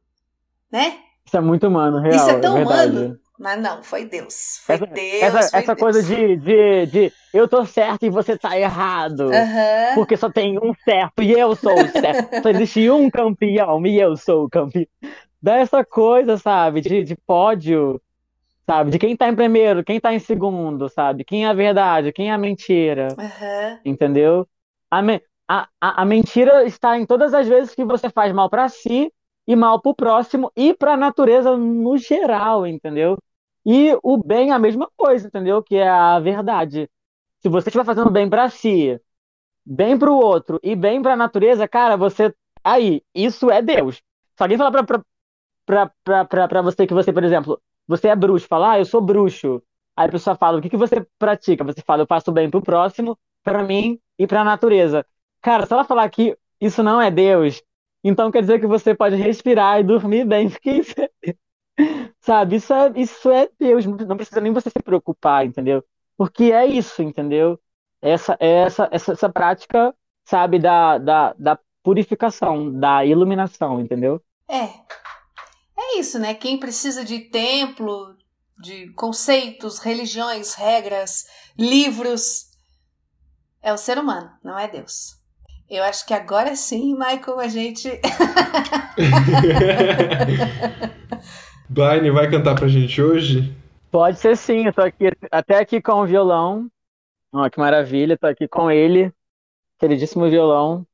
né? 0.70 0.98
Isso 1.24 1.36
é 1.36 1.40
muito 1.40 1.66
humano, 1.66 1.98
real. 2.00 2.14
isso 2.14 2.30
é 2.30 2.38
tão 2.38 2.54
verdade. 2.54 2.96
humano. 2.96 3.18
Mas 3.38 3.60
não, 3.60 3.82
foi 3.82 4.06
Deus. 4.06 4.60
Foi 4.64 4.76
Essa, 4.76 4.86
Deus. 4.86 5.22
essa, 5.22 5.50
foi 5.50 5.58
essa 5.60 5.74
Deus. 5.74 5.78
coisa 5.78 6.02
de, 6.02 6.36
de, 6.36 6.86
de 6.86 7.12
eu 7.34 7.46
tô 7.46 7.66
certo 7.66 8.06
e 8.06 8.10
você 8.10 8.36
tá 8.38 8.58
errado. 8.58 9.28
Porque 9.94 10.16
só 10.16 10.30
tem 10.30 10.58
um 10.58 10.72
certo 10.84 11.22
e 11.22 11.32
eu 11.32 11.54
sou 11.54 11.74
o 11.74 11.88
certo. 11.92 12.42
Só 12.42 12.48
existe 12.48 12.90
um 12.90 13.10
campeão 13.10 13.84
e 13.86 14.00
eu 14.00 14.16
sou 14.16 14.44
o 14.44 14.48
campeão. 14.48 14.86
Dessa 15.42 15.84
coisa, 15.84 16.38
sabe? 16.38 16.80
De, 16.80 17.04
de 17.04 17.14
pódio, 17.14 18.00
sabe? 18.66 18.90
De 18.90 18.98
quem 18.98 19.16
tá 19.16 19.28
em 19.28 19.34
primeiro, 19.36 19.84
quem 19.84 20.00
tá 20.00 20.12
em 20.12 20.18
segundo, 20.18 20.88
sabe? 20.88 21.24
Quem 21.24 21.44
é 21.46 21.48
a 21.48 21.52
verdade, 21.54 22.12
quem 22.12 22.30
é 22.30 22.32
a 22.32 22.38
mentira, 22.38 23.08
Aham. 23.18 23.80
entendeu? 23.84 24.46
A, 24.90 25.02
me- 25.02 25.22
a, 25.48 25.68
a, 25.80 26.02
a 26.02 26.04
mentira 26.04 26.64
está 26.64 26.98
em 26.98 27.06
todas 27.06 27.34
as 27.34 27.48
vezes 27.48 27.74
que 27.74 27.84
você 27.84 28.10
faz 28.10 28.32
mal 28.32 28.50
pra 28.50 28.68
si 28.68 29.12
e 29.46 29.54
mal 29.56 29.80
pro 29.80 29.94
próximo 29.94 30.50
e 30.56 30.74
pra 30.74 30.96
natureza 30.96 31.56
no 31.56 31.96
geral, 31.96 32.66
entendeu? 32.66 33.16
E 33.64 33.96
o 34.02 34.16
bem 34.18 34.50
é 34.50 34.52
a 34.52 34.58
mesma 34.58 34.88
coisa, 34.96 35.26
entendeu? 35.28 35.62
Que 35.62 35.76
é 35.76 35.88
a 35.88 36.18
verdade. 36.20 36.88
Se 37.40 37.48
você 37.48 37.68
estiver 37.68 37.84
fazendo 37.84 38.10
bem 38.10 38.28
pra 38.30 38.48
si, 38.48 39.00
bem 39.64 39.98
pro 39.98 40.14
outro 40.14 40.60
e 40.62 40.74
bem 40.76 41.02
pra 41.02 41.16
natureza, 41.16 41.68
cara, 41.68 41.96
você. 41.96 42.34
Aí, 42.64 43.02
isso 43.14 43.50
é 43.50 43.62
Deus. 43.62 43.96
Se 44.36 44.42
alguém 44.42 44.58
falar 44.58 44.70
pra, 44.72 44.84
pra, 44.84 45.02
pra, 45.66 45.92
pra, 46.04 46.24
pra, 46.24 46.48
pra 46.48 46.62
você 46.62 46.86
que 46.86 46.94
você, 46.94 47.12
por 47.12 47.24
exemplo, 47.24 47.60
você 47.86 48.08
é 48.08 48.16
bruxo, 48.16 48.46
falar, 48.46 48.72
ah, 48.72 48.78
eu 48.78 48.84
sou 48.84 49.00
bruxo. 49.00 49.62
Aí 49.96 50.08
a 50.08 50.12
pessoa 50.12 50.36
fala, 50.36 50.58
o 50.58 50.62
que 50.62 50.70
que 50.70 50.76
você 50.76 51.06
pratica? 51.18 51.64
Você 51.64 51.80
fala, 51.82 52.02
eu 52.02 52.06
faço 52.06 52.30
bem 52.32 52.50
pro 52.50 52.62
próximo, 52.62 53.18
pra 53.42 53.62
mim 53.62 53.98
e 54.18 54.26
pra 54.26 54.44
natureza. 54.44 55.06
Cara, 55.40 55.66
se 55.66 55.72
ela 55.72 55.84
falar 55.84 56.08
que 56.10 56.36
isso 56.60 56.82
não 56.82 57.00
é 57.00 57.10
Deus, 57.10 57.62
então 58.04 58.30
quer 58.30 58.40
dizer 58.42 58.60
que 58.60 58.66
você 58.66 58.94
pode 58.94 59.16
respirar 59.16 59.80
e 59.80 59.84
dormir 59.84 60.24
bem, 60.26 60.48
porque 60.50 60.70
isso 60.70 60.94
é 61.00 61.10
Sabe, 62.20 62.56
isso 62.56 62.72
é, 62.72 62.92
isso 62.96 63.30
é 63.30 63.48
Deus, 63.58 63.86
não 63.86 64.16
precisa 64.16 64.40
nem 64.40 64.52
você 64.52 64.70
se 64.70 64.82
preocupar, 64.82 65.46
entendeu? 65.46 65.84
Porque 66.16 66.44
é 66.44 66.66
isso, 66.66 67.02
entendeu? 67.02 67.58
Essa, 68.02 68.36
essa, 68.40 68.88
essa, 68.90 69.12
essa 69.12 69.28
prática, 69.28 69.94
sabe, 70.24 70.58
da, 70.58 70.98
da, 70.98 71.34
da 71.38 71.58
purificação, 71.82 72.72
da 72.72 73.04
iluminação, 73.04 73.80
entendeu? 73.80 74.20
É. 74.48 74.68
É 75.88 75.98
isso, 75.98 76.18
né? 76.18 76.34
Quem 76.34 76.58
precisa 76.58 77.04
de 77.04 77.20
templo, 77.20 78.16
de 78.58 78.88
conceitos, 78.92 79.78
religiões, 79.78 80.54
regras, 80.54 81.26
livros, 81.56 82.46
é 83.62 83.72
o 83.72 83.76
ser 83.76 83.98
humano, 83.98 84.30
não 84.42 84.58
é 84.58 84.66
Deus. 84.68 85.16
Eu 85.68 85.82
acho 85.82 86.06
que 86.06 86.14
agora 86.14 86.54
sim, 86.54 86.94
Michael, 86.94 87.40
a 87.40 87.48
gente. 87.48 87.88
Blaine 91.68 92.10
vai 92.10 92.30
cantar 92.30 92.54
pra 92.54 92.68
gente 92.68 93.02
hoje? 93.02 93.52
Pode 93.90 94.18
ser 94.18 94.36
sim, 94.36 94.66
eu 94.66 94.72
tô 94.72 94.82
aqui, 94.82 95.06
até 95.30 95.58
aqui 95.58 95.80
com 95.80 95.94
o 95.94 96.06
violão. 96.06 96.68
Ó, 97.32 97.48
que 97.50 97.58
maravilha, 97.58 98.16
tô 98.16 98.26
aqui 98.26 98.46
com 98.46 98.70
ele, 98.70 99.12
queridíssimo 99.78 100.30
violão. 100.30 100.86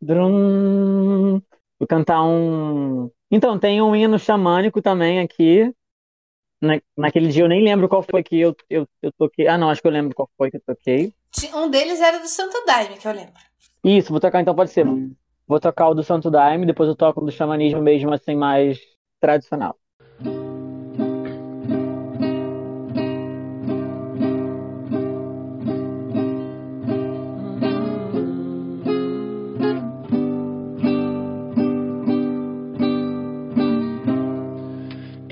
Drum. 0.00 1.40
Vou 1.78 1.86
cantar 1.88 2.22
um. 2.22 3.10
Então, 3.30 3.58
tem 3.58 3.82
um 3.82 3.94
hino 3.94 4.18
xamânico 4.18 4.80
também 4.80 5.20
aqui. 5.20 5.72
Na, 6.60 6.80
naquele 6.96 7.28
dia 7.28 7.44
eu 7.44 7.48
nem 7.48 7.62
lembro 7.62 7.88
qual 7.88 8.02
foi 8.02 8.22
que 8.22 8.40
eu, 8.40 8.56
eu, 8.70 8.88
eu 9.02 9.12
toquei. 9.12 9.46
Ah, 9.46 9.58
não, 9.58 9.68
acho 9.68 9.82
que 9.82 9.86
eu 9.88 9.92
lembro 9.92 10.14
qual 10.14 10.28
foi 10.36 10.50
que 10.50 10.56
eu 10.56 10.62
toquei. 10.66 11.12
Um 11.54 11.68
deles 11.68 12.00
era 12.00 12.18
do 12.18 12.28
Santo 12.28 12.64
Daime, 12.64 12.96
que 12.96 13.06
eu 13.06 13.12
lembro. 13.12 13.34
Isso, 13.84 14.10
vou 14.10 14.20
tocar 14.20 14.40
então, 14.40 14.54
pode 14.54 14.70
ser. 14.70 14.86
Vou 15.46 15.60
tocar 15.60 15.88
o 15.88 15.94
do 15.94 16.02
Santo 16.02 16.30
Daime, 16.30 16.66
depois 16.66 16.88
eu 16.88 16.96
toco 16.96 17.20
o 17.20 17.24
do 17.24 17.30
xamanismo 17.30 17.80
mesmo, 17.80 18.12
assim, 18.12 18.34
mais 18.34 18.80
tradicional. 19.20 19.76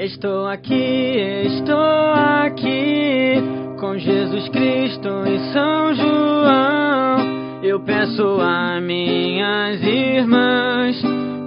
Estou 0.05 0.47
aqui, 0.47 1.17
estou 1.47 2.13
aqui 2.13 3.43
com 3.81 3.97
Jesus 3.97 4.51
Cristo 4.51 5.09
e 5.27 5.39
São 5.51 5.95
João. 5.95 7.63
Eu 7.63 7.81
peço 7.81 8.39
a 8.39 8.83
minhas 8.83 9.83
irmãs 9.83 11.03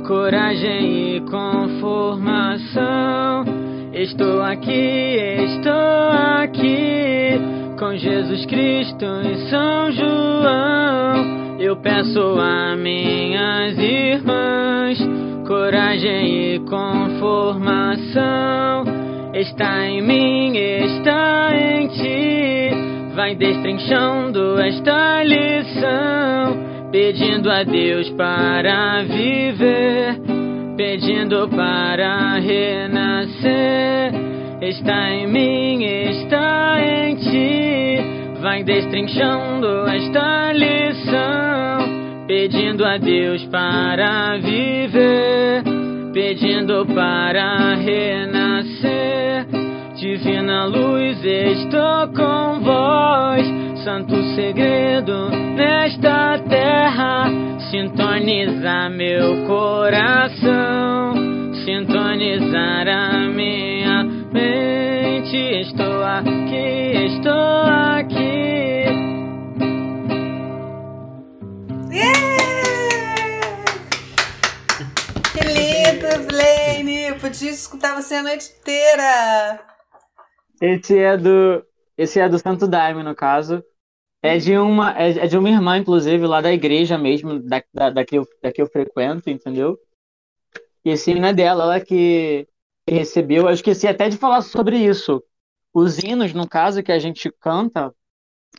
coragem 0.07 1.17
e 1.17 1.21
conformação. 1.29 3.45
Estou 3.93 4.41
aqui, 4.41 4.71
estou 4.71 6.09
aqui 6.41 7.39
com 7.77 7.95
Jesus 7.95 8.43
Cristo 8.47 9.05
e 9.05 9.51
São 9.51 9.91
João. 9.91 11.59
Eu 11.59 11.77
peço 11.77 12.39
a 12.39 12.75
minhas 12.75 13.77
irmãs 13.77 14.97
coragem 15.47 16.55
e 16.55 16.59
conformação. 16.59 18.83
Está 19.33 19.87
em 19.87 20.01
mim, 20.01 20.57
está 20.57 21.51
em 21.55 21.87
ti. 21.87 22.69
Vai 23.15 23.33
destrinchando 23.35 24.59
esta 24.59 25.23
lição, 25.23 26.91
pedindo 26.91 27.49
a 27.49 27.63
Deus 27.63 28.09
para 28.11 29.03
viver, 29.03 30.19
pedindo 30.75 31.47
para 31.49 32.37
renascer. 32.39 34.11
Está 34.61 35.09
em 35.11 35.27
mim, 35.27 35.83
está 35.83 36.77
em 36.79 37.15
ti. 37.15 37.97
Vai 38.41 38.63
destrinchando 38.63 39.87
esta 39.87 40.51
lição, 40.53 41.46
pedindo 42.27 42.85
a 42.85 42.97
Deus 42.97 43.43
para 43.45 44.37
viver, 44.37 45.63
pedindo 46.13 46.85
para 46.87 47.75
renascer. 47.75 49.47
Divina 49.95 50.65
luz, 50.65 51.23
estou 51.23 52.07
com 52.09 52.59
vós, 52.59 53.47
santo 53.83 54.21
segredo 54.35 55.29
nesta 55.55 56.37
terra. 56.49 57.31
Sintonizar 57.71 58.89
meu 58.91 59.45
coração, 59.45 61.13
sintonizar 61.65 62.87
a 62.87 63.27
minha 63.29 64.03
mente. 64.31 65.37
Estou 65.61 65.96
podia 77.29 77.51
escutar 77.51 77.95
você 77.95 78.15
a 78.15 78.23
noite 78.23 78.53
inteira. 78.59 79.65
Esse 80.61 80.97
é 80.97 81.17
do, 81.17 81.65
esse 81.97 82.19
é 82.19 82.27
do 82.27 82.39
Santo 82.39 82.67
Daime, 82.67 83.03
no 83.03 83.15
caso. 83.15 83.63
É 84.21 84.37
de 84.37 84.57
uma, 84.57 84.97
é, 84.97 85.11
é 85.11 85.27
de 85.27 85.37
uma 85.37 85.49
irmã, 85.49 85.77
inclusive, 85.77 86.25
lá 86.25 86.41
da 86.41 86.51
igreja 86.51 86.97
mesmo, 86.97 87.39
da, 87.39 87.63
da, 87.73 87.89
da, 87.91 88.05
que, 88.05 88.17
eu, 88.17 88.27
da 88.41 88.51
que 88.51 88.61
eu 88.61 88.67
frequento, 88.67 89.29
entendeu? 89.29 89.77
E 90.83 90.89
esse 90.89 91.11
hino 91.11 91.25
é 91.25 91.33
dela, 91.33 91.63
ela 91.63 91.79
que, 91.79 92.47
recebeu. 92.89 93.43
Eu 93.47 93.53
esqueci 93.53 93.87
até 93.87 94.09
de 94.09 94.17
falar 94.17 94.41
sobre 94.41 94.77
isso. 94.77 95.23
Os 95.73 95.99
hinos, 95.99 96.33
no 96.33 96.47
caso, 96.47 96.81
que 96.81 96.91
a 96.91 96.99
gente 96.99 97.31
canta, 97.31 97.93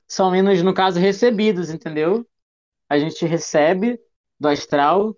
são 0.07 0.35
hinos, 0.35 0.62
no 0.62 0.75
caso, 0.75 1.01
recebidos, 1.01 1.71
entendeu? 1.71 2.27
A 2.89 2.99
gente 2.99 3.25
recebe 3.27 3.99
do 4.39 4.49
astral 4.49 5.16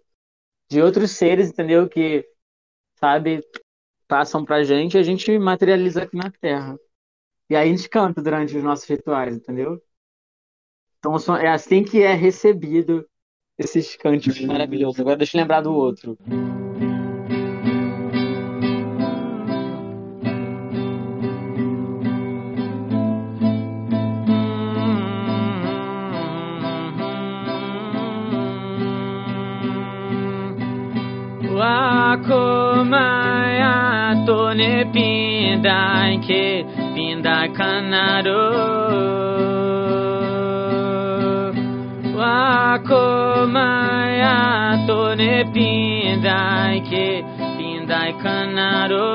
de 0.70 0.80
outros 0.80 1.11
seres, 1.11 1.51
entendeu? 1.51 1.88
Que, 1.88 2.24
sabe, 3.01 3.42
passam 4.07 4.44
pra 4.44 4.62
gente 4.62 4.94
e 4.94 4.98
a 4.98 5.03
gente 5.03 5.36
materializa 5.38 6.03
aqui 6.03 6.16
na 6.16 6.30
Terra. 6.30 6.78
E 7.48 7.57
aí 7.57 7.68
a 7.68 7.76
gente 7.76 7.88
canta 7.88 8.22
durante 8.22 8.57
os 8.57 8.62
nossos 8.62 8.88
rituais, 8.88 9.34
entendeu? 9.34 9.82
Então 10.98 11.16
é 11.36 11.48
assim 11.48 11.82
que 11.82 12.03
é 12.03 12.12
recebido 12.12 13.09
esses 13.59 13.96
cânticos 13.96 14.40
maravilhosos. 14.42 15.01
Agora 15.01 15.16
deixa 15.16 15.36
eu 15.36 15.40
lembrar 15.40 15.62
do 15.62 15.72
outro. 15.72 16.16
Wakomaya 32.11 33.74
tone 34.26 34.72
pindai 34.92 36.18
ke 36.26 36.44
pindai 36.94 37.46
kanaro 37.54 38.46
Wakomaya 42.18 44.36
tone 44.88 45.34
pindai 45.54 46.82
ke 46.90 47.06
pindai 47.54 48.11
kanaro 48.22 49.11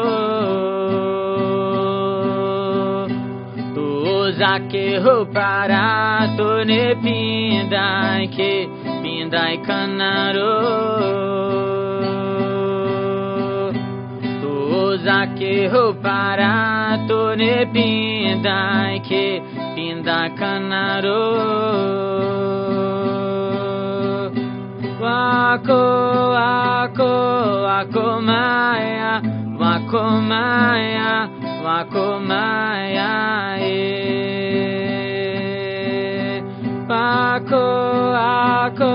Zake 4.40 4.88
ho 5.04 5.16
para 5.26 6.32
tone 6.38 6.84
pindai 7.04 8.24
ke 8.36 8.54
pindai 9.04 9.56
kanaro 9.68 11.75
zake 15.06 15.54
ho 15.74 15.84
para 16.04 16.54
to 17.08 17.20
ne 17.40 17.56
pindai 17.74 18.94
ke 19.08 19.26
pinda 19.76 20.20
kanaro. 20.40 21.26
Wako 25.04 25.82
wako 26.38 27.12
wako 27.68 28.06
maya 28.30 29.14
wako 29.62 30.04
maya 30.32 31.12
wako 31.66 32.06
maya 32.30 33.12
e 33.62 33.82
wako 36.90 37.64
wako 38.18 38.94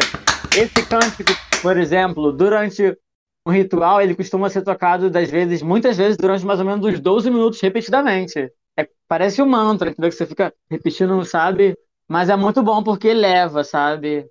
esse 0.57 0.85
cântico, 0.85 1.31
por 1.61 1.77
exemplo, 1.77 2.31
durante 2.31 2.97
um 3.45 3.51
ritual, 3.51 4.01
ele 4.01 4.15
costuma 4.15 4.49
ser 4.49 4.61
tocado 4.61 5.09
das 5.09 5.29
vezes, 5.29 5.61
muitas 5.61 5.97
vezes, 5.97 6.15
durante 6.17 6.45
mais 6.45 6.59
ou 6.59 6.65
menos 6.65 6.85
uns 6.85 6.99
12 6.99 7.29
minutos 7.29 7.59
repetidamente. 7.59 8.51
É, 8.77 8.87
parece 9.07 9.41
um 9.41 9.47
mantra, 9.47 9.89
entendeu? 9.89 10.09
que 10.09 10.15
você 10.15 10.25
fica 10.25 10.53
repetindo, 10.69 11.23
sabe? 11.25 11.77
Mas 12.07 12.29
é 12.29 12.37
muito 12.37 12.63
bom 12.63 12.81
porque 12.83 13.13
leva, 13.13 13.63
sabe? 13.63 14.27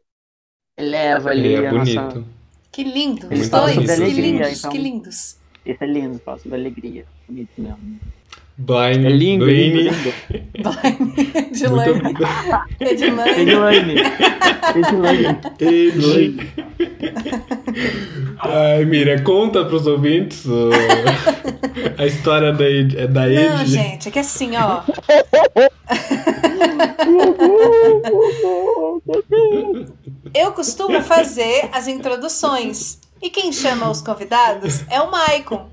Eleva 0.78 1.30
ali 1.30 1.54
é 1.54 1.66
a 1.66 1.70
bonito. 1.70 1.94
nossa 1.94 2.39
que 2.72 2.84
lindo. 2.84 3.26
Os 3.32 3.48
dois, 3.48 3.74
que 3.76 4.10
lindos, 4.10 4.58
Então- 4.58 4.70
que 4.70 4.78
lindos. 4.78 5.36
Esse 5.64 5.84
é 5.84 5.86
lindo, 5.86 6.18
fala 6.20 6.38
sobre 6.38 6.58
alegria. 6.58 7.04
Bonito 7.28 7.50
mesmo. 7.58 8.00
Blind, 8.60 9.04
É 9.06 9.08
lindo, 9.08 9.44
Blaney. 9.46 9.70
lindo, 9.70 9.94
lindo. 10.30 11.40
Edilane. 11.50 12.02
Muito 12.02 12.22
Edilane. 12.80 13.94
Edilane. 14.76 15.38
Edilane. 15.58 16.50
Ai, 18.38 18.84
Mira, 18.84 19.22
conta 19.22 19.64
pros 19.64 19.86
ouvintes 19.86 20.44
o- 20.44 20.70
a 21.98 22.06
história 22.06 22.52
da, 22.52 22.68
Ed- 22.68 23.06
da 23.08 23.26
Não, 23.26 23.60
Ed. 23.62 23.70
gente, 23.70 24.08
é 24.08 24.10
que 24.10 24.18
assim, 24.18 24.50
ó. 24.56 24.82
Eu 30.34 30.52
costumo 30.52 31.00
fazer 31.02 31.68
as 31.72 31.88
introduções. 31.88 32.98
E 33.22 33.28
quem 33.28 33.52
chama 33.52 33.90
os 33.90 34.00
convidados 34.00 34.82
é 34.90 35.00
o 35.00 35.10
Maicon. 35.10 35.68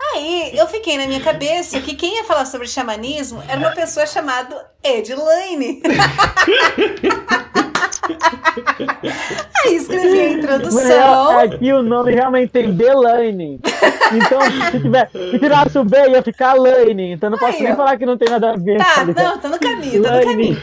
Aí 0.00 0.52
eu 0.54 0.66
fiquei 0.66 0.96
na 0.96 1.06
minha 1.06 1.20
cabeça 1.20 1.80
que 1.80 1.94
quem 1.94 2.16
ia 2.16 2.24
falar 2.24 2.46
sobre 2.46 2.66
xamanismo 2.66 3.42
era 3.46 3.58
uma 3.58 3.70
pessoa 3.72 4.06
chamada 4.06 4.66
Edilane. 4.82 5.82
Aí 9.64 9.76
escrevi 9.76 10.20
a 10.20 10.30
introdução. 10.32 11.38
Aqui 11.38 11.72
o 11.72 11.82
nome 11.82 12.12
realmente 12.12 12.50
tem 12.50 12.72
Delaine. 12.72 13.60
Então, 14.12 14.40
se, 14.72 14.80
tiver, 14.80 15.10
se 15.10 15.38
tirasse 15.38 15.78
o 15.78 15.84
B, 15.84 15.96
ia 16.08 16.22
ficar 16.22 16.54
Lane. 16.54 17.12
Então 17.12 17.30
não 17.30 17.38
posso 17.38 17.56
Aí, 17.56 17.62
nem 17.62 17.72
ó. 17.72 17.76
falar 17.76 17.96
que 17.96 18.06
não 18.06 18.16
tem 18.18 18.28
nada 18.28 18.50
a 18.50 18.56
ver. 18.56 18.78
Tá, 18.78 19.04
não, 19.04 19.38
tá 19.38 19.48
no 19.48 19.58
caminho, 19.58 20.02
tá 20.02 20.16
no 20.16 20.24
caminho. 20.24 20.60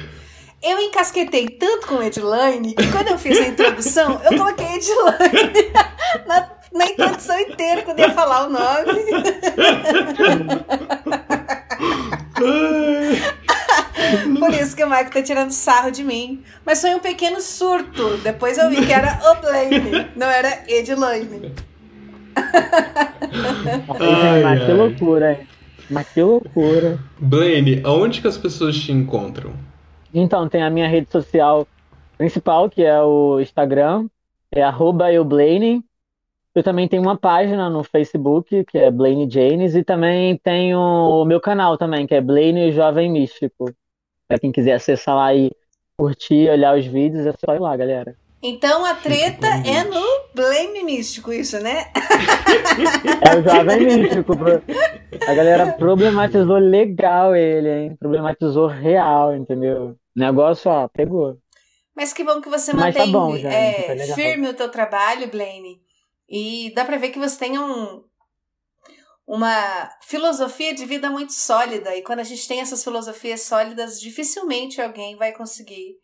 Eu 0.62 0.80
encasquetei 0.80 1.48
tanto 1.50 1.88
com 1.88 2.02
Edilane 2.02 2.74
que 2.74 2.92
quando 2.92 3.10
eu 3.10 3.18
fiz 3.18 3.40
a 3.40 3.48
introdução, 3.48 4.20
eu 4.24 4.38
coloquei 4.38 4.66
Edilane 4.76 5.72
na, 6.26 6.50
na 6.78 6.86
introdução 6.86 7.40
inteira 7.40 7.82
quando 7.82 8.00
ia 8.00 8.12
falar 8.12 8.48
o 8.48 8.50
nome. 8.50 9.04
Por 14.40 14.54
isso 14.54 14.76
que 14.76 14.84
o 14.84 14.90
Marco 14.90 15.12
tá 15.12 15.22
tirando 15.22 15.52
sarro 15.52 15.92
de 15.92 16.04
mim. 16.04 16.42
Mas 16.66 16.82
foi 16.82 16.96
um 16.96 17.00
pequeno 17.00 17.42
surto. 17.42 18.18
Depois 18.18 18.58
eu 18.58 18.70
vi 18.70 18.86
que 18.86 18.94
era 18.94 19.20
Oblane, 19.32 20.08
não 20.16 20.28
era 20.28 20.64
Edilane. 20.68 21.54
Ai, 24.00 24.44
Mas 24.44 24.64
que 24.66 24.72
loucura, 24.72 25.34
hein? 25.34 25.48
Mas 25.90 26.08
que 26.10 26.22
loucura. 26.22 27.00
Blaine, 27.18 27.82
aonde 27.84 28.22
que 28.22 28.28
as 28.28 28.38
pessoas 28.38 28.78
te 28.78 28.92
encontram? 28.92 29.54
Então, 30.14 30.48
tem 30.50 30.62
a 30.64 30.70
minha 30.70 30.88
rede 30.88 31.10
social 31.10 31.68
principal, 32.18 32.70
que 32.70 32.84
é 32.84 33.02
o 33.02 33.40
Instagram, 33.40 34.08
é 34.52 34.62
arroba 34.64 35.12
eublaine. 35.12 35.84
Eu 36.58 36.64
também 36.64 36.88
tenho 36.88 37.04
uma 37.04 37.16
página 37.16 37.70
no 37.70 37.84
Facebook, 37.84 38.66
que 38.66 38.80
é 38.80 38.90
Blaine 38.90 39.30
Janes, 39.30 39.76
e 39.76 39.84
também 39.84 40.36
tenho 40.44 40.80
o 40.80 41.24
meu 41.24 41.40
canal 41.40 41.78
também, 41.78 42.08
que 42.08 42.16
é 42.16 42.20
Blaine 42.20 42.72
Jovem 42.72 43.12
Místico. 43.12 43.72
Pra 44.28 44.40
quem 44.40 44.52
quiser 44.52 44.74
acessar 44.74 45.16
lá 45.16 45.36
e 45.36 45.52
curtir, 45.96 46.50
olhar 46.50 46.76
os 46.76 46.84
vídeos, 46.88 47.28
é 47.28 47.34
só 47.34 47.54
ir 47.54 47.60
lá, 47.60 47.78
galera. 47.78 48.16
Então 48.42 48.84
a 48.84 48.96
treta 48.96 49.46
é 49.46 49.84
no 49.84 50.04
Blame 50.34 50.84
Místico, 50.84 51.32
isso, 51.32 51.60
né? 51.60 51.92
É 53.22 53.38
o 53.38 53.44
Jovem 53.44 53.86
Místico. 53.86 54.34
A 55.28 55.34
galera 55.36 55.74
problematizou 55.74 56.58
legal 56.58 57.36
ele, 57.36 57.70
hein? 57.70 57.96
Problematizou 58.00 58.66
real, 58.66 59.36
entendeu? 59.36 59.90
O 59.90 60.20
negócio, 60.20 60.72
ó, 60.72 60.88
pegou. 60.88 61.38
Mas 61.96 62.14
que 62.14 62.24
bom 62.24 62.42
que 62.42 62.50
você 62.50 62.74
Mas 62.74 62.96
tá 62.96 63.06
mantém 63.06 63.12
bom, 63.12 63.36
gente, 63.36 63.46
é, 63.46 63.84
tá 63.84 63.94
legal. 63.94 64.16
firme 64.16 64.50
o 64.50 64.54
teu 64.56 64.70
trabalho, 64.70 65.28
Blaine. 65.30 65.86
E 66.30 66.74
dá 66.76 66.84
pra 66.84 66.98
ver 66.98 67.10
que 67.10 67.20
você 67.20 67.38
tem 67.38 67.58
um, 67.58 68.04
uma 69.26 69.90
filosofia 70.04 70.74
de 70.74 70.86
vida 70.86 71.10
muito 71.10 71.34
sólida. 71.34 71.96
E 71.96 72.02
quando 72.02 72.20
a 72.20 72.24
gente 72.24 72.48
tem 72.48 72.62
essas 72.62 72.84
filosofias 72.84 73.42
sólidas, 73.42 74.00
dificilmente 74.00 74.82
alguém 74.82 75.16
vai 75.16 75.32
conseguir 75.32 75.98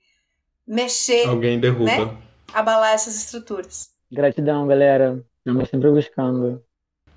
mexer, 0.65 1.27
Alguém 1.27 1.59
derruba. 1.59 1.85
Né? 1.85 2.17
abalar 2.53 2.93
essas 2.93 3.15
estruturas. 3.15 3.89
Gratidão, 4.11 4.67
galera. 4.67 5.25
Estamos 5.39 5.69
sempre 5.69 5.89
buscando. 5.89 6.63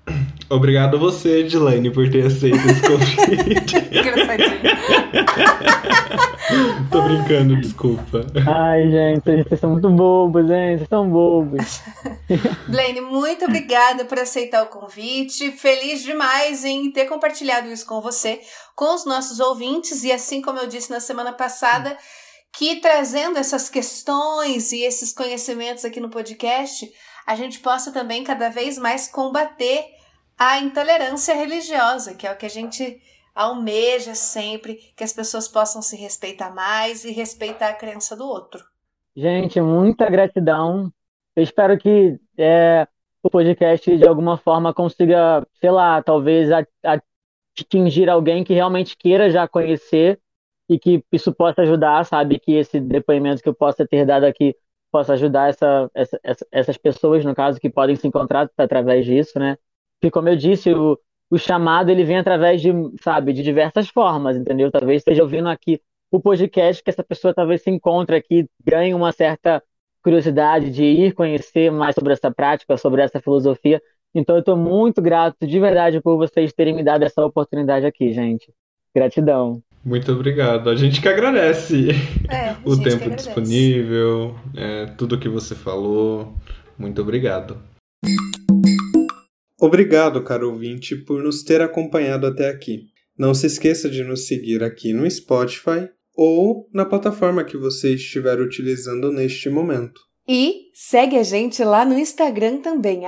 Obrigado 0.49 0.97
você, 0.97 1.39
Edilane, 1.39 1.91
por 1.91 2.09
ter 2.09 2.25
aceito 2.25 2.57
esse 2.57 2.81
convite. 2.81 3.75
Engraçadinho. 3.97 4.57
Tô 6.89 7.01
brincando, 7.01 7.59
desculpa. 7.59 8.25
Ai, 8.47 8.89
gente, 8.89 9.43
vocês 9.43 9.59
são 9.59 9.71
muito 9.71 9.89
bobos, 9.89 10.49
hein? 10.49 10.77
Vocês 10.77 10.89
são 10.89 11.09
bobos. 11.09 11.81
Blaine, 12.67 13.01
muito 13.01 13.43
obrigada 13.45 14.05
por 14.05 14.17
aceitar 14.17 14.63
o 14.63 14.67
convite. 14.67 15.51
Feliz 15.51 16.01
demais 16.03 16.63
em 16.63 16.89
ter 16.91 17.05
compartilhado 17.05 17.67
isso 17.69 17.85
com 17.85 17.99
você, 18.01 18.39
com 18.75 18.95
os 18.95 19.05
nossos 19.05 19.41
ouvintes. 19.41 20.03
E 20.03 20.11
assim 20.11 20.41
como 20.41 20.59
eu 20.59 20.67
disse 20.67 20.89
na 20.89 21.01
semana 21.01 21.33
passada, 21.33 21.97
que 22.53 22.77
trazendo 22.77 23.37
essas 23.37 23.69
questões 23.69 24.71
e 24.71 24.83
esses 24.83 25.11
conhecimentos 25.11 25.83
aqui 25.83 25.99
no 25.99 26.09
podcast, 26.09 26.89
a 27.27 27.35
gente 27.35 27.59
possa 27.59 27.91
também 27.91 28.23
cada 28.23 28.49
vez 28.49 28.77
mais 28.77 29.11
combater 29.11 29.85
a 30.39 30.59
intolerância 30.59 31.35
religiosa, 31.35 32.15
que 32.15 32.25
é 32.25 32.31
o 32.31 32.37
que 32.37 32.45
a 32.45 32.49
gente 32.49 33.01
almeja 33.35 34.15
sempre, 34.15 34.75
que 34.95 35.03
as 35.03 35.11
pessoas 35.11 35.47
possam 35.47 35.81
se 35.81 35.97
respeitar 35.97 36.55
mais 36.55 37.03
e 37.03 37.11
respeitar 37.11 37.69
a 37.69 37.73
crença 37.73 38.15
do 38.15 38.25
outro. 38.25 38.63
Gente, 39.13 39.59
muita 39.59 40.09
gratidão. 40.09 40.91
Eu 41.35 41.43
espero 41.43 41.77
que 41.77 42.17
é, 42.37 42.87
o 43.21 43.29
podcast 43.29 43.97
de 43.97 44.07
alguma 44.07 44.37
forma 44.37 44.73
consiga, 44.73 45.45
sei 45.59 45.69
lá, 45.69 46.01
talvez 46.01 46.49
atingir 47.59 48.09
alguém 48.09 48.43
que 48.43 48.53
realmente 48.53 48.95
queira 48.95 49.29
já 49.29 49.47
conhecer 49.47 50.19
e 50.69 50.79
que 50.79 51.03
isso 51.11 51.33
possa 51.33 51.61
ajudar, 51.63 52.05
sabe? 52.05 52.39
Que 52.39 52.53
esse 52.53 52.79
depoimento 52.79 53.41
que 53.41 53.49
eu 53.49 53.53
possa 53.53 53.85
ter 53.85 54.05
dado 54.05 54.23
aqui 54.23 54.55
possa 54.97 55.13
ajudar 55.13 55.49
essa, 55.49 55.91
essa, 55.93 56.19
essas 56.51 56.75
pessoas, 56.75 57.23
no 57.23 57.35
caso, 57.35 57.59
que 57.59 57.69
podem 57.69 57.95
se 57.95 58.07
encontrar 58.07 58.49
através 58.57 59.05
disso, 59.05 59.37
né? 59.37 59.55
Porque, 59.99 60.09
como 60.09 60.27
eu 60.27 60.35
disse, 60.35 60.73
o, 60.73 60.99
o 61.29 61.37
chamado 61.37 61.91
ele 61.91 62.03
vem 62.03 62.17
através 62.17 62.59
de, 62.59 62.71
sabe, 62.99 63.31
de 63.31 63.43
diversas 63.43 63.89
formas, 63.89 64.35
entendeu? 64.35 64.71
Talvez 64.71 65.01
esteja 65.01 65.21
ouvindo 65.21 65.49
aqui 65.49 65.79
o 66.09 66.19
podcast 66.19 66.83
que 66.83 66.89
essa 66.89 67.03
pessoa 67.03 67.31
talvez 67.31 67.61
se 67.61 67.69
encontre 67.69 68.15
aqui, 68.15 68.49
ganhe 68.65 68.93
uma 68.95 69.11
certa 69.11 69.61
curiosidade 70.01 70.71
de 70.71 70.83
ir 70.83 71.13
conhecer 71.13 71.71
mais 71.71 71.93
sobre 71.93 72.13
essa 72.13 72.31
prática, 72.31 72.75
sobre 72.75 73.03
essa 73.03 73.21
filosofia. 73.21 73.79
Então, 74.15 74.35
eu 74.35 74.39
estou 74.39 74.57
muito 74.57 74.99
grato 74.99 75.45
de 75.45 75.59
verdade 75.59 76.01
por 76.01 76.17
vocês 76.17 76.51
terem 76.53 76.75
me 76.75 76.83
dado 76.83 77.03
essa 77.03 77.23
oportunidade 77.23 77.85
aqui, 77.85 78.11
gente. 78.11 78.51
Gratidão. 78.95 79.61
Muito 79.87 80.11
obrigado. 80.11 80.69
A 80.69 80.75
gente 80.75 80.99
que 80.99 81.07
agradece 81.07 81.91
é, 82.29 82.57
o 82.69 82.75
tempo 82.75 83.09
disponível, 83.09 84.35
é, 84.53 84.85
tudo 84.97 85.17
que 85.17 85.29
você 85.29 85.55
falou. 85.55 86.35
Muito 86.77 87.01
obrigado. 87.01 87.57
Obrigado, 89.57 90.21
caro 90.25 90.51
ouvinte, 90.51 90.93
por 90.93 91.23
nos 91.23 91.41
ter 91.41 91.61
acompanhado 91.61 92.27
até 92.27 92.49
aqui. 92.49 92.87
Não 93.17 93.33
se 93.33 93.47
esqueça 93.47 93.89
de 93.89 94.03
nos 94.03 94.27
seguir 94.27 94.61
aqui 94.61 94.91
no 94.91 95.09
Spotify 95.09 95.87
ou 96.13 96.67
na 96.73 96.83
plataforma 96.83 97.45
que 97.45 97.55
você 97.55 97.93
estiver 97.93 98.41
utilizando 98.41 99.09
neste 99.09 99.49
momento. 99.49 100.01
E 100.27 100.69
segue 100.73 101.17
a 101.17 101.23
gente 101.23 101.63
lá 101.63 101.85
no 101.85 101.97
Instagram 101.97 102.57
também, 102.57 103.03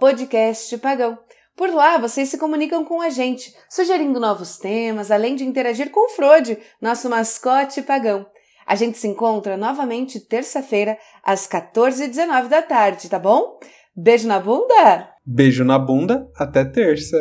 podcastpagão. 0.00 1.18
Por 1.56 1.70
lá, 1.72 1.98
vocês 1.98 2.28
se 2.28 2.38
comunicam 2.38 2.84
com 2.84 3.00
a 3.00 3.10
gente, 3.10 3.54
sugerindo 3.68 4.18
novos 4.18 4.58
temas, 4.58 5.10
além 5.10 5.36
de 5.36 5.44
interagir 5.44 5.90
com 5.90 6.06
o 6.06 6.08
Frode, 6.08 6.58
nosso 6.80 7.08
mascote 7.08 7.80
pagão. 7.80 8.26
A 8.66 8.74
gente 8.74 8.98
se 8.98 9.06
encontra 9.06 9.56
novamente 9.56 10.18
terça-feira, 10.18 10.98
às 11.22 11.46
14h19 11.46 12.48
da 12.48 12.62
tarde, 12.62 13.08
tá 13.08 13.18
bom? 13.18 13.58
Beijo 13.94 14.26
na 14.26 14.40
bunda! 14.40 15.10
Beijo 15.24 15.64
na 15.64 15.78
bunda, 15.78 16.28
até 16.36 16.64
terça! 16.64 17.16